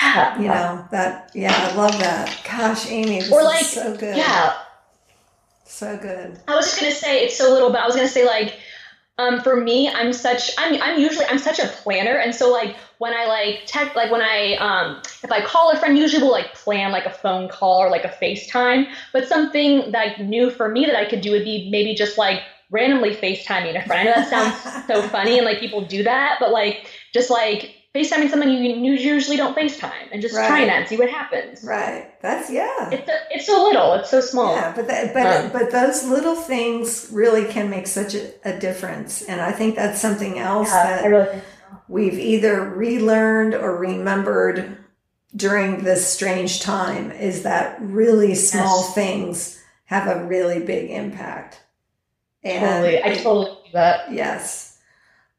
yeah, 0.00 0.40
you 0.40 0.48
know 0.48 0.88
that. 0.90 1.30
Yeah, 1.34 1.52
I 1.54 1.74
love 1.74 1.98
that. 1.98 2.40
Gosh, 2.50 2.90
Amy, 2.90 3.20
this 3.20 3.30
or 3.30 3.42
like, 3.42 3.60
is 3.60 3.72
so 3.72 3.94
good. 3.94 4.16
Yeah, 4.16 4.54
so 5.66 5.98
good. 5.98 6.38
I 6.48 6.56
was 6.56 6.64
just 6.64 6.80
gonna 6.80 6.92
say 6.92 7.24
it's 7.24 7.36
so 7.36 7.52
little, 7.52 7.70
but 7.70 7.80
I 7.80 7.86
was 7.86 7.94
gonna 7.94 8.08
say 8.08 8.24
like 8.24 8.54
um, 9.16 9.40
for 9.40 9.56
me, 9.56 9.88
I'm 9.88 10.12
such 10.12 10.50
I'm 10.58 10.80
I'm 10.82 10.98
usually 10.98 11.24
I'm 11.26 11.38
such 11.38 11.60
a 11.60 11.68
planner, 11.68 12.16
and 12.16 12.34
so 12.34 12.50
like 12.50 12.74
when 12.98 13.14
I 13.14 13.26
like 13.26 13.60
tech 13.66 13.94
like 13.94 14.10
when 14.10 14.22
I 14.22 14.54
um 14.54 15.00
if 15.22 15.30
I 15.30 15.44
call 15.44 15.70
a 15.70 15.76
friend, 15.78 15.96
usually 15.96 16.22
we'll 16.22 16.32
like 16.32 16.52
plan 16.54 16.90
like 16.90 17.06
a 17.06 17.10
phone 17.10 17.48
call 17.48 17.78
or 17.78 17.90
like 17.90 18.04
a 18.04 18.08
FaceTime. 18.08 18.88
But 19.12 19.28
something 19.28 19.92
like 19.92 20.18
new 20.18 20.50
for 20.50 20.68
me 20.68 20.84
that 20.86 20.96
I 20.96 21.04
could 21.04 21.20
do 21.20 21.30
would 21.30 21.44
be 21.44 21.70
maybe 21.70 21.94
just 21.94 22.18
like 22.18 22.42
randomly 22.70 23.14
FaceTiming 23.14 23.80
a 23.80 23.86
friend. 23.86 24.08
I 24.08 24.12
know 24.12 24.14
that 24.14 24.28
sounds 24.28 24.86
so 24.86 25.02
funny 25.08 25.38
and 25.38 25.46
like 25.46 25.60
people 25.60 25.82
do 25.82 26.02
that, 26.02 26.38
but 26.40 26.50
like 26.50 26.90
just 27.12 27.30
like 27.30 27.72
FaceTiming 27.94 28.28
someone 28.28 28.50
you 28.50 28.92
usually 28.92 29.36
don't 29.36 29.56
FaceTime 29.56 30.08
and 30.10 30.20
just 30.20 30.34
right. 30.34 30.48
trying 30.48 30.66
that 30.66 30.80
and 30.80 30.88
see 30.88 30.96
what 30.96 31.08
happens. 31.08 31.62
Right. 31.62 32.20
That's 32.20 32.50
yeah. 32.50 32.90
It's 32.90 33.08
a, 33.08 33.18
it's 33.30 33.46
so 33.46 33.62
little. 33.62 33.92
It's 33.94 34.10
so 34.10 34.20
small. 34.20 34.56
Yeah, 34.56 34.72
but 34.74 34.88
that, 34.88 35.14
but 35.14 35.26
um, 35.26 35.52
but 35.52 35.70
those 35.70 36.04
little 36.04 36.34
things 36.34 37.08
really 37.12 37.44
can 37.44 37.70
make 37.70 37.86
such 37.86 38.14
a, 38.16 38.32
a 38.44 38.58
difference, 38.58 39.22
and 39.22 39.40
I 39.40 39.52
think 39.52 39.76
that's 39.76 40.00
something 40.00 40.40
else 40.40 40.70
yeah, 40.70 41.02
that 41.02 41.08
really 41.08 41.26
so. 41.26 41.42
we've 41.86 42.18
either 42.18 42.68
relearned 42.68 43.54
or 43.54 43.76
remembered 43.76 44.76
during 45.36 45.84
this 45.84 46.06
strange 46.06 46.60
time 46.60 47.10
is 47.12 47.42
that 47.42 47.76
really 47.80 48.34
small 48.34 48.80
yes. 48.80 48.94
things 48.94 49.62
have 49.86 50.08
a 50.08 50.24
really 50.24 50.64
big 50.64 50.90
impact. 50.90 51.60
And 52.42 52.64
totally. 52.64 53.02
I 53.02 53.14
totally 53.16 53.58
do 53.66 53.72
that. 53.72 54.12
Yes. 54.12 54.73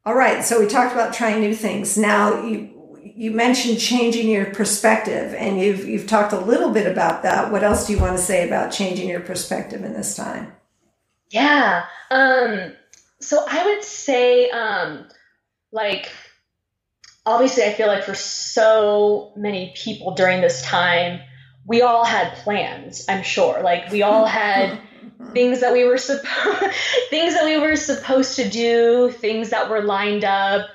All 0.06 0.16
right. 0.16 0.44
So 0.44 0.60
we 0.60 0.68
talked 0.68 0.94
about 0.94 1.14
trying 1.14 1.42
new 1.42 1.56
things. 1.56 1.98
Now 1.98 2.44
you 2.44 2.72
you 3.16 3.32
mentioned 3.32 3.80
changing 3.80 4.30
your 4.30 4.46
perspective 4.46 5.34
and 5.36 5.60
you've 5.60 5.86
you've 5.86 6.08
talked 6.08 6.34
a 6.34 6.40
little 6.40 6.72
bit 6.72 6.86
about 6.86 7.24
that. 7.24 7.52
What 7.52 7.64
else 7.64 7.88
do 7.88 7.94
you 7.94 8.00
want 8.00 8.16
to 8.18 8.22
say 8.22 8.46
about 8.46 8.72
changing 8.72 9.10
your 9.10 9.22
perspective 9.22 9.84
in 9.84 9.94
this 9.94 10.16
time? 10.16 10.54
Yeah. 11.32 11.86
Um 12.12 12.74
so 13.20 13.44
I 13.50 13.66
would 13.66 13.84
say 13.84 14.50
um 14.52 15.08
like 15.72 16.12
obviously 17.26 17.64
I 17.64 17.74
feel 17.74 17.88
like 17.88 18.04
for 18.04 18.16
so 18.16 19.32
many 19.36 19.74
people 19.76 20.14
during 20.14 20.42
this 20.42 20.62
time 20.62 21.22
we 21.66 21.82
all 21.82 22.06
had 22.06 22.36
plans, 22.36 23.06
I'm 23.10 23.24
sure. 23.24 23.62
Like 23.64 23.92
we 23.92 24.04
all 24.04 24.26
had 24.26 24.80
things 25.34 25.62
that 25.62 25.74
we 25.74 25.84
were 25.84 25.98
supposed 25.98 26.74
things 27.10 27.34
that 27.34 27.46
we 27.46 27.58
were 27.58 27.76
supposed 27.76 28.36
to 28.38 28.50
do, 28.50 29.12
things 29.12 29.50
that 29.50 29.70
were 29.70 29.82
lined 29.82 30.24
up, 30.24 30.70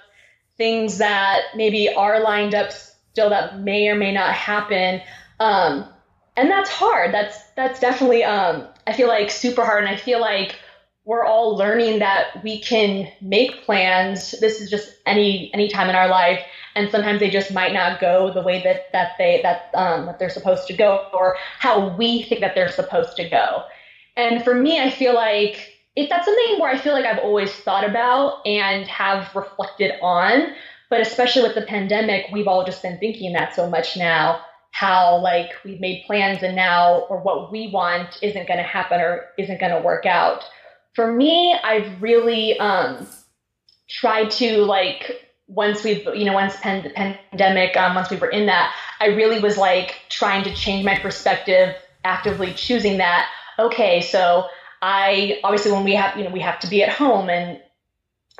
things 0.56 0.98
that 0.98 1.40
maybe 1.54 1.92
are 1.92 2.20
lined 2.20 2.54
up 2.54 2.70
still 2.70 3.30
that 3.30 3.60
may 3.60 3.88
or 3.88 3.94
may 3.94 4.12
not 4.12 4.34
happen. 4.34 5.00
Um, 5.38 5.88
and 6.36 6.50
that's 6.50 6.70
hard. 6.70 7.12
That's 7.12 7.38
that's 7.56 7.80
definitely 7.80 8.24
um, 8.24 8.66
I 8.86 8.92
feel 8.92 9.08
like 9.08 9.30
super 9.30 9.64
hard, 9.64 9.84
and 9.84 9.92
I 9.92 9.96
feel 9.96 10.20
like 10.20 10.56
we're 11.04 11.24
all 11.24 11.56
learning 11.56 11.98
that 12.00 12.42
we 12.44 12.60
can 12.60 13.10
make 13.20 13.62
plans. 13.64 14.32
This 14.40 14.60
is 14.60 14.70
just 14.70 14.90
any 15.06 15.52
any 15.52 15.68
time 15.68 15.88
in 15.88 15.96
our 15.96 16.08
life, 16.08 16.40
and 16.74 16.90
sometimes 16.90 17.20
they 17.20 17.30
just 17.30 17.52
might 17.52 17.72
not 17.72 18.00
go 18.00 18.32
the 18.32 18.42
way 18.42 18.62
that 18.62 18.92
that 18.92 19.12
they 19.18 19.40
that 19.42 19.70
um, 19.74 20.06
that 20.06 20.18
they're 20.18 20.30
supposed 20.30 20.66
to 20.68 20.72
go, 20.72 21.06
or 21.12 21.36
how 21.58 21.96
we 21.96 22.22
think 22.22 22.40
that 22.40 22.54
they're 22.54 22.70
supposed 22.70 23.16
to 23.16 23.28
go. 23.28 23.64
And 24.20 24.44
for 24.44 24.54
me, 24.54 24.78
I 24.78 24.90
feel 24.90 25.14
like 25.14 25.72
if 25.96 26.10
that's 26.10 26.26
something 26.26 26.60
where 26.60 26.70
I 26.70 26.78
feel 26.78 26.92
like 26.92 27.06
I've 27.06 27.18
always 27.18 27.50
thought 27.52 27.88
about 27.88 28.46
and 28.46 28.86
have 28.86 29.34
reflected 29.34 29.92
on, 30.02 30.54
but 30.90 31.00
especially 31.00 31.42
with 31.42 31.54
the 31.54 31.62
pandemic, 31.62 32.26
we've 32.30 32.46
all 32.46 32.64
just 32.64 32.82
been 32.82 32.98
thinking 32.98 33.32
that 33.32 33.54
so 33.54 33.68
much 33.68 33.96
now. 33.96 34.40
How 34.72 35.16
like 35.16 35.50
we've 35.64 35.80
made 35.80 36.04
plans 36.06 36.42
and 36.42 36.54
now 36.54 37.06
or 37.08 37.18
what 37.18 37.50
we 37.50 37.70
want 37.72 38.18
isn't 38.22 38.46
going 38.46 38.58
to 38.58 38.64
happen 38.64 39.00
or 39.00 39.26
isn't 39.38 39.58
going 39.58 39.72
to 39.72 39.80
work 39.80 40.06
out. 40.06 40.44
For 40.94 41.10
me, 41.10 41.56
I've 41.64 42.00
really 42.00 42.58
um, 42.58 43.08
tried 43.88 44.30
to 44.32 44.58
like 44.58 45.26
once 45.48 45.82
we've 45.82 46.04
you 46.14 46.24
know 46.24 46.32
once 46.32 46.56
pen, 46.60 46.84
the 46.84 46.90
pandemic 46.90 47.76
um, 47.76 47.96
once 47.96 48.08
we 48.08 48.16
were 48.16 48.28
in 48.28 48.46
that 48.46 48.72
i 49.00 49.06
really 49.06 49.40
was 49.40 49.58
like 49.58 49.96
trying 50.08 50.44
to 50.44 50.54
change 50.54 50.84
my 50.84 50.96
perspective 50.96 51.74
actively 52.04 52.54
choosing 52.54 52.98
that 52.98 53.28
okay, 53.60 54.00
so 54.00 54.46
I 54.82 55.40
obviously 55.44 55.72
when 55.72 55.84
we 55.84 55.94
have 55.94 56.16
you 56.16 56.24
know 56.24 56.30
we 56.30 56.40
have 56.40 56.60
to 56.60 56.68
be 56.68 56.82
at 56.82 56.90
home 56.90 57.28
and 57.28 57.60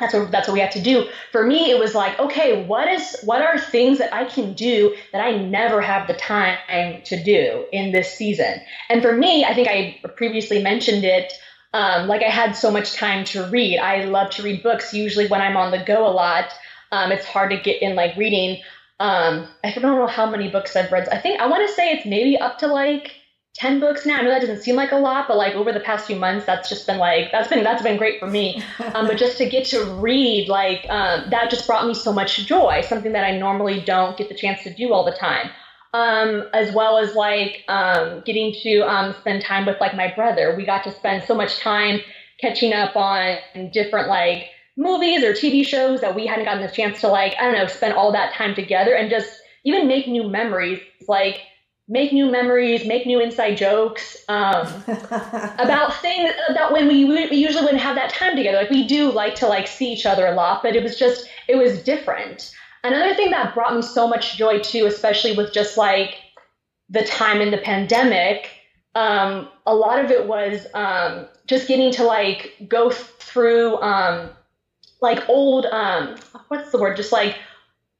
that's 0.00 0.14
what 0.14 0.30
that's 0.30 0.48
what 0.48 0.54
we 0.54 0.61
have 0.61 0.70
to 0.70 0.83
do. 0.83 1.06
For 1.30 1.46
me, 1.46 1.70
it 1.70 1.78
was 1.78 1.94
like, 1.94 2.18
okay, 2.18 2.64
what 2.64 2.88
is 2.88 3.16
what 3.22 3.42
are 3.42 3.59
things 3.59 3.98
that 3.98 4.12
I 4.12 4.24
can 4.24 4.54
do 4.54 4.96
that 5.12 5.20
I 5.20 5.37
never 5.37 5.80
have 5.80 6.09
the 6.09 6.14
time 6.14 7.02
to 7.04 7.22
do 7.22 7.66
in 7.72 7.92
this 7.92 8.12
season? 8.12 8.61
And 8.88 9.02
for 9.02 9.12
me, 9.12 9.44
I 9.44 9.54
think 9.54 9.68
I 9.68 10.00
previously 10.16 10.62
mentioned 10.62 11.04
it. 11.04 11.33
Um, 11.72 12.09
like 12.09 12.22
I 12.22 12.30
had 12.30 12.56
so 12.56 12.70
much 12.70 12.94
time 12.94 13.24
to 13.26 13.44
read. 13.44 13.78
I 13.78 14.04
love 14.06 14.30
to 14.30 14.42
read 14.42 14.62
books. 14.62 14.92
Usually, 14.92 15.28
when 15.28 15.40
I'm 15.40 15.56
on 15.56 15.70
the 15.70 15.85
go 15.85 16.06
a 16.06 16.11
lot, 16.11 16.52
um, 16.90 17.12
it's 17.12 17.24
hard 17.24 17.50
to 17.50 17.59
get 17.59 17.80
in 17.83 17.94
like 17.94 18.16
reading. 18.16 18.62
Um, 18.98 19.48
I 19.62 19.72
don't 19.72 19.83
know 19.83 20.06
how 20.06 20.28
many 20.28 20.50
books 20.50 20.74
I've 20.74 20.90
read. 20.90 21.09
I 21.11 21.18
think 21.18 21.40
I 21.40 21.46
want 21.46 21.66
to 21.68 21.74
say 21.74 21.92
it's 21.92 22.06
maybe 22.06 22.37
up 22.38 22.58
to 22.58 22.66
like 22.66 23.12
10 23.55 23.81
books 23.81 24.07
now. 24.07 24.19
I 24.19 24.23
know 24.23 24.31
that 24.31 24.40
doesn't 24.40 24.59
seem 24.59 24.77
like 24.77 24.92
a 24.92 24.96
lot, 24.96 25.27
but 25.29 25.37
like 25.37 25.55
over 25.55 25.73
the 25.73 25.81
past 25.81 26.07
few 26.07 26.17
months, 26.17 26.44
that's 26.46 26.69
just 26.69 26.87
been 26.87 26.98
like, 26.98 27.31
that's 27.33 27.48
been, 27.48 27.63
that's 27.63 27.83
been 27.83 27.96
great 27.96 28.19
for 28.19 28.27
me. 28.29 28.55
Um, 28.94 29.07
but 29.07 29.17
just 29.19 29.38
to 29.38 29.46
get 29.46 29.65
to 29.67 29.85
read, 29.85 30.48
like, 30.48 30.85
um, 30.88 31.25
that 31.31 31.48
just 31.51 31.67
brought 31.67 31.85
me 31.87 31.94
so 31.94 32.13
much 32.13 32.37
joy, 32.44 32.81
something 32.83 33.13
that 33.13 33.25
I 33.25 33.31
normally 33.31 33.79
don't 33.79 34.17
get 34.17 34.29
the 34.29 34.35
chance 34.35 34.63
to 34.65 34.71
do 34.71 34.92
all 34.92 35.05
the 35.05 35.13
time. 35.13 35.48
Um, 35.92 36.44
as 36.53 36.73
well 36.73 36.98
as 36.98 37.15
like, 37.15 37.59
um, 37.69 38.21
getting 38.25 38.53
to, 38.63 38.81
um, 38.81 39.13
spend 39.13 39.42
time 39.42 39.65
with 39.65 39.77
like 39.81 39.94
my 39.94 40.09
brother. 40.09 40.53
We 40.53 40.65
got 40.65 40.83
to 40.85 40.90
spend 40.90 41.23
so 41.25 41.35
much 41.35 41.57
time 41.59 42.01
catching 42.40 42.73
up 42.73 42.96
on 42.96 43.38
different 43.73 44.09
like 44.09 44.46
movies 44.77 45.23
or 45.23 45.33
TV 45.33 45.65
shows 45.65 46.01
that 46.01 46.15
we 46.15 46.27
hadn't 46.27 46.44
gotten 46.44 46.61
the 46.63 46.69
chance 46.69 47.01
to 47.01 47.09
like, 47.09 47.35
I 47.38 47.44
don't 47.44 47.55
know, 47.55 47.67
spend 47.67 47.94
all 47.94 48.13
that 48.13 48.33
time 48.33 48.55
together 48.55 48.94
and 48.94 49.11
just 49.11 49.40
even 49.65 49.87
make 49.87 50.07
new 50.09 50.25
memories. 50.25 50.81
Like, 51.07 51.40
make 51.90 52.12
new 52.12 52.30
memories, 52.30 52.86
make 52.86 53.04
new 53.04 53.20
inside 53.20 53.56
jokes 53.56 54.16
um, 54.28 54.66
about 54.86 55.92
things 56.00 56.32
about 56.48 56.72
when 56.72 56.86
we, 56.86 57.04
we 57.04 57.36
usually 57.36 57.64
wouldn't 57.64 57.82
have 57.82 57.96
that 57.96 58.10
time 58.10 58.36
together. 58.36 58.58
Like 58.58 58.70
we 58.70 58.86
do 58.86 59.10
like 59.10 59.34
to 59.36 59.48
like 59.48 59.66
see 59.66 59.92
each 59.92 60.06
other 60.06 60.26
a 60.26 60.32
lot, 60.32 60.62
but 60.62 60.76
it 60.76 60.84
was 60.84 60.96
just 60.96 61.28
it 61.48 61.56
was 61.56 61.82
different. 61.82 62.54
Another 62.84 63.12
thing 63.14 63.30
that 63.32 63.52
brought 63.54 63.74
me 63.74 63.82
so 63.82 64.06
much 64.06 64.38
joy 64.38 64.60
too, 64.60 64.86
especially 64.86 65.36
with 65.36 65.52
just 65.52 65.76
like 65.76 66.14
the 66.88 67.04
time 67.04 67.40
in 67.40 67.50
the 67.50 67.58
pandemic, 67.58 68.50
um, 68.94 69.48
a 69.66 69.74
lot 69.74 70.02
of 70.02 70.12
it 70.12 70.26
was 70.26 70.66
um, 70.74 71.26
just 71.46 71.66
getting 71.66 71.90
to 71.92 72.04
like 72.04 72.54
go 72.68 72.90
through 72.90 73.76
um, 73.82 74.30
like 75.02 75.28
old 75.28 75.66
um, 75.66 76.16
what's 76.48 76.70
the 76.70 76.78
word? 76.78 76.96
Just 76.96 77.10
like 77.10 77.36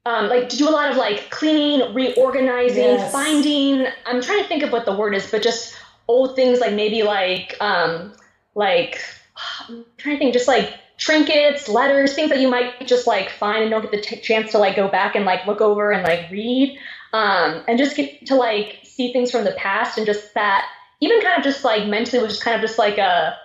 um, 0.05 0.29
like 0.29 0.49
to 0.49 0.57
do 0.57 0.67
a 0.67 0.71
lot 0.71 0.91
of 0.91 0.97
like 0.97 1.29
cleaning, 1.29 1.93
reorganizing, 1.93 2.83
yes. 2.83 3.11
finding. 3.11 3.85
I'm 4.05 4.21
trying 4.21 4.41
to 4.41 4.47
think 4.47 4.63
of 4.63 4.71
what 4.71 4.85
the 4.85 4.95
word 4.95 5.13
is, 5.13 5.29
but 5.29 5.43
just 5.43 5.75
old 6.07 6.35
things 6.35 6.59
like 6.59 6.73
maybe 6.73 7.03
like 7.03 7.55
um, 7.59 8.13
like 8.55 8.99
I'm 9.69 9.85
trying 9.97 10.15
to 10.15 10.19
think, 10.19 10.33
just 10.33 10.47
like 10.47 10.73
trinkets, 10.97 11.67
letters, 11.67 12.13
things 12.13 12.29
that 12.29 12.39
you 12.39 12.49
might 12.49 12.85
just 12.87 13.07
like 13.07 13.29
find 13.29 13.63
and 13.63 13.71
don't 13.71 13.81
get 13.81 13.91
the 13.91 14.01
t- 14.01 14.21
chance 14.21 14.51
to 14.51 14.57
like 14.57 14.75
go 14.75 14.87
back 14.87 15.15
and 15.15 15.25
like 15.25 15.45
look 15.45 15.61
over 15.61 15.91
and 15.91 16.03
like 16.03 16.31
read, 16.31 16.77
um, 17.13 17.63
and 17.67 17.77
just 17.77 17.95
get 17.95 18.25
to 18.27 18.35
like 18.35 18.79
see 18.83 19.13
things 19.13 19.31
from 19.31 19.43
the 19.43 19.51
past 19.53 19.97
and 19.97 20.07
just 20.07 20.33
that 20.33 20.67
even 20.99 21.21
kind 21.21 21.37
of 21.37 21.43
just 21.43 21.63
like 21.63 21.87
mentally 21.87 22.21
was 22.21 22.33
just 22.33 22.43
kind 22.43 22.55
of 22.55 22.61
just 22.61 22.79
like 22.79 22.97
a 22.97 23.37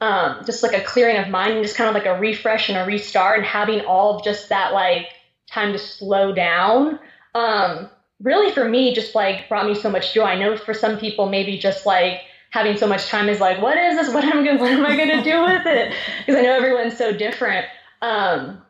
um, 0.00 0.42
just 0.46 0.62
like 0.62 0.72
a 0.72 0.82
clearing 0.82 1.18
of 1.18 1.28
mind 1.28 1.52
and 1.52 1.62
just 1.62 1.76
kind 1.76 1.88
of 1.88 1.94
like 1.94 2.06
a 2.06 2.18
refresh 2.18 2.70
and 2.70 2.78
a 2.78 2.86
restart 2.86 3.36
and 3.36 3.46
having 3.46 3.80
all 3.82 4.16
of 4.16 4.24
just 4.24 4.48
that 4.48 4.72
like 4.72 5.08
time 5.50 5.72
to 5.72 5.78
slow 5.78 6.32
down. 6.32 6.98
Um, 7.34 7.90
really 8.22 8.52
for 8.52 8.68
me, 8.68 8.94
just 8.94 9.14
like 9.14 9.48
brought 9.48 9.66
me 9.66 9.74
so 9.74 9.90
much 9.90 10.14
joy. 10.14 10.24
I 10.24 10.38
know 10.38 10.56
for 10.56 10.74
some 10.74 10.98
people, 10.98 11.28
maybe 11.28 11.58
just 11.58 11.86
like 11.86 12.22
having 12.50 12.76
so 12.76 12.86
much 12.86 13.06
time 13.08 13.28
is 13.28 13.40
like, 13.40 13.60
what 13.60 13.76
is 13.78 13.96
this? 13.96 14.14
What 14.14 14.24
am 14.24 14.38
I 14.38 14.44
going? 14.44 14.58
What 14.58 14.70
am 14.70 14.86
I 14.86 14.96
going 14.96 15.08
to 15.08 15.22
do 15.22 15.42
with 15.42 15.66
it? 15.66 15.94
Because 16.20 16.38
I 16.38 16.42
know 16.42 16.54
everyone's 16.54 16.96
so 16.96 17.12
different. 17.12 17.66
Um, 18.02 18.62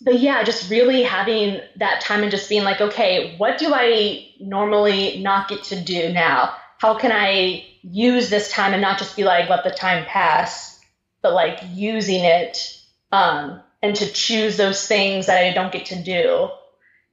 but 0.00 0.20
yeah, 0.20 0.44
just 0.44 0.70
really 0.70 1.02
having 1.02 1.60
that 1.76 2.00
time 2.00 2.22
and 2.22 2.30
just 2.30 2.48
being 2.48 2.64
like, 2.64 2.80
okay, 2.80 3.34
what 3.36 3.58
do 3.58 3.72
I 3.74 4.28
normally 4.38 5.20
not 5.20 5.48
get 5.48 5.64
to 5.64 5.80
do 5.80 6.12
now? 6.12 6.54
How 6.78 6.96
can 6.96 7.10
I 7.10 7.64
use 7.82 8.30
this 8.30 8.52
time 8.52 8.72
and 8.72 8.82
not 8.82 8.98
just 8.98 9.16
be 9.16 9.24
like, 9.24 9.48
let 9.48 9.64
the 9.64 9.70
time 9.70 10.04
pass, 10.04 10.80
but 11.20 11.32
like 11.32 11.58
using 11.72 12.24
it 12.24 12.80
um, 13.10 13.60
and 13.82 13.94
to 13.96 14.10
choose 14.12 14.56
those 14.56 14.86
things 14.86 15.26
that 15.26 15.44
I 15.44 15.52
don't 15.52 15.72
get 15.72 15.86
to 15.86 16.02
do 16.02 16.50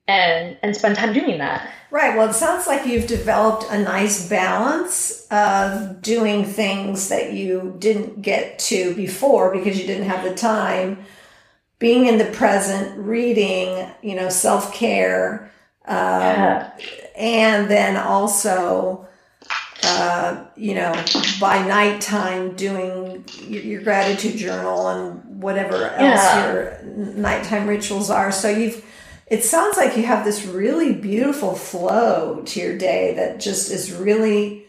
and 0.07 0.57
and 0.61 0.75
spend 0.75 0.95
time 0.95 1.13
doing 1.13 1.39
that. 1.39 1.71
Right. 1.91 2.15
Well, 2.15 2.29
it 2.29 2.33
sounds 2.33 2.67
like 2.67 2.85
you've 2.85 3.07
developed 3.07 3.71
a 3.71 3.79
nice 3.79 4.27
balance 4.27 5.27
of 5.31 6.01
doing 6.01 6.43
things 6.45 7.09
that 7.09 7.33
you 7.33 7.75
didn't 7.79 8.21
get 8.21 8.59
to 8.59 8.93
before 8.95 9.55
because 9.55 9.79
you 9.79 9.87
didn't 9.87 10.09
have 10.09 10.23
the 10.23 10.35
time. 10.35 11.05
Being 11.77 12.05
in 12.05 12.17
the 12.17 12.25
present, 12.25 12.97
reading, 12.97 13.89
you 14.01 14.15
know, 14.15 14.29
self 14.29 14.73
care, 14.73 15.51
um, 15.85 15.97
yeah. 15.97 16.71
and 17.15 17.69
then 17.69 17.97
also 17.97 19.07
uh, 19.83 20.45
you 20.55 20.73
know, 20.73 20.93
by 21.39 21.65
nighttime 21.67 22.55
doing 22.55 23.25
your, 23.47 23.81
gratitude 23.81 24.37
journal 24.37 24.87
and 24.87 25.41
whatever 25.41 25.89
else 25.89 25.99
yeah. 25.99 26.45
your 26.45 26.83
nighttime 26.83 27.67
rituals 27.67 28.09
are. 28.09 28.31
So 28.31 28.49
you've, 28.49 28.83
it 29.27 29.43
sounds 29.43 29.77
like 29.77 29.97
you 29.97 30.03
have 30.03 30.23
this 30.23 30.45
really 30.45 30.93
beautiful 30.93 31.55
flow 31.55 32.41
to 32.45 32.59
your 32.59 32.77
day 32.77 33.13
that 33.15 33.39
just 33.39 33.71
is 33.71 33.91
really 33.91 34.65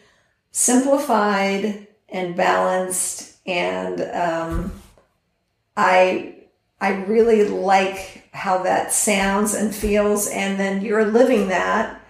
simplified 0.51 1.87
and 2.09 2.37
balanced. 2.37 3.37
And 3.47 4.01
um, 4.01 4.73
I, 5.77 6.35
I 6.81 6.91
really 7.05 7.45
like 7.45 8.29
how 8.33 8.63
that 8.65 8.93
sounds 8.93 9.55
and 9.55 9.75
feels. 9.75 10.27
And 10.29 10.59
then 10.59 10.83
you're 10.83 11.07
living 11.07 11.49
that 11.49 12.03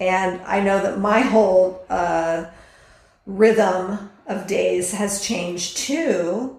and 0.00 0.40
I 0.42 0.60
know 0.60 0.82
that 0.82 0.98
my 0.98 1.20
whole 1.20 1.84
uh, 1.90 2.46
rhythm 3.26 4.10
of 4.26 4.46
days 4.46 4.92
has 4.92 5.24
changed 5.24 5.76
too. 5.76 6.56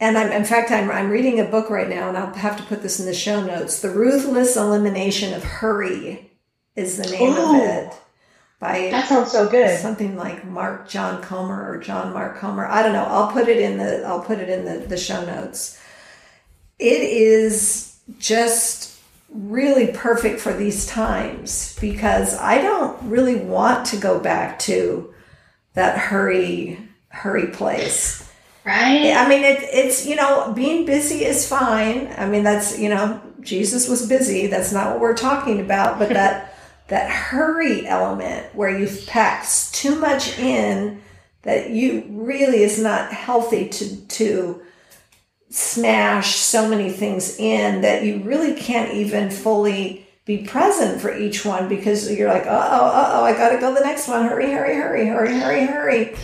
And 0.00 0.16
I'm, 0.16 0.32
in 0.32 0.44
fact, 0.44 0.70
I'm, 0.70 0.90
I'm 0.90 1.10
reading 1.10 1.38
a 1.38 1.44
book 1.44 1.70
right 1.70 1.88
now, 1.88 2.08
and 2.08 2.16
I'll 2.16 2.32
have 2.34 2.56
to 2.56 2.62
put 2.62 2.82
this 2.82 2.98
in 2.98 3.06
the 3.06 3.14
show 3.14 3.44
notes. 3.44 3.82
The 3.82 3.90
Ruthless 3.90 4.56
Elimination 4.56 5.34
of 5.34 5.44
Hurry 5.44 6.30
is 6.76 6.96
the 6.96 7.10
name 7.10 7.32
Ooh, 7.32 7.56
of 7.56 7.62
it. 7.62 7.94
By 8.60 8.90
that 8.90 9.08
sounds 9.08 9.30
so 9.30 9.48
good. 9.48 9.78
Something 9.78 10.16
like 10.16 10.44
Mark 10.44 10.88
John 10.88 11.22
Comer 11.22 11.70
or 11.70 11.78
John 11.78 12.12
Mark 12.12 12.38
Comer. 12.38 12.66
I 12.66 12.82
don't 12.82 12.92
know. 12.92 13.04
I'll 13.04 13.30
put 13.30 13.48
it 13.48 13.58
in 13.58 13.78
the 13.78 14.02
I'll 14.04 14.22
put 14.22 14.40
it 14.40 14.48
in 14.48 14.64
the, 14.64 14.84
the 14.86 14.96
show 14.96 15.24
notes. 15.24 15.80
It 16.80 17.02
is 17.02 18.00
just 18.18 18.97
really 19.28 19.88
perfect 19.88 20.40
for 20.40 20.52
these 20.52 20.86
times 20.86 21.76
because 21.80 22.36
I 22.36 22.62
don't 22.62 23.00
really 23.02 23.36
want 23.36 23.86
to 23.88 23.96
go 23.96 24.18
back 24.18 24.58
to 24.60 25.12
that 25.74 25.98
hurry 25.98 26.78
hurry 27.08 27.48
place. 27.48 28.30
Right. 28.64 29.12
I 29.14 29.28
mean 29.28 29.44
it, 29.44 29.60
it's 29.62 30.06
you 30.06 30.16
know 30.16 30.52
being 30.54 30.86
busy 30.86 31.24
is 31.24 31.48
fine. 31.48 32.12
I 32.16 32.26
mean 32.26 32.42
that's 32.42 32.78
you 32.78 32.88
know 32.88 33.20
Jesus 33.40 33.88
was 33.88 34.08
busy. 34.08 34.46
That's 34.46 34.72
not 34.72 34.92
what 34.92 35.00
we're 35.00 35.16
talking 35.16 35.60
about, 35.60 35.98
but 35.98 36.10
that 36.10 36.54
that 36.88 37.10
hurry 37.10 37.86
element 37.86 38.54
where 38.54 38.76
you've 38.76 39.06
packed 39.06 39.74
too 39.74 39.94
much 39.96 40.38
in 40.38 41.02
that 41.42 41.70
you 41.70 42.04
really 42.08 42.62
is 42.62 42.80
not 42.80 43.12
healthy 43.12 43.68
to 43.68 43.96
to 44.06 44.62
smash 45.50 46.36
so 46.36 46.68
many 46.68 46.90
things 46.90 47.38
in 47.38 47.80
that 47.80 48.04
you 48.04 48.22
really 48.22 48.54
can't 48.54 48.92
even 48.92 49.30
fully 49.30 50.06
be 50.24 50.44
present 50.44 51.00
for 51.00 51.16
each 51.16 51.44
one 51.44 51.68
because 51.68 52.10
you're 52.12 52.30
like, 52.30 52.44
oh, 52.44 52.50
oh, 52.50 53.10
oh, 53.14 53.24
I 53.24 53.32
got 53.32 53.48
to 53.50 53.58
go 53.58 53.72
the 53.72 53.80
next 53.80 54.08
one. 54.08 54.26
Hurry, 54.26 54.50
hurry, 54.50 54.74
hurry, 54.74 55.06
hurry, 55.06 55.32
hurry, 55.32 55.66
hurry. 55.66 56.16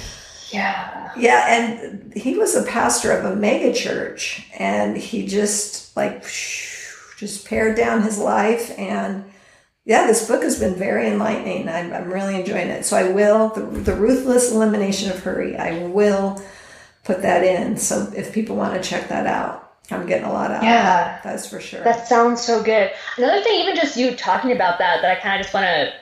Yeah. 0.50 1.10
Yeah. 1.16 1.46
And 1.48 2.12
he 2.14 2.36
was 2.36 2.54
a 2.54 2.64
pastor 2.64 3.12
of 3.12 3.24
a 3.24 3.34
mega 3.34 3.72
church 3.72 4.46
and 4.58 4.96
he 4.96 5.26
just 5.26 5.96
like, 5.96 6.22
just 7.16 7.46
pared 7.46 7.76
down 7.76 8.02
his 8.02 8.18
life. 8.18 8.78
And 8.78 9.24
yeah, 9.86 10.06
this 10.06 10.28
book 10.28 10.42
has 10.42 10.58
been 10.58 10.74
very 10.74 11.08
enlightening. 11.08 11.68
I'm, 11.70 11.90
I'm 11.92 12.12
really 12.12 12.38
enjoying 12.38 12.68
it. 12.68 12.84
So 12.84 12.98
I 12.98 13.10
will, 13.10 13.48
the, 13.50 13.62
the 13.62 13.94
ruthless 13.94 14.52
elimination 14.52 15.10
of 15.10 15.20
hurry, 15.20 15.56
I 15.56 15.86
will 15.86 16.42
put 17.04 17.22
that 17.22 17.44
in. 17.44 17.76
So 17.76 18.10
if 18.16 18.32
people 18.32 18.56
want 18.56 18.74
to 18.74 18.88
check 18.88 19.08
that 19.08 19.26
out, 19.26 19.64
I'm 19.90 20.06
getting 20.06 20.24
a 20.24 20.32
lot 20.32 20.50
out. 20.50 20.62
Yeah, 20.62 21.20
that's 21.22 21.46
for 21.46 21.60
sure. 21.60 21.84
That 21.84 22.08
sounds 22.08 22.42
so 22.42 22.62
good. 22.62 22.90
Another 23.18 23.42
thing, 23.42 23.60
even 23.60 23.76
just 23.76 23.96
you 23.96 24.16
talking 24.16 24.52
about 24.52 24.78
that, 24.78 25.02
that 25.02 25.18
I 25.18 25.20
kind 25.20 25.38
of 25.38 25.44
just 25.44 25.54
want 25.54 25.64
to, 25.64 25.92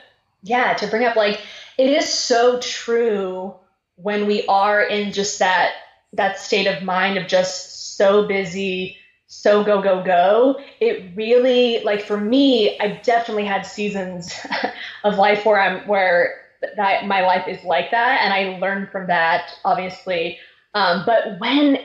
yeah, 0.41 0.73
to 0.73 0.87
bring 0.87 1.05
up, 1.05 1.15
like 1.15 1.41
it 1.77 1.89
is 1.89 2.07
so 2.07 2.59
true 2.59 3.53
when 3.95 4.25
we 4.25 4.45
are 4.47 4.81
in 4.81 5.11
just 5.11 5.39
that 5.39 5.73
that 6.13 6.39
state 6.39 6.67
of 6.67 6.83
mind 6.83 7.17
of 7.17 7.27
just 7.27 7.97
so 7.97 8.27
busy, 8.27 8.97
so 9.27 9.63
go 9.63 9.81
go 9.81 10.03
go. 10.03 10.59
It 10.79 11.11
really, 11.15 11.83
like 11.83 12.03
for 12.03 12.17
me, 12.17 12.79
I 12.79 13.01
definitely 13.03 13.45
had 13.45 13.65
seasons 13.65 14.33
of 15.03 15.17
life 15.17 15.45
where 15.45 15.59
I'm 15.59 15.87
where 15.87 16.35
that 16.77 17.05
my 17.05 17.21
life 17.25 17.47
is 17.49 17.63
like 17.65 17.91
that, 17.91 18.21
and 18.21 18.33
I 18.33 18.57
learned 18.59 18.89
from 18.89 19.07
that, 19.07 19.51
obviously 19.65 20.39
um, 20.73 21.03
but 21.05 21.39
when 21.39 21.79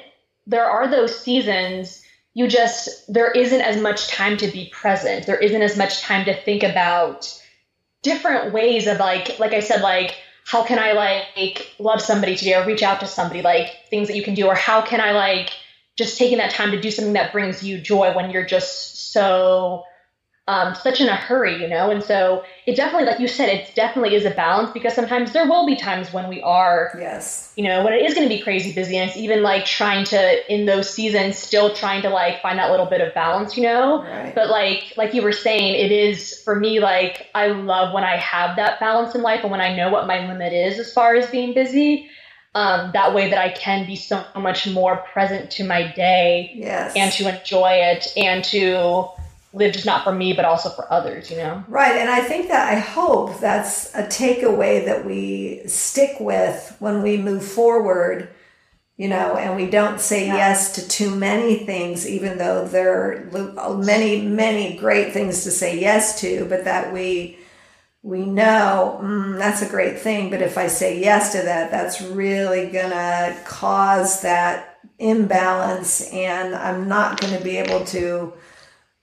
there 0.47 0.65
are 0.65 0.89
those 0.89 1.19
seasons, 1.19 2.03
you 2.35 2.49
just, 2.49 3.13
there 3.13 3.31
isn't 3.31 3.61
as 3.61 3.81
much 3.81 4.09
time 4.09 4.37
to 4.39 4.49
be 4.49 4.71
present. 4.73 5.27
There 5.27 5.39
isn't 5.39 5.63
as 5.63 5.77
much 5.77 6.01
time 6.01 6.25
to 6.27 6.35
think 6.35 6.63
about 6.63 7.35
different 8.03 8.53
ways 8.53 8.87
of 8.87 8.99
like, 8.99 9.39
like 9.39 9.53
I 9.53 9.61
said, 9.61 9.83
like, 9.83 10.17
how 10.45 10.65
can 10.65 10.79
I 10.79 10.93
like 10.93 11.75
love 11.79 12.01
somebody 12.01 12.35
today 12.35 12.55
or 12.55 12.65
reach 12.65 12.83
out 12.83 13.01
to 13.01 13.07
somebody, 13.07 13.43
like 13.43 13.89
things 13.91 14.09
that 14.09 14.17
you 14.17 14.23
can 14.23 14.35
do, 14.35 14.47
or 14.47 14.55
how 14.55 14.81
can 14.81 15.01
I 15.01 15.13
like 15.13 15.51
just 15.97 16.17
taking 16.17 16.39
that 16.39 16.53
time 16.53 16.71
to 16.71 16.81
do 16.81 16.91
something 16.91 17.13
that 17.15 17.33
brings 17.33 17.63
you 17.63 17.79
joy 17.79 18.15
when 18.15 18.31
you're 18.31 18.47
just 18.47 19.13
so 19.13 19.85
um, 20.49 20.75
such 20.75 21.03
in 21.03 21.11
a 21.11 21.15
hurry, 21.15 21.61
you 21.61 21.69
know? 21.69 21.91
And 21.91 22.03
so 22.03 22.43
it 22.65 22.75
definitely, 22.75 23.07
like 23.07 23.21
you 23.21 23.29
said, 23.29 23.51
it 23.51 23.75
definitely 23.75 24.15
is 24.15 24.25
a 24.25 24.31
balance 24.31 24.71
because 24.71 24.95
sometimes 24.95 25.33
there 25.33 25.47
will 25.47 25.67
be 25.67 25.77
times 25.77 26.11
when 26.11 26.27
we 26.27 26.41
are, 26.41 26.97
yes, 26.99 27.53
you 27.55 27.65
know, 27.65 27.85
when 27.85 27.93
it 27.93 28.03
is 28.03 28.15
going 28.15 28.27
to 28.27 28.35
be 28.35 28.41
crazy 28.41 28.73
busy. 28.73 28.97
And 28.97 29.11
it's 29.11 29.19
even 29.19 29.43
like 29.43 29.67
trying 29.67 30.07
to, 30.07 30.53
in 30.53 30.65
those 30.65 30.89
seasons, 30.89 31.37
still 31.37 31.75
trying 31.75 32.01
to 32.01 32.09
like 32.09 32.41
find 32.41 32.59
that 32.59 32.71
little 32.71 32.87
bit 32.87 33.03
of 33.03 33.13
balance, 33.13 33.59
you 33.59 33.63
know? 33.63 34.03
Right. 34.03 34.35
But 34.35 34.49
like, 34.49 34.95
like 34.97 35.13
you 35.13 35.21
were 35.21 35.33
saying, 35.33 35.75
it 35.75 35.93
is 35.93 36.41
for 36.43 36.59
me, 36.59 36.81
like, 36.81 37.27
I 37.35 37.49
love 37.49 37.93
when 37.93 38.05
I 38.05 38.17
have 38.17 38.57
that 38.57 38.81
balance 38.81 39.15
in 39.15 39.21
life 39.21 39.43
and 39.43 39.51
when 39.51 39.61
I 39.61 39.77
know 39.77 39.91
what 39.91 40.07
my 40.07 40.27
limit 40.27 40.55
is 40.55 40.79
as 40.79 40.91
far 40.95 41.15
as 41.15 41.27
being 41.31 41.53
busy. 41.53 42.09
Um, 42.55 42.91
that 42.95 43.15
way 43.15 43.29
that 43.29 43.39
I 43.39 43.51
can 43.51 43.87
be 43.87 43.95
so 43.95 44.25
much 44.35 44.67
more 44.67 44.97
present 45.13 45.51
to 45.53 45.65
my 45.65 45.93
day 45.93 46.53
yes. 46.57 46.95
and 46.97 47.13
to 47.13 47.39
enjoy 47.39 47.73
it 47.73 48.11
and 48.17 48.43
to 48.47 49.11
live 49.53 49.73
just 49.73 49.87
not 49.87 50.05
for 50.05 50.13
me, 50.13 50.33
but 50.33 50.45
also 50.45 50.69
for 50.69 50.91
others, 50.93 51.31
you 51.31 51.37
know? 51.37 51.65
Right. 51.69 51.97
And 51.97 52.11
I 52.11 52.21
think 52.21 52.49
that 52.49 52.73
I 52.73 52.79
hope 52.79 53.41
that's 53.41 53.95
a 53.95 54.03
takeaway 54.03 54.85
that 54.85 55.07
we 55.07 55.63
stick 55.67 56.17
with 56.21 56.77
when 56.81 57.03
we 57.03 57.17
move 57.17 57.45
forward, 57.45 58.29
you 58.97 59.09
know, 59.09 59.37
and 59.37 59.57
we 59.57 59.71
don't 59.71 60.01
say 60.01 60.27
yeah. 60.27 60.37
yes 60.37 60.75
to 60.75 60.87
too 60.87 61.15
many 61.15 61.65
things, 61.65 62.07
even 62.07 62.37
though 62.37 62.67
there 62.69 63.31
are 63.59 63.79
many, 63.79 64.21
many 64.21 64.77
great 64.77 65.13
things 65.13 65.45
to 65.45 65.51
say 65.51 65.81
yes 65.81 66.21
to, 66.21 66.45
but 66.47 66.65
that 66.65 66.93
we, 66.93 67.39
we 68.03 68.27
know 68.27 69.01
mm, 69.03 69.39
that's 69.39 69.63
a 69.63 69.69
great 69.69 69.99
thing. 69.99 70.29
But 70.29 70.43
if 70.43 70.59
I 70.59 70.67
say 70.67 71.01
yes 71.01 71.33
to 71.33 71.39
that, 71.39 71.71
that's 71.71 72.03
really 72.03 72.71
going 72.71 72.91
to 72.91 73.37
cause 73.47 74.21
that 74.23 74.79
imbalance 74.99 76.13
and 76.13 76.55
I'm 76.55 76.89
not 76.89 77.21
going 77.21 77.37
to 77.37 77.43
be 77.43 77.57
able 77.57 77.85
to 77.87 78.33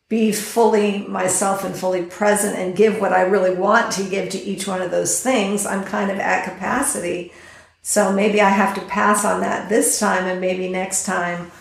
be 0.08 0.32
fully 0.32 1.00
myself 1.08 1.64
and 1.64 1.76
fully 1.76 2.04
present 2.04 2.58
and 2.58 2.76
give 2.76 3.00
what 3.00 3.14
I 3.14 3.22
really 3.22 3.56
want 3.56 3.92
to 3.94 4.04
give 4.04 4.30
to 4.30 4.38
each 4.38 4.68
one 4.68 4.82
of 4.82 4.92
those 4.92 5.22
things, 5.22 5.66
I'm 5.66 5.84
kind 5.84 6.12
of 6.12 6.20
at 6.20 6.46
capacity. 6.46 7.34
So 7.82 8.12
maybe 8.12 8.40
I 8.40 8.50
have 8.50 8.76
to 8.76 8.82
pass 8.82 9.26
on 9.26 9.42
that 9.42 9.70
this 9.70 10.00
time 10.00 10.26
and 10.26 10.42
maybe 10.42 10.70
next 10.70 11.06
time 11.06 11.52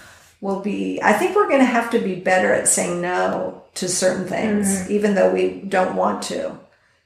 will 0.40 0.60
be 0.60 1.00
I 1.02 1.14
think 1.14 1.34
we're 1.34 1.48
going 1.48 1.60
to 1.60 1.64
have 1.64 1.90
to 1.90 1.98
be 1.98 2.14
better 2.16 2.52
at 2.52 2.68
saying 2.68 3.00
no 3.00 3.62
to 3.74 3.88
certain 3.88 4.26
things 4.26 4.68
mm-hmm. 4.68 4.92
even 4.92 5.14
though 5.14 5.32
we 5.32 5.60
don't 5.60 5.96
want 5.96 6.22
to. 6.24 6.58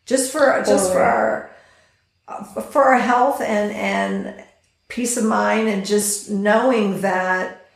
Just 0.07 0.33
for 0.33 0.63
just 0.67 0.93
for 0.93 1.03
our 1.03 1.51
for 2.71 2.83
our 2.85 2.99
health 2.99 3.41
and 3.41 3.73
and 3.73 4.45
peace 4.89 5.17
of 5.17 5.25
mind 5.25 5.69
and 5.69 5.87
just 5.87 6.31
knowing 6.31 7.01
that 7.03 7.68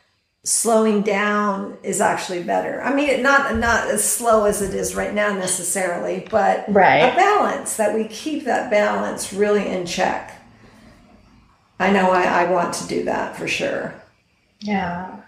slowing 0.45 1.03
down 1.03 1.79
is 1.83 2.01
actually 2.01 2.43
better. 2.43 2.83
I 2.83 2.95
mean, 2.95 3.23
not 3.23 3.57
not 3.57 3.89
as 3.89 4.05
slow 4.05 4.45
as 4.45 4.61
it 4.61 4.75
is 4.75 4.95
right 4.95 5.15
now 5.15 5.33
necessarily, 5.33 6.27
but 6.31 6.65
right. 6.69 7.13
a 7.13 7.17
balance 7.17 7.77
that 7.77 7.95
we 7.95 8.05
keep 8.09 8.45
that 8.45 8.71
balance 8.71 9.33
really 9.33 9.67
in 9.67 9.87
check. 9.87 10.41
I 11.79 11.91
know 11.91 12.11
I, 12.11 12.23
I 12.23 12.51
want 12.51 12.75
to 12.75 12.87
do 12.87 13.05
that 13.05 13.37
for 13.37 13.49
sure. 13.49 13.95
Yeah. 14.61 15.23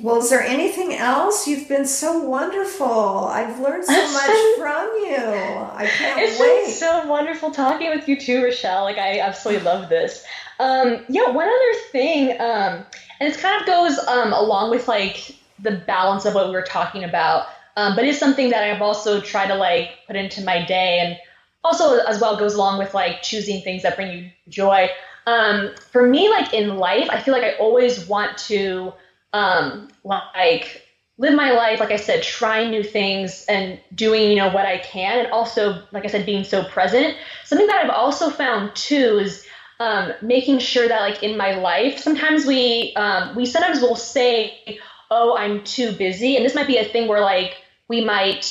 Well, 0.00 0.18
is 0.18 0.28
there 0.28 0.42
anything 0.42 0.94
else? 0.94 1.46
You've 1.46 1.68
been 1.68 1.86
so 1.86 2.18
wonderful. 2.18 3.26
I've 3.26 3.60
learned 3.60 3.84
so 3.84 3.92
much 4.12 4.58
from 4.58 4.88
you. 5.04 5.16
I 5.16 5.88
can't 5.96 6.20
it's 6.20 6.40
wait. 6.40 6.46
It's 6.46 6.78
so 6.78 7.06
wonderful 7.06 7.52
talking 7.52 7.90
with 7.90 8.08
you 8.08 8.20
too, 8.20 8.42
Rochelle. 8.42 8.82
Like 8.82 8.98
I 8.98 9.20
absolutely 9.20 9.64
love 9.64 9.88
this. 9.88 10.24
Um, 10.58 11.04
yeah, 11.08 11.30
one 11.30 11.48
other 11.48 11.80
thing, 11.90 12.40
um, 12.40 12.86
and 13.20 13.32
it 13.32 13.38
kind 13.38 13.60
of 13.60 13.66
goes 13.66 13.98
um, 14.06 14.32
along 14.32 14.70
with 14.70 14.88
like 14.88 15.34
the 15.60 15.72
balance 15.72 16.24
of 16.24 16.34
what 16.34 16.46
we 16.48 16.52
were 16.52 16.62
talking 16.62 17.04
about, 17.04 17.46
um, 17.76 17.94
but 17.96 18.04
it's 18.04 18.18
something 18.18 18.50
that 18.50 18.62
I've 18.62 18.82
also 18.82 19.20
tried 19.20 19.48
to 19.48 19.54
like 19.54 19.90
put 20.06 20.16
into 20.16 20.42
my 20.44 20.64
day, 20.64 21.00
and 21.00 21.18
also 21.62 21.98
as 21.98 22.20
well 22.20 22.36
goes 22.36 22.54
along 22.54 22.78
with 22.78 22.94
like 22.94 23.22
choosing 23.22 23.62
things 23.62 23.82
that 23.82 23.96
bring 23.96 24.18
you 24.18 24.30
joy. 24.48 24.88
Um, 25.26 25.74
for 25.90 26.06
me, 26.06 26.28
like 26.28 26.52
in 26.52 26.76
life, 26.76 27.08
I 27.10 27.20
feel 27.20 27.32
like 27.32 27.44
I 27.44 27.54
always 27.54 28.06
want 28.06 28.36
to 28.38 28.92
um, 29.32 29.88
like 30.04 30.82
live 31.18 31.34
my 31.34 31.52
life 31.52 31.78
like 31.78 31.92
i 31.92 31.96
said 31.96 32.22
trying 32.22 32.70
new 32.70 32.82
things 32.82 33.44
and 33.48 33.78
doing 33.94 34.30
you 34.30 34.36
know 34.36 34.50
what 34.50 34.66
i 34.66 34.78
can. 34.78 35.20
And 35.20 35.32
also 35.32 35.82
like 35.92 36.04
i 36.04 36.08
said 36.08 36.26
being 36.26 36.44
so 36.44 36.64
present. 36.64 37.16
Something 37.44 37.66
that 37.66 37.84
i've 37.84 37.90
also 37.90 38.30
found 38.30 38.74
too 38.74 39.18
is 39.18 39.46
um, 39.80 40.12
making 40.22 40.58
sure 40.58 40.86
that 40.88 41.00
like 41.00 41.22
in 41.22 41.36
my 41.36 41.54
life 41.54 41.98
sometimes 41.98 42.46
we 42.46 42.92
um, 42.96 43.34
we 43.34 43.46
sometimes 43.46 43.80
will 43.80 43.96
say 43.96 44.78
oh 45.10 45.36
i'm 45.36 45.62
too 45.64 45.92
busy. 45.92 46.36
And 46.36 46.44
this 46.44 46.54
might 46.54 46.66
be 46.66 46.78
a 46.78 46.84
thing 46.84 47.08
where 47.08 47.20
like 47.20 47.56
we 47.88 48.04
might 48.04 48.44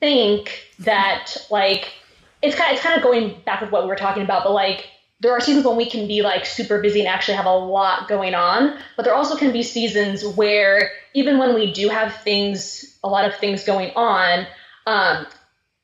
think 0.00 0.64
that 0.80 1.36
like 1.50 1.92
it's 2.42 2.54
kind 2.54 2.70
of, 2.70 2.74
it's 2.74 2.82
kind 2.84 2.96
of 2.96 3.02
going 3.02 3.40
back 3.44 3.60
with 3.60 3.70
what 3.70 3.82
we 3.82 3.88
were 3.88 3.96
talking 3.96 4.22
about 4.22 4.44
but 4.44 4.52
like 4.52 4.88
there 5.20 5.32
are 5.32 5.40
seasons 5.40 5.66
when 5.66 5.76
we 5.76 5.90
can 5.90 6.06
be 6.06 6.22
like 6.22 6.46
super 6.46 6.80
busy 6.80 7.00
and 7.00 7.08
actually 7.08 7.34
have 7.34 7.46
a 7.46 7.56
lot 7.56 8.06
going 8.08 8.34
on 8.34 8.78
but 8.96 9.04
there 9.04 9.14
also 9.14 9.36
can 9.36 9.52
be 9.52 9.62
seasons 9.62 10.24
where 10.24 10.92
even 11.14 11.38
when 11.38 11.54
we 11.54 11.72
do 11.72 11.88
have 11.88 12.14
things 12.22 12.96
a 13.02 13.08
lot 13.08 13.24
of 13.24 13.34
things 13.36 13.64
going 13.64 13.90
on 13.96 14.46
um, 14.86 15.26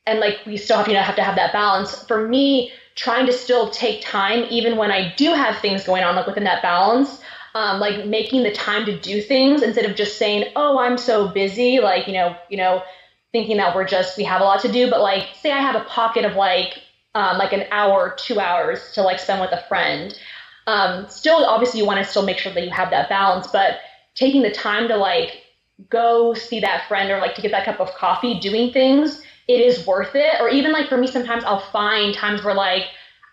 and 0.07 0.21
like 0.21 0.39
we 0.47 0.57
still 0.57 0.79
have 0.79 0.89
you 0.89 0.95
know 0.95 1.03
have 1.03 1.17
to 1.17 1.23
have 1.23 1.37
that 1.37 1.53
balance. 1.53 2.05
For 2.07 2.27
me 2.27 2.73
trying 2.95 3.27
to 3.27 3.33
still 3.33 3.71
take 3.71 4.03
time 4.03 4.47
even 4.51 4.77
when 4.77 4.91
I 4.91 5.13
do 5.17 5.33
have 5.33 5.59
things 5.59 5.85
going 5.85 6.05
on 6.05 6.15
like 6.17 6.27
within 6.27 6.45
that 6.45 6.63
balance. 6.63 7.21
Um, 7.57 7.79
like 7.79 8.05
making 8.07 8.43
the 8.43 8.51
time 8.51 8.85
to 8.87 8.99
do 8.99 9.23
things 9.23 9.63
instead 9.63 9.85
of 9.85 9.95
just 9.95 10.19
saying, 10.19 10.51
"Oh, 10.57 10.77
I'm 10.81 10.99
so 10.99 11.29
busy," 11.29 11.79
like 11.79 12.09
you 12.09 12.13
know, 12.13 12.35
you 12.49 12.57
know, 12.57 12.83
thinking 13.31 13.59
that 13.59 13.77
we're 13.77 13.87
just 13.87 14.17
we 14.17 14.25
have 14.25 14.41
a 14.41 14.45
lot 14.45 14.61
to 14.63 14.73
do. 14.73 14.91
But 14.91 15.01
like, 15.01 15.29
say 15.41 15.53
I 15.53 15.61
have 15.61 15.77
a 15.77 15.85
pocket 15.85 16.25
of 16.25 16.35
like 16.35 16.83
um, 17.15 17.39
like 17.39 17.53
an 17.53 17.65
hour, 17.71 18.17
two 18.19 18.41
hours 18.41 18.91
to 18.95 19.03
like 19.03 19.21
spend 19.21 19.41
with 19.41 19.53
a 19.53 19.63
friend. 19.69 20.19
Um, 20.67 21.07
still, 21.09 21.45
obviously, 21.45 21.79
you 21.79 21.87
want 21.87 21.99
to 21.99 22.05
still 22.05 22.25
make 22.25 22.39
sure 22.39 22.53
that 22.53 22.65
you 22.65 22.71
have 22.71 22.91
that 22.91 23.09
balance, 23.09 23.47
but 23.47 23.79
taking 24.17 24.43
the 24.43 24.51
time 24.51 24.89
to 24.89 24.97
like 24.97 25.43
go 25.91 26.35
see 26.35 26.61
that 26.61 26.89
friend 26.89 27.11
or 27.11 27.19
like 27.19 27.35
to 27.37 27.43
get 27.43 27.53
that 27.53 27.65
cup 27.65 27.81
of 27.81 27.95
coffee, 27.95 28.41
doing 28.41 28.73
things 28.73 29.23
it 29.49 29.61
is 29.61 29.87
worth 29.87 30.15
it. 30.15 30.41
Or 30.41 30.49
even 30.49 30.73
like 30.73 30.89
for 30.89 30.97
me, 30.97 31.07
sometimes 31.07 31.45
I'll 31.45 31.61
find 31.71 32.15
times 32.15 32.43
where 32.43 32.55
like 32.55 32.85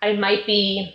I 0.01 0.13
might 0.13 0.45
be 0.45 0.93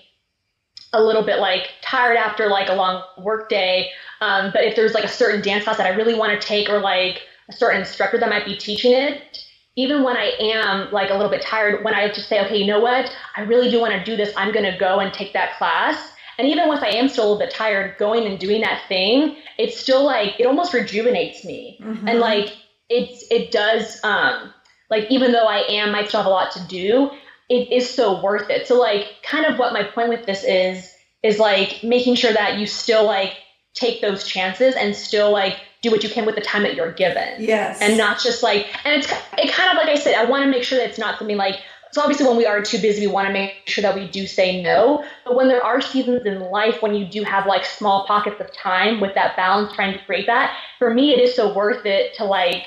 a 0.93 1.03
little 1.03 1.23
bit 1.23 1.39
like 1.39 1.71
tired 1.83 2.17
after 2.17 2.49
like 2.49 2.69
a 2.69 2.75
long 2.75 3.03
work 3.19 3.49
day. 3.49 3.91
Um, 4.21 4.51
but 4.53 4.64
if 4.64 4.77
there's 4.77 4.95
like 4.95 5.05
a 5.05 5.09
certain 5.09 5.43
dance 5.43 5.64
class 5.64 5.77
that 5.77 5.87
I 5.87 5.91
really 5.91 6.14
want 6.14 6.41
to 6.41 6.47
take 6.47 6.69
or 6.69 6.79
like 6.79 7.23
a 7.49 7.53
certain 7.53 7.81
instructor 7.81 8.19
that 8.19 8.29
might 8.29 8.45
be 8.45 8.57
teaching 8.57 8.93
it, 8.93 9.45
even 9.77 10.03
when 10.03 10.17
I 10.17 10.33
am 10.41 10.91
like 10.91 11.11
a 11.11 11.14
little 11.14 11.31
bit 11.31 11.43
tired, 11.43 11.85
when 11.85 11.95
I 11.95 12.09
just 12.09 12.29
say, 12.29 12.43
okay, 12.47 12.57
you 12.57 12.67
know 12.67 12.81
what, 12.81 13.14
I 13.37 13.43
really 13.43 13.71
do 13.71 13.79
want 13.79 13.93
to 13.93 14.03
do 14.03 14.17
this, 14.17 14.33
I'm 14.37 14.53
going 14.53 14.71
to 14.71 14.77
go 14.79 15.01
and 15.01 15.12
take 15.12 15.35
that 15.35 15.59
class. 15.59 16.12
And 16.39 16.49
even 16.49 16.71
if 16.71 16.83
I 16.83 16.89
am 16.89 17.09
still 17.09 17.25
a 17.25 17.29
little 17.33 17.47
bit 17.47 17.55
tired, 17.55 17.97
going 17.99 18.27
and 18.27 18.39
doing 18.39 18.62
that 18.62 18.83
thing, 18.89 19.37
it's 19.59 19.79
still 19.79 20.05
like 20.05 20.39
it 20.39 20.47
almost 20.47 20.75
rejuvenates 20.75 21.45
me, 21.45 21.79
mm-hmm. 21.81 22.07
and 22.07 22.21
like 22.21 22.55
it's 22.91 23.25
it 23.31 23.51
does 23.51 23.99
um, 24.05 24.53
like 24.91 25.11
even 25.11 25.32
though 25.32 25.47
I 25.47 25.59
am 25.68 25.93
might 25.93 26.09
still 26.09 26.20
have 26.20 26.26
a 26.26 26.30
lot 26.30 26.53
to 26.53 26.61
do, 26.68 27.11
it 27.49 27.72
is 27.72 27.89
so 27.89 28.20
worth 28.20 28.51
it. 28.51 28.66
So 28.66 28.78
like 28.78 29.09
kind 29.22 29.47
of 29.47 29.59
what 29.59 29.72
my 29.72 29.82
point 29.82 30.09
with 30.09 30.26
this 30.26 30.45
is 30.45 30.93
is 31.22 31.39
like 31.39 31.82
making 31.82 32.14
sure 32.14 32.32
that 32.32 32.59
you 32.59 32.66
still 32.66 33.05
like 33.05 33.34
take 33.74 34.01
those 34.01 34.24
chances 34.24 34.74
and 34.74 34.95
still 34.95 35.30
like 35.30 35.59
do 35.82 35.91
what 35.91 36.03
you 36.03 36.09
can 36.09 36.24
with 36.24 36.34
the 36.34 36.41
time 36.41 36.62
that 36.62 36.74
you're 36.74 36.93
given. 36.93 37.34
Yes. 37.39 37.80
And 37.80 37.97
not 37.97 38.20
just 38.20 38.43
like 38.43 38.66
and 38.84 38.95
it's 39.03 39.11
it 39.39 39.53
kind 39.53 39.70
of 39.70 39.76
like 39.76 39.89
I 39.89 39.97
said, 39.97 40.14
I 40.14 40.24
want 40.24 40.45
to 40.45 40.51
make 40.51 40.62
sure 40.62 40.78
that 40.78 40.89
it's 40.89 40.99
not 40.99 41.18
something 41.18 41.37
like 41.37 41.61
so 41.93 42.03
obviously 42.03 42.26
when 42.26 42.37
we 42.37 42.47
are 42.47 42.61
too 42.61 42.78
busy, 42.78 43.07
we 43.07 43.12
want 43.12 43.26
to 43.28 43.32
make 43.32 43.62
sure 43.66 43.80
that 43.82 43.95
we 43.95 44.09
do 44.09 44.26
say 44.26 44.61
no. 44.61 45.05
But 45.24 45.34
when 45.34 45.49
there 45.49 45.64
are 45.64 45.80
seasons 45.80 46.26
in 46.26 46.41
life 46.41 46.82
when 46.82 46.95
you 46.95 47.07
do 47.07 47.22
have 47.22 47.47
like 47.47 47.64
small 47.64 48.07
pockets 48.07 48.41
of 48.41 48.53
time 48.53 49.01
with 49.01 49.14
that 49.14 49.37
balance, 49.37 49.72
trying 49.72 49.97
to 49.97 50.05
create 50.05 50.26
that, 50.26 50.57
for 50.78 50.93
me 50.93 51.12
it 51.12 51.20
is 51.20 51.34
so 51.34 51.55
worth 51.55 51.87
it 51.87 52.14
to 52.16 52.24
like 52.24 52.66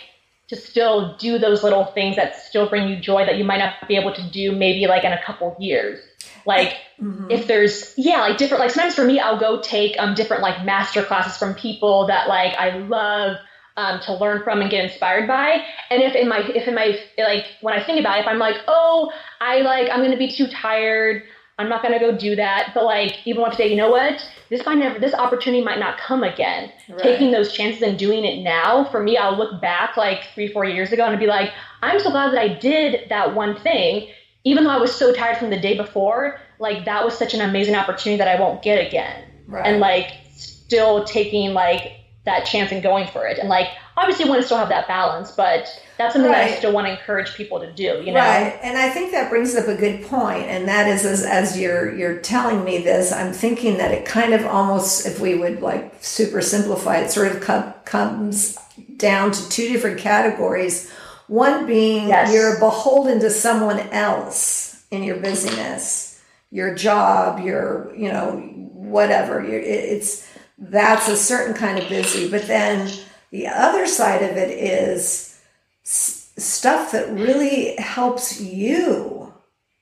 to 0.49 0.55
still 0.55 1.15
do 1.17 1.37
those 1.37 1.63
little 1.63 1.85
things 1.85 2.15
that 2.15 2.35
still 2.35 2.67
bring 2.67 2.89
you 2.89 2.99
joy 2.99 3.25
that 3.25 3.37
you 3.37 3.43
might 3.43 3.59
not 3.59 3.87
be 3.87 3.95
able 3.95 4.13
to 4.13 4.29
do 4.31 4.51
maybe 4.51 4.87
like 4.87 5.03
in 5.03 5.13
a 5.13 5.23
couple 5.23 5.55
years 5.59 5.99
like 6.45 6.77
mm-hmm. 7.01 7.29
if 7.29 7.47
there's 7.47 7.93
yeah 7.97 8.21
like 8.21 8.37
different 8.37 8.61
like 8.61 8.71
sometimes 8.71 8.95
for 8.95 9.05
me 9.05 9.19
i'll 9.19 9.39
go 9.39 9.61
take 9.61 9.95
um 9.99 10.15
different 10.15 10.41
like 10.41 10.65
master 10.65 11.03
classes 11.03 11.37
from 11.37 11.53
people 11.53 12.07
that 12.07 12.27
like 12.27 12.53
i 12.55 12.77
love 12.77 13.37
um, 13.77 14.01
to 14.01 14.13
learn 14.13 14.43
from 14.43 14.59
and 14.59 14.69
get 14.69 14.83
inspired 14.83 15.25
by 15.25 15.63
and 15.89 16.03
if 16.03 16.13
in 16.13 16.27
my 16.27 16.39
if 16.39 16.67
in 16.67 16.75
my 16.75 16.99
like 17.17 17.45
when 17.61 17.73
i 17.73 17.81
think 17.81 17.99
about 17.99 18.17
it 18.17 18.21
if 18.21 18.27
i'm 18.27 18.39
like 18.39 18.57
oh 18.67 19.09
i 19.39 19.61
like 19.61 19.89
i'm 19.89 20.01
gonna 20.01 20.17
be 20.17 20.29
too 20.29 20.47
tired 20.47 21.23
I'm 21.59 21.69
not 21.69 21.83
gonna 21.83 21.99
go 21.99 22.15
do 22.15 22.35
that. 22.37 22.71
But 22.73 22.85
like 22.85 23.17
even 23.25 23.41
want 23.41 23.53
to 23.53 23.57
say, 23.57 23.69
you 23.69 23.75
know 23.75 23.91
what, 23.91 24.27
this 24.49 24.65
might 24.65 24.77
never, 24.77 24.97
this 24.97 25.13
opportunity 25.13 25.63
might 25.63 25.77
not 25.77 25.97
come 25.99 26.23
again. 26.23 26.71
Right. 26.87 27.03
Taking 27.03 27.31
those 27.31 27.53
chances 27.53 27.81
and 27.83 27.99
doing 27.99 28.23
it 28.25 28.41
now, 28.41 28.85
for 28.85 29.03
me, 29.03 29.17
I'll 29.17 29.37
look 29.37 29.61
back 29.61 29.97
like 29.97 30.23
three, 30.33 30.47
four 30.47 30.65
years 30.65 30.91
ago 30.91 31.05
and 31.05 31.19
be 31.19 31.27
like, 31.27 31.51
I'm 31.83 31.99
so 31.99 32.09
glad 32.09 32.31
that 32.31 32.39
I 32.39 32.47
did 32.47 33.09
that 33.09 33.35
one 33.35 33.59
thing, 33.59 34.09
even 34.45 34.63
though 34.63 34.71
I 34.71 34.77
was 34.77 34.95
so 34.95 35.13
tired 35.13 35.37
from 35.37 35.49
the 35.49 35.59
day 35.59 35.77
before. 35.77 36.39
Like 36.57 36.85
that 36.85 37.05
was 37.05 37.17
such 37.17 37.33
an 37.33 37.41
amazing 37.41 37.75
opportunity 37.75 38.17
that 38.17 38.27
I 38.27 38.39
won't 38.39 38.61
get 38.61 38.85
again. 38.85 39.25
Right. 39.47 39.65
And 39.65 39.79
like 39.79 40.13
still 40.35 41.03
taking 41.03 41.53
like 41.53 41.99
that 42.25 42.45
chance 42.45 42.71
and 42.71 42.81
going 42.81 43.07
for 43.07 43.27
it. 43.27 43.37
And 43.37 43.49
like 43.49 43.67
obviously 43.99 44.29
want 44.29 44.41
to 44.41 44.45
still 44.45 44.57
have 44.57 44.69
that 44.69 44.87
balance, 44.87 45.31
but 45.31 45.67
that's 45.97 46.13
something 46.13 46.31
right. 46.31 46.47
that 46.47 46.53
I 46.53 46.57
still 46.57 46.71
want 46.71 46.87
to 46.87 46.91
encourage 46.91 47.35
people 47.35 47.59
to 47.59 47.71
do, 47.73 48.01
you 48.05 48.13
know? 48.13 48.19
Right. 48.19 48.57
And 48.63 48.77
I 48.77 48.89
think 48.89 49.11
that 49.11 49.29
brings 49.29 49.55
up 49.55 49.67
a 49.67 49.75
good 49.75 50.03
point. 50.03 50.43
And 50.43 50.67
that 50.67 50.87
is 50.87 51.05
as, 51.05 51.23
as 51.23 51.59
you're 51.59 51.93
you're 51.95 52.19
telling 52.19 52.63
me 52.63 52.79
this, 52.79 53.11
I'm 53.11 53.33
thinking 53.33 53.77
that 53.77 53.91
it 53.91 54.05
kind 54.05 54.33
of 54.33 54.45
almost 54.45 55.05
if 55.05 55.19
we 55.19 55.35
would 55.35 55.61
like 55.61 55.93
super 56.01 56.41
simplify 56.41 56.99
it, 56.99 57.11
sort 57.11 57.31
of 57.33 57.41
com- 57.41 57.73
comes 57.83 58.57
down 58.95 59.31
to 59.31 59.49
two 59.49 59.67
different 59.69 59.99
categories. 59.99 60.89
One 61.27 61.67
being 61.67 62.07
yes. 62.07 62.33
you're 62.33 62.57
beholden 62.59 63.19
to 63.19 63.29
someone 63.29 63.79
else 63.89 64.85
in 64.89 65.03
your 65.03 65.17
busyness, 65.17 66.21
your 66.49 66.73
job, 66.73 67.39
your, 67.45 67.93
you 67.95 68.11
know, 68.11 68.37
whatever. 68.73 69.43
It's 69.43 70.27
that's 70.57 71.07
a 71.07 71.15
certain 71.15 71.53
kind 71.53 71.77
of 71.77 71.87
busy. 71.87 72.29
But 72.29 72.47
then 72.47 72.89
the 73.31 73.47
other 73.47 73.85
side 73.87 74.23
of 74.23 74.37
it 74.37 74.49
is 74.51 75.39
s- 75.85 76.31
stuff 76.37 76.91
that 76.91 77.09
really 77.11 77.75
helps 77.77 78.39
you 78.41 79.33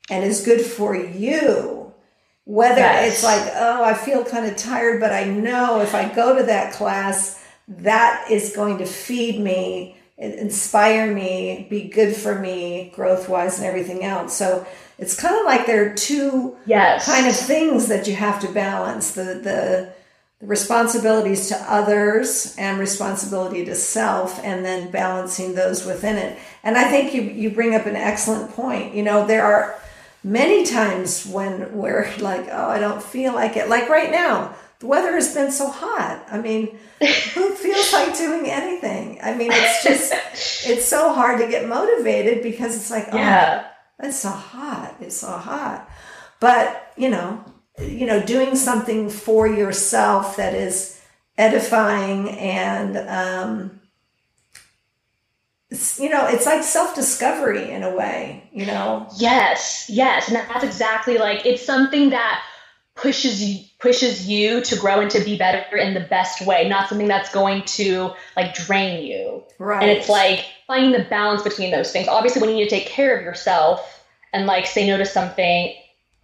and 0.09 0.23
is 0.23 0.43
good 0.45 0.61
for 0.61 0.95
you. 0.95 1.93
Whether 2.45 2.79
Yes. 2.79 3.13
it's 3.15 3.23
like, 3.23 3.51
oh, 3.55 3.83
I 3.83 3.93
feel 3.93 4.23
kind 4.23 4.45
of 4.45 4.55
tired, 4.55 5.01
but 5.01 5.11
I 5.11 5.25
know 5.25 5.81
if 5.81 5.93
I 5.93 6.07
go 6.07 6.35
to 6.37 6.43
that 6.43 6.71
class, 6.73 7.43
that 7.67 8.25
is 8.31 8.55
going 8.55 8.77
to 8.77 8.85
feed 8.85 9.39
me, 9.41 9.97
inspire 10.17 11.13
me, 11.13 11.67
be 11.69 11.89
good 11.89 12.15
for 12.15 12.35
me, 12.39 12.91
growth 12.95 13.27
wise, 13.27 13.57
and 13.57 13.67
everything 13.67 14.03
else. 14.05 14.33
So 14.35 14.65
it's 14.97 15.19
kind 15.19 15.35
of 15.37 15.45
like 15.45 15.65
there 15.65 15.91
are 15.91 15.93
two 15.93 16.55
Yes. 16.65 17.05
kind 17.05 17.27
of 17.27 17.35
things 17.35 17.87
that 17.89 18.07
you 18.07 18.15
have 18.15 18.39
to 18.39 18.47
balance 18.51 19.11
the 19.11 19.23
the, 19.25 19.93
the 19.96 19.96
responsibilities 20.41 21.47
to 21.47 21.55
others 21.67 22.55
and 22.59 22.79
responsibility 22.79 23.65
to 23.65 23.73
self 23.73 24.39
and 24.43 24.63
then 24.63 24.91
balancing 24.91 25.55
those 25.55 25.83
within 25.83 26.15
it 26.15 26.37
and 26.63 26.77
i 26.77 26.83
think 26.83 27.11
you 27.11 27.23
you 27.23 27.49
bring 27.49 27.73
up 27.73 27.87
an 27.87 27.95
excellent 27.95 28.51
point 28.51 28.93
you 28.93 29.01
know 29.01 29.25
there 29.25 29.43
are 29.43 29.79
many 30.23 30.63
times 30.63 31.25
when 31.25 31.75
we're 31.75 32.07
like 32.19 32.47
oh 32.51 32.69
i 32.69 32.77
don't 32.77 33.01
feel 33.01 33.33
like 33.33 33.57
it 33.57 33.67
like 33.67 33.89
right 33.89 34.11
now 34.11 34.53
the 34.79 34.85
weather 34.85 35.13
has 35.13 35.33
been 35.33 35.51
so 35.51 35.69
hot 35.69 36.23
i 36.31 36.39
mean 36.39 36.67
who 37.33 37.49
feels 37.55 37.91
like 37.91 38.15
doing 38.15 38.47
anything 38.47 39.19
i 39.23 39.33
mean 39.33 39.49
it's 39.51 39.83
just 39.83 40.13
it's 40.69 40.85
so 40.85 41.11
hard 41.13 41.39
to 41.39 41.47
get 41.47 41.67
motivated 41.67 42.43
because 42.43 42.75
it's 42.75 42.91
like 42.91 43.07
oh 43.11 43.17
yeah. 43.17 43.65
it's 43.99 44.19
so 44.19 44.29
hot. 44.29 44.95
It's 44.99 45.17
so 45.17 45.31
hot. 45.31 45.89
But, 46.39 46.93
you 46.97 47.09
know, 47.09 47.43
you 47.79 48.05
know, 48.05 48.21
doing 48.21 48.55
something 48.55 49.09
for 49.09 49.47
yourself 49.47 50.37
that 50.37 50.53
is 50.53 50.99
edifying 51.37 52.29
and 52.29 52.97
um 52.97 53.79
you 55.97 56.09
know, 56.09 56.25
it's 56.27 56.45
like 56.45 56.63
self-discovery 56.63 57.71
in 57.71 57.83
a 57.83 57.93
way, 57.93 58.49
you 58.53 58.65
know. 58.65 59.05
Yes, 59.17 59.85
yes, 59.89 60.29
and 60.29 60.37
that's 60.37 60.63
exactly 60.63 61.17
like 61.17 61.45
it's 61.45 61.65
something 61.65 62.11
that 62.11 62.41
pushes 62.95 63.43
you 63.43 63.63
pushes 63.79 64.27
you 64.27 64.61
to 64.61 64.75
grow 64.75 65.01
and 65.01 65.11
to 65.11 65.23
be 65.23 65.37
better 65.37 65.77
in 65.77 65.93
the 65.93 65.99
best 65.99 66.45
way, 66.45 66.67
not 66.67 66.89
something 66.89 67.07
that's 67.07 67.31
going 67.31 67.63
to 67.63 68.11
like 68.35 68.55
drain 68.55 69.05
you. 69.05 69.43
Right. 69.59 69.83
And 69.83 69.91
it's 69.91 70.09
like 70.09 70.45
finding 70.65 70.93
the 70.93 71.07
balance 71.09 71.43
between 71.43 71.71
those 71.71 71.91
things. 71.91 72.07
Obviously, 72.07 72.41
when 72.41 72.49
you 72.49 72.55
need 72.55 72.69
to 72.69 72.69
take 72.69 72.87
care 72.87 73.15
of 73.15 73.23
yourself 73.23 74.05
and 74.33 74.47
like 74.47 74.65
say 74.65 74.87
no 74.87 74.97
to 74.97 75.05
something, 75.05 75.75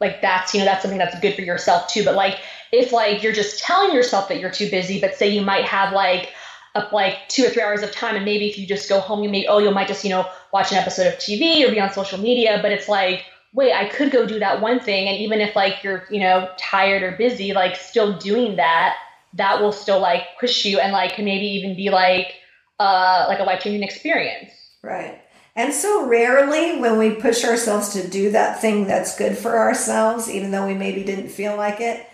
like 0.04 0.22
that's 0.22 0.54
you 0.54 0.60
know 0.60 0.66
that's 0.66 0.82
something 0.82 0.99
that's 0.99 1.18
good 1.20 1.34
for 1.34 1.41
yourself 1.41 1.88
too. 1.88 2.04
But 2.04 2.16
like 2.16 2.39
if 2.72 2.91
like 2.91 3.24
you're 3.24 3.34
just 3.34 3.60
telling 3.60 3.93
yourself 3.93 4.28
that 4.28 4.39
you're 4.39 4.51
too 4.51 4.70
busy, 4.70 4.99
but 4.99 5.16
say 5.16 5.28
you 5.28 5.41
might 5.41 5.66
have 5.66 5.93
like 5.93 6.30
up 6.76 6.91
like 6.91 7.20
two 7.30 7.45
or 7.45 7.49
three 7.49 7.62
hours 7.62 7.82
of 7.84 7.91
time, 7.91 8.16
and 8.16 8.26
maybe 8.26 8.47
if 8.47 8.58
you 8.58 8.68
just 8.68 8.89
go 8.89 8.99
home, 8.99 9.24
you 9.24 9.30
may 9.30 9.45
oh 9.47 9.60
you 9.60 9.72
might 9.72 9.88
just 9.88 10.04
you 10.04 10.10
know 10.10 10.28
watch 10.51 10.72
an 10.72 10.78
episode 10.78 11.08
of 11.08 11.14
TV 11.16 11.66
or 11.66 11.72
be 11.72 11.80
on 11.80 11.91
social 11.91 12.20
media. 12.20 12.60
But 12.62 12.72
it's 12.72 12.89
like 12.89 13.24
wait, 13.54 13.72
I 13.72 13.88
could 13.88 14.12
go 14.12 14.26
do 14.26 14.39
that 14.39 14.62
one 14.62 14.80
thing, 14.80 15.08
and 15.08 15.18
even 15.18 15.39
if 15.39 15.56
like 15.56 15.84
you're 15.84 16.04
you 16.10 16.20
know 16.20 16.49
tired 16.58 17.01
or 17.01 17.14
busy, 17.14 17.54
like 17.54 17.76
still 17.76 18.18
doing 18.18 18.58
that, 18.58 18.95
that 19.36 19.62
will 19.62 19.72
still 19.72 19.99
like 19.99 20.24
push 20.39 20.66
you 20.66 20.80
and 20.80 20.91
like 20.91 21.14
can 21.16 21.26
maybe 21.26 21.45
even 21.45 21.76
be 21.76 21.89
like 21.89 22.34
uh 22.80 23.26
like 23.30 23.39
a 23.39 23.43
life 23.43 23.62
changing 23.62 23.84
experience. 23.84 24.51
Right. 24.84 25.22
And 25.56 25.74
so 25.74 26.08
rarely 26.08 26.80
when 26.80 26.97
we 26.97 27.12
push 27.12 27.43
ourselves 27.43 27.89
to 27.89 28.08
do 28.08 28.32
that 28.32 28.60
thing 28.60 28.88
that's 28.88 29.18
good 29.18 29.38
for 29.38 29.58
ourselves, 29.58 30.30
even 30.30 30.51
though 30.51 30.66
we 30.66 30.74
maybe 30.74 31.04
didn't 31.04 31.30
feel 31.30 31.56
like 31.56 31.80
it, 31.80 32.08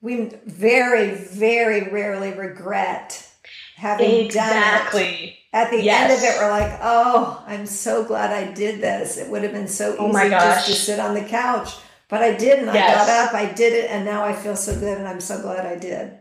we 0.00 0.30
very, 0.46 1.14
very 1.14 1.90
rarely 1.90 2.32
regret 2.32 3.30
having 3.76 4.28
done 4.28 4.88
it. 4.94 5.34
At 5.52 5.70
the 5.70 5.88
end 5.88 6.12
of 6.12 6.18
it, 6.22 6.38
we're 6.38 6.50
like, 6.50 6.78
oh, 6.82 7.42
I'm 7.46 7.66
so 7.66 8.04
glad 8.04 8.32
I 8.32 8.52
did 8.52 8.80
this. 8.80 9.16
It 9.16 9.30
would 9.30 9.42
have 9.42 9.52
been 9.52 9.68
so 9.68 9.96
oh 9.98 10.10
easy 10.10 10.26
Oh 10.26 10.30
just 10.30 10.66
to 10.66 10.74
sit 10.74 11.00
on 11.00 11.14
the 11.14 11.22
couch. 11.22 11.74
But 12.08 12.22
I 12.22 12.36
didn't. 12.36 12.68
I 12.68 12.74
got 12.74 13.08
up, 13.08 13.34
I 13.34 13.52
did 13.52 13.72
it, 13.72 13.90
and 13.90 14.04
now 14.04 14.24
I 14.24 14.32
feel 14.32 14.56
so 14.56 14.78
good, 14.78 14.98
and 14.98 15.06
I'm 15.06 15.20
so 15.20 15.40
glad 15.40 15.66
I 15.66 15.76
did. 15.76 16.18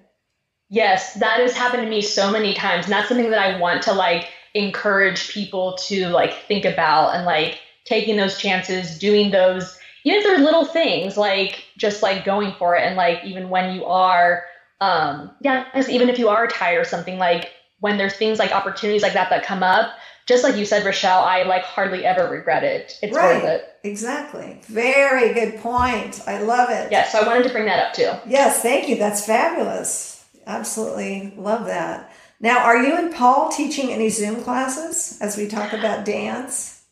Yes, 0.70 1.14
that 1.16 1.40
has 1.40 1.56
happened 1.56 1.84
to 1.84 1.90
me 1.90 2.02
so 2.02 2.30
many 2.30 2.54
times. 2.54 2.86
And 2.86 2.94
that's 2.94 3.08
something 3.08 3.30
that 3.30 3.40
I 3.40 3.60
want 3.60 3.84
to 3.84 3.94
like 3.94 4.28
encourage 4.58 5.30
people 5.30 5.78
to 5.88 6.08
like 6.10 6.34
think 6.48 6.66
about 6.66 7.16
and 7.16 7.26
like 7.26 7.60
taking 7.86 8.18
those 8.18 8.38
chances, 8.38 8.98
doing 8.98 9.32
those, 9.32 9.78
even 10.04 10.20
if 10.20 10.26
they're 10.26 10.40
little 10.40 10.66
things, 10.66 11.18
like 11.18 11.64
just 11.78 12.02
like 12.04 12.26
going 12.26 12.54
for 12.54 12.76
it. 12.76 12.84
And 12.84 12.96
like 12.96 13.24
even 13.24 13.50
when 13.50 13.76
you 13.76 13.86
are, 13.86 14.44
um, 14.82 15.32
yeah, 15.42 15.66
even 15.90 16.10
if 16.10 16.20
you 16.20 16.30
are 16.30 16.48
tired 16.48 16.82
or 16.82 16.86
something, 16.86 17.18
like 17.18 17.52
when 17.80 17.98
there's 17.98 18.16
things 18.16 18.40
like 18.40 18.52
opportunities 18.52 19.02
like 19.04 19.14
that 19.14 19.30
that 19.30 19.44
come 19.44 19.64
up, 19.64 19.92
just 20.28 20.44
like 20.44 20.58
you 20.58 20.66
said, 20.66 20.86
Rochelle, 20.86 21.24
I 21.24 21.44
like 21.44 21.64
hardly 21.64 22.06
ever 22.06 22.28
regret 22.30 22.64
it. 22.64 23.00
It's 23.02 23.16
Right. 23.16 23.42
worth 23.42 23.50
it. 23.50 23.74
Exactly. 23.84 24.60
Very 24.64 25.34
good 25.34 25.60
point. 25.62 26.22
I 26.28 26.40
love 26.42 26.70
it. 26.70 26.92
Yeah, 26.92 27.08
so 27.08 27.20
I 27.20 27.26
wanted 27.26 27.44
to 27.44 27.50
bring 27.50 27.66
that 27.66 27.88
up 27.88 27.94
too. 27.94 28.12
Yes, 28.30 28.62
thank 28.62 28.90
you. 28.90 28.98
That's 28.98 29.26
fabulous. 29.26 30.26
Absolutely 30.46 31.34
love 31.38 31.66
that. 31.68 32.07
Now, 32.40 32.64
are 32.64 32.78
you 32.84 32.96
and 32.96 33.14
Paul 33.14 33.50
teaching 33.50 33.92
any 33.92 34.10
Zoom 34.10 34.44
classes 34.44 35.18
as 35.22 35.38
we 35.38 35.48
talk 35.48 35.74
about 35.74 36.06
dance? 36.06 36.84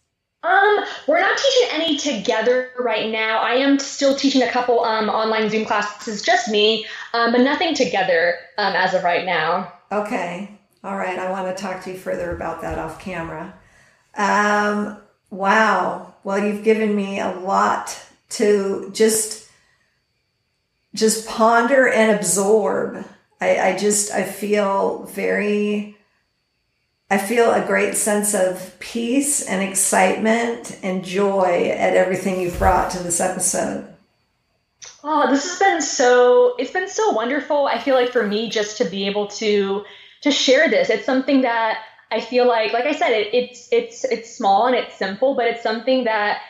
Um, 0.43 0.85
we're 1.07 1.21
not 1.21 1.37
teaching 1.37 1.67
any 1.71 1.97
together 1.97 2.69
right 2.79 3.11
now. 3.11 3.39
I 3.39 3.55
am 3.55 3.79
still 3.79 4.15
teaching 4.15 4.43
a 4.43 4.51
couple 4.51 4.83
um, 4.83 5.09
online 5.09 5.49
Zoom 5.49 5.65
classes, 5.65 6.21
just 6.21 6.49
me, 6.49 6.85
um, 7.13 7.31
but 7.31 7.41
nothing 7.41 7.73
together 7.73 8.35
um, 8.57 8.75
as 8.75 8.93
of 8.93 9.03
right 9.03 9.25
now. 9.25 9.71
Okay. 9.91 10.51
All 10.83 10.97
right. 10.97 11.17
I 11.17 11.31
want 11.31 11.55
to 11.55 11.61
talk 11.61 11.83
to 11.83 11.91
you 11.91 11.97
further 11.97 12.35
about 12.35 12.61
that 12.61 12.77
off 12.77 12.99
camera. 12.99 13.55
Um, 14.15 14.97
wow. 15.31 16.13
Well, 16.23 16.43
you've 16.43 16.63
given 16.63 16.95
me 16.95 17.19
a 17.19 17.31
lot 17.31 17.99
to 18.29 18.91
just 18.93 19.49
just 20.93 21.27
ponder 21.27 21.87
and 21.87 22.15
absorb. 22.15 23.05
I, 23.41 23.59
I 23.59 23.77
just 23.77 24.11
I 24.11 24.23
feel 24.23 25.03
very 25.03 25.97
I 27.09 27.17
feel 27.17 27.51
a 27.51 27.65
great 27.65 27.95
sense 27.95 28.33
of 28.33 28.77
peace 28.79 29.47
and 29.47 29.61
excitement 29.61 30.79
and 30.81 31.03
joy 31.05 31.69
at 31.69 31.95
everything 31.95 32.41
you've 32.41 32.57
brought 32.57 32.91
to 32.91 33.03
this 33.03 33.21
episode. 33.21 33.87
Oh, 35.03 35.29
this 35.29 35.47
has 35.47 35.59
been 35.59 35.81
so 35.81 36.55
it's 36.57 36.71
been 36.71 36.89
so 36.89 37.11
wonderful. 37.11 37.67
I 37.67 37.77
feel 37.77 37.95
like 37.95 38.11
for 38.11 38.25
me 38.25 38.49
just 38.49 38.77
to 38.77 38.85
be 38.85 39.05
able 39.07 39.27
to 39.27 39.85
to 40.21 40.31
share 40.31 40.69
this. 40.69 40.89
It's 40.89 41.05
something 41.05 41.41
that 41.41 41.83
I 42.11 42.19
feel 42.21 42.47
like 42.47 42.73
like 42.73 42.85
I 42.85 42.93
said 42.93 43.11
it, 43.11 43.33
it's 43.33 43.69
it's 43.71 44.03
it's 44.05 44.35
small 44.35 44.65
and 44.65 44.75
it's 44.75 44.95
simple, 44.95 45.35
but 45.35 45.45
it's 45.45 45.61
something 45.61 46.05
that 46.05 46.41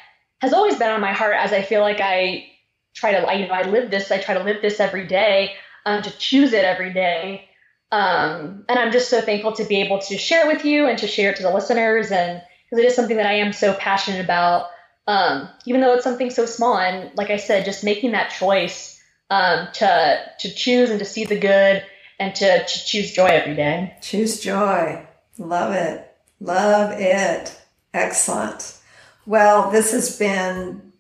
has 0.42 0.54
always 0.54 0.78
been 0.78 0.90
on 0.90 1.02
my 1.02 1.12
heart 1.12 1.36
as 1.38 1.52
I 1.52 1.62
feel 1.62 1.82
like 1.82 2.00
I 2.00 2.48
try 2.94 3.12
to 3.12 3.38
you 3.38 3.48
know 3.48 3.54
I 3.54 3.64
live 3.64 3.92
this, 3.92 4.12
I 4.12 4.20
try 4.20 4.36
to 4.36 4.44
live 4.44 4.62
this 4.62 4.80
every 4.80 5.06
day, 5.06 5.56
um 5.86 6.02
to 6.02 6.18
choose 6.18 6.54
it 6.54 6.66
every 6.66 6.94
day. 6.94 7.50
Um 7.92 8.66
and 8.70 8.80
I'm 8.80 8.92
just 8.92 9.10
so 9.10 9.22
thankful 9.22 9.54
to 9.54 9.66
be 9.66 9.82
able 9.82 10.00
to 10.02 10.18
share 10.18 10.46
it 10.46 10.54
with 10.54 10.66
you 10.66 10.88
and 10.88 10.98
to 11.00 11.08
share 11.08 11.32
it 11.32 11.38
to 11.38 11.44
the 11.44 11.54
listeners 11.54 12.12
and 12.12 12.42
because 12.64 12.84
it 12.84 12.88
is 12.88 12.96
something 12.96 13.18
that 13.18 13.28
I 13.28 13.34
am 13.34 13.54
so 13.54 13.74
passionate 13.74 14.24
about 14.24 14.68
um, 15.08 15.50
even 15.66 15.82
though 15.82 15.94
it's 15.94 16.04
something 16.04 16.30
so 16.30 16.46
small. 16.46 16.78
And 16.78 17.16
like 17.16 17.30
I 17.30 17.38
said, 17.38 17.66
just 17.66 17.84
making 17.84 18.12
that 18.12 18.32
choice 18.32 19.02
um, 19.30 19.68
to 19.74 20.24
to 20.40 20.54
choose 20.54 20.90
and 20.90 21.00
to 21.00 21.06
see 21.06 21.26
the 21.26 21.40
good 21.40 21.84
and 22.20 22.34
to, 22.36 22.66
to 22.66 22.86
choose 22.86 23.12
joy 23.12 23.28
every 23.28 23.56
day. 23.56 23.96
Choose 24.02 24.40
joy. 24.40 25.06
Love 25.38 25.74
it. 25.74 26.16
Love 26.40 27.00
it. 27.00 27.60
Excellent. 27.94 28.78
Well, 29.26 29.72
this 29.72 29.92
has 29.92 30.18
been 30.18 30.94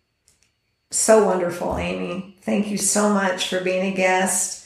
so 0.91 1.25
wonderful, 1.25 1.77
Amy. 1.77 2.37
Thank 2.41 2.67
you 2.67 2.77
so 2.77 3.13
much 3.13 3.47
for 3.47 3.61
being 3.61 3.93
a 3.93 3.95
guest. 3.95 4.64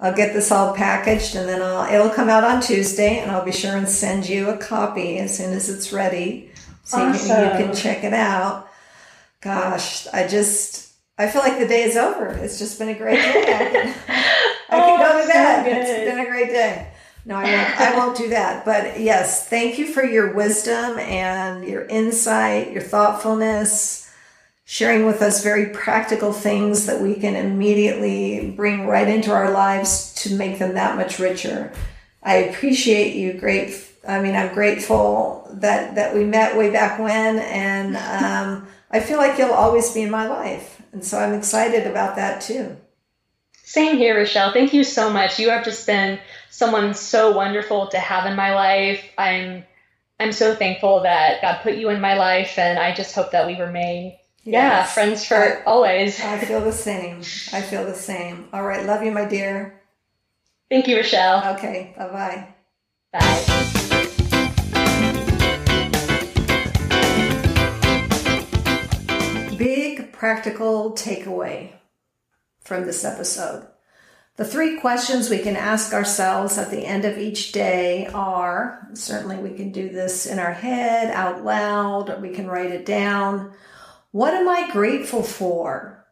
I'll 0.00 0.14
get 0.14 0.32
this 0.32 0.52
all 0.52 0.74
packaged 0.74 1.34
and 1.34 1.48
then 1.48 1.60
I'll 1.60 1.92
it'll 1.92 2.14
come 2.14 2.28
out 2.28 2.44
on 2.44 2.60
Tuesday 2.60 3.18
and 3.18 3.30
I'll 3.30 3.44
be 3.44 3.52
sure 3.52 3.76
and 3.76 3.88
send 3.88 4.28
you 4.28 4.48
a 4.50 4.56
copy 4.56 5.18
as 5.18 5.36
soon 5.36 5.52
as 5.52 5.68
it's 5.68 5.92
ready 5.92 6.50
so 6.84 6.98
you, 7.06 7.18
can, 7.18 7.58
you 7.60 7.66
can 7.66 7.74
check 7.74 8.04
it 8.04 8.14
out. 8.14 8.68
Gosh, 9.40 10.06
I 10.12 10.26
just 10.26 10.92
I 11.18 11.26
feel 11.28 11.42
like 11.42 11.58
the 11.58 11.66
day 11.66 11.82
is 11.82 11.96
over. 11.96 12.28
It's 12.28 12.58
just 12.58 12.78
been 12.78 12.90
a 12.90 12.94
great 12.94 13.20
day. 13.20 13.42
I 13.42 13.70
can, 13.70 13.94
I 14.70 14.78
can 14.80 14.98
go 15.00 15.06
Oh, 15.14 15.20
to 15.20 15.26
so 15.26 15.32
bed. 15.32 15.64
good. 15.64 15.76
It's 15.76 16.10
been 16.10 16.18
a 16.20 16.28
great 16.28 16.48
day. 16.50 16.92
No, 17.24 17.34
I 17.36 17.42
won't, 17.44 17.80
I 17.80 17.96
won't 17.96 18.16
do 18.16 18.28
that. 18.30 18.64
But 18.64 19.00
yes, 19.00 19.48
thank 19.48 19.78
you 19.78 19.92
for 19.92 20.04
your 20.04 20.32
wisdom 20.32 20.98
and 20.98 21.64
your 21.64 21.84
insight, 21.86 22.70
your 22.72 22.82
thoughtfulness, 22.82 24.07
sharing 24.70 25.06
with 25.06 25.22
us 25.22 25.42
very 25.42 25.70
practical 25.70 26.30
things 26.30 26.84
that 26.84 27.00
we 27.00 27.14
can 27.14 27.34
immediately 27.34 28.50
bring 28.50 28.86
right 28.86 29.08
into 29.08 29.32
our 29.32 29.50
lives 29.50 30.12
to 30.12 30.34
make 30.34 30.58
them 30.58 30.74
that 30.74 30.94
much 30.94 31.18
richer. 31.18 31.72
I 32.22 32.34
appreciate 32.34 33.16
you. 33.16 33.32
Great. 33.32 33.82
I 34.06 34.20
mean, 34.20 34.34
I'm 34.36 34.52
grateful 34.52 35.48
that 35.54 35.94
that 35.94 36.14
we 36.14 36.22
met 36.24 36.54
way 36.54 36.70
back 36.70 36.98
when, 36.98 37.38
and 37.38 37.96
um, 37.96 38.68
I 38.90 39.00
feel 39.00 39.16
like 39.16 39.38
you'll 39.38 39.52
always 39.54 39.90
be 39.94 40.02
in 40.02 40.10
my 40.10 40.28
life, 40.28 40.82
and 40.92 41.02
so 41.02 41.18
I'm 41.18 41.32
excited 41.32 41.86
about 41.86 42.16
that 42.16 42.42
too. 42.42 42.76
Same 43.64 43.96
here, 43.96 44.18
Rochelle. 44.18 44.52
Thank 44.52 44.74
you 44.74 44.84
so 44.84 45.10
much. 45.10 45.38
You 45.38 45.48
have 45.48 45.64
just 45.64 45.86
been 45.86 46.18
someone 46.50 46.92
so 46.92 47.34
wonderful 47.34 47.88
to 47.88 47.98
have 47.98 48.26
in 48.26 48.36
my 48.36 48.54
life. 48.54 49.02
I'm 49.16 49.64
I'm 50.20 50.32
so 50.32 50.54
thankful 50.54 51.04
that 51.04 51.40
God 51.40 51.60
put 51.62 51.76
you 51.76 51.88
in 51.88 52.02
my 52.02 52.14
life, 52.18 52.58
and 52.58 52.78
I 52.78 52.94
just 52.94 53.14
hope 53.14 53.30
that 53.30 53.46
we 53.46 53.58
remain, 53.58 54.17
yeah, 54.48 54.78
Yes. 54.80 54.94
friends 54.94 55.24
for 55.26 55.36
I- 55.36 55.62
always. 55.64 56.20
I 56.20 56.38
feel 56.38 56.60
the 56.60 56.72
same. 56.72 57.18
I 57.52 57.60
feel 57.62 57.84
the 57.84 57.94
same. 57.94 58.48
All 58.52 58.62
right. 58.62 58.84
Love 58.84 59.02
you, 59.02 59.12
my 59.12 59.24
dear. 59.24 59.80
Thank 60.70 60.86
you, 60.88 60.96
Rochelle. 60.96 61.54
Okay. 61.56 61.94
Bye 61.96 62.08
bye. 62.08 62.48
Bye. 63.12 63.44
Big 69.56 70.12
practical 70.12 70.92
takeaway 70.92 71.72
from 72.60 72.86
this 72.86 73.04
episode. 73.04 73.66
The 74.36 74.44
three 74.44 74.78
questions 74.78 75.28
we 75.28 75.38
can 75.40 75.56
ask 75.56 75.92
ourselves 75.92 76.58
at 76.58 76.70
the 76.70 76.84
end 76.86 77.04
of 77.04 77.18
each 77.18 77.50
day 77.50 78.06
are 78.14 78.88
certainly 78.94 79.36
we 79.36 79.56
can 79.56 79.72
do 79.72 79.88
this 79.88 80.26
in 80.26 80.38
our 80.38 80.52
head, 80.52 81.10
out 81.12 81.44
loud, 81.44 82.22
we 82.22 82.30
can 82.30 82.46
write 82.46 82.70
it 82.70 82.86
down. 82.86 83.52
What 84.10 84.34
am 84.34 84.48
I 84.48 84.70
grateful 84.70 85.22
for? 85.22 86.06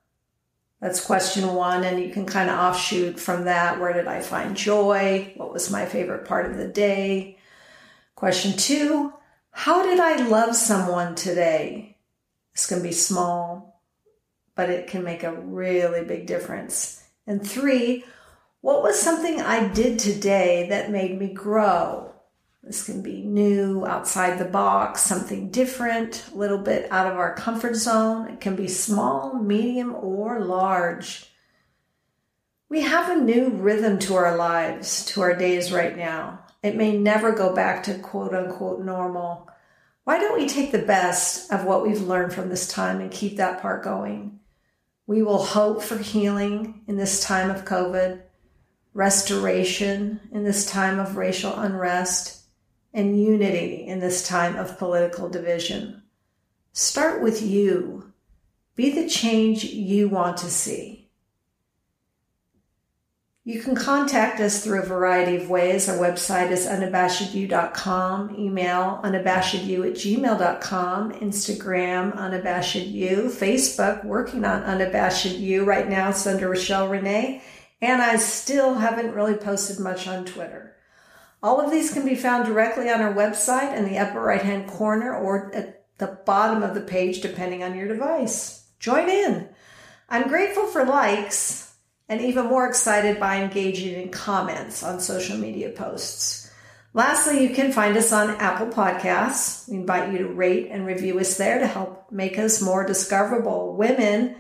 That's 0.80 1.05
question 1.05 1.55
one, 1.55 1.84
and 1.84 1.99
you 1.99 2.11
can 2.11 2.26
kind 2.26 2.51
of 2.51 2.59
offshoot 2.59 3.18
from 3.18 3.44
that. 3.44 3.80
Where 3.80 3.94
did 3.94 4.07
I 4.07 4.20
find 4.20 4.55
joy? 4.55 5.32
What 5.36 5.53
was 5.53 5.70
my 5.70 5.86
favorite 5.86 6.26
part 6.26 6.44
of 6.44 6.59
the 6.59 6.68
day? 6.68 7.38
Question 8.14 8.57
two 8.59 9.14
How 9.51 9.82
did 9.82 9.99
I 9.99 10.26
love 10.28 10.55
someone 10.55 11.14
today? 11.14 11.97
This 12.53 12.66
can 12.66 12.82
be 12.82 12.92
small, 12.92 13.82
but 14.55 14.68
it 14.68 14.88
can 14.88 15.03
make 15.03 15.22
a 15.22 15.32
really 15.32 16.05
big 16.05 16.26
difference. 16.26 17.03
And 17.26 17.47
three, 17.47 18.05
what 18.61 18.82
was 18.82 19.01
something 19.01 19.40
I 19.40 19.68
did 19.68 19.99
today 19.99 20.66
that 20.68 20.90
made 20.90 21.18
me 21.18 21.32
grow? 21.32 22.15
This 22.66 22.84
can 22.84 23.00
be 23.00 23.22
new, 23.22 23.86
outside 23.86 24.40
the 24.40 24.44
box, 24.44 25.00
something 25.00 25.50
different, 25.50 26.24
a 26.32 26.36
little 26.36 26.58
bit 26.58 26.90
out 26.90 27.06
of 27.06 27.16
our 27.16 27.32
comfort 27.32 27.76
zone. 27.76 28.26
It 28.26 28.40
can 28.40 28.56
be 28.56 28.66
small, 28.66 29.34
medium, 29.34 29.94
or 29.94 30.40
large. 30.40 31.30
We 32.68 32.80
have 32.80 33.08
a 33.08 33.22
new 33.22 33.50
rhythm 33.50 34.00
to 34.00 34.16
our 34.16 34.36
lives, 34.36 35.06
to 35.06 35.20
our 35.20 35.36
days 35.36 35.70
right 35.70 35.96
now. 35.96 36.40
It 36.60 36.74
may 36.74 36.98
never 36.98 37.30
go 37.30 37.54
back 37.54 37.84
to 37.84 38.00
quote 38.00 38.34
unquote 38.34 38.80
normal. 38.80 39.48
Why 40.02 40.18
don't 40.18 40.36
we 40.36 40.48
take 40.48 40.72
the 40.72 40.78
best 40.78 41.52
of 41.52 41.64
what 41.64 41.86
we've 41.86 42.02
learned 42.02 42.32
from 42.32 42.48
this 42.48 42.66
time 42.66 43.00
and 43.00 43.12
keep 43.12 43.36
that 43.36 43.62
part 43.62 43.84
going? 43.84 44.40
We 45.06 45.22
will 45.22 45.44
hope 45.44 45.82
for 45.82 45.98
healing 45.98 46.82
in 46.88 46.96
this 46.96 47.22
time 47.22 47.48
of 47.48 47.64
COVID, 47.64 48.22
restoration 48.92 50.18
in 50.32 50.42
this 50.42 50.68
time 50.68 50.98
of 50.98 51.16
racial 51.16 51.54
unrest, 51.54 52.36
and 52.97 53.20
unity 53.22 53.86
in 53.86 54.01
this 54.01 54.26
time 54.26 54.57
of 54.57 54.78
political 54.78 55.28
division. 55.28 56.03
Start 56.72 57.22
with 57.22 57.42
you. 57.42 58.12
Be 58.74 58.90
the 58.90 59.09
change 59.09 59.64
you 59.64 60.09
want 60.09 60.38
to 60.38 60.51
see. 60.51 61.09
You 63.44 63.62
can 63.62 63.76
contact 63.76 64.40
us 64.40 64.64
through 64.64 64.82
a 64.82 64.86
variety 64.86 65.36
of 65.36 65.49
ways. 65.49 65.88
Our 65.88 65.99
website 65.99 66.51
is 66.51 66.66
unabashedyou.com, 66.66 68.34
email 68.36 69.01
unabashedyou 69.05 69.88
at 69.88 69.94
gmail.com, 69.94 71.12
Instagram 71.12 72.16
unabashedyou, 72.16 73.30
Facebook 73.30 74.05
working 74.05 74.44
on 74.44 74.62
unabashedyou. 74.62 75.64
Right 75.64 75.88
now 75.88 76.09
it's 76.09 76.26
under 76.26 76.49
Rochelle 76.49 76.88
Renee, 76.88 77.40
and 77.80 78.03
I 78.03 78.16
still 78.16 78.74
haven't 78.74 79.14
really 79.14 79.36
posted 79.36 79.78
much 79.78 80.09
on 80.09 80.24
Twitter. 80.24 80.75
All 81.47 81.61
of 81.61 81.70
these 81.70 81.92
can 81.92 82.05
be 82.05 82.16
found 82.16 82.44
directly 82.44 82.90
on 82.90 83.01
our 83.01 83.14
website 83.14 83.76
in 83.76 83.84
the 83.84 83.99
upper 83.99 84.20
right 84.20 84.42
hand 84.42 84.68
corner 84.68 85.14
or 85.14 85.55
at 85.55 85.84
the 85.99 86.18
bottom 86.26 86.64
of 86.64 86.74
the 86.74 86.80
page, 86.80 87.20
depending 87.20 87.62
on 87.62 87.76
your 87.76 87.86
device. 87.86 88.66
Join 88.80 89.09
in. 89.09 89.49
I'm 90.09 90.26
grateful 90.26 90.66
for 90.66 90.84
likes 90.84 91.72
and 92.09 92.20
even 92.20 92.47
more 92.47 92.66
excited 92.66 93.20
by 93.20 93.36
engaging 93.36 93.94
in 93.94 94.09
comments 94.09 94.82
on 94.82 94.99
social 94.99 95.38
media 95.38 95.70
posts. 95.70 96.51
Lastly, 96.94 97.44
you 97.44 97.55
can 97.55 97.70
find 97.70 97.97
us 97.97 98.12
on 98.12 98.30
Apple 98.30 98.66
Podcasts. 98.66 99.68
We 99.68 99.76
invite 99.76 100.11
you 100.11 100.18
to 100.18 100.28
rate 100.28 100.70
and 100.72 100.84
review 100.84 101.20
us 101.20 101.36
there 101.36 101.61
to 101.61 101.66
help 101.68 102.11
make 102.11 102.40
us 102.40 102.61
more 102.61 102.84
discoverable. 102.84 103.76
Women, 103.76 104.34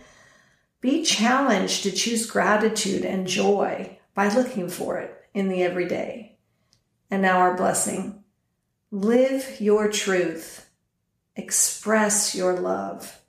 be 0.80 1.04
challenged 1.04 1.84
to 1.84 1.92
choose 1.92 2.28
gratitude 2.28 3.04
and 3.04 3.28
joy 3.28 3.96
by 4.12 4.34
looking 4.34 4.68
for 4.68 4.98
it 4.98 5.14
in 5.32 5.46
the 5.48 5.62
everyday. 5.62 6.35
And 7.10 7.22
now 7.22 7.38
our 7.38 7.56
blessing. 7.56 8.24
Live 8.90 9.60
your 9.60 9.90
truth. 9.90 10.68
Express 11.34 12.34
your 12.34 12.58
love. 12.58 13.20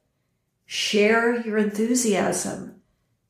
Share 0.65 1.41
your 1.41 1.57
enthusiasm. 1.57 2.81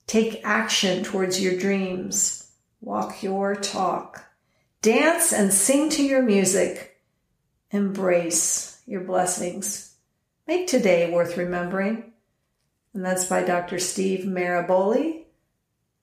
Take 0.07 0.41
action 0.43 1.03
towards 1.03 1.41
your 1.41 1.57
dreams. 1.57 2.51
Walk 2.79 3.21
your 3.21 3.55
talk. 3.55 4.23
Dance 4.81 5.33
and 5.33 5.53
sing 5.53 5.89
to 5.91 6.03
your 6.03 6.21
music. 6.21 7.01
Embrace 7.71 8.81
your 8.85 9.01
blessings. 9.01 9.95
Make 10.47 10.67
today 10.67 11.11
worth 11.11 11.37
remembering. 11.37 12.13
And 12.93 13.03
that's 13.03 13.25
by 13.25 13.43
Dr. 13.43 13.79
Steve 13.79 14.25
Maraboli. 14.25 15.25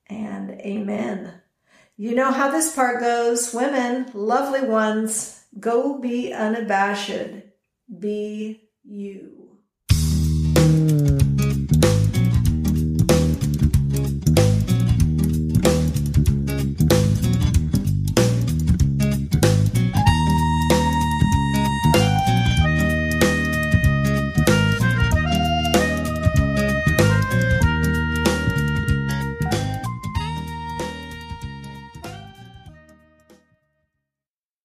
And 0.08 0.50
amen. 0.60 1.32
You 1.96 2.14
know 2.14 2.32
how 2.32 2.50
this 2.50 2.74
part 2.74 3.00
goes. 3.00 3.54
Women, 3.54 4.10
lovely 4.14 4.62
ones, 4.62 5.44
go 5.58 5.98
be 5.98 6.32
unabashed. 6.32 7.44
Be 7.98 8.68
you. 8.82 9.33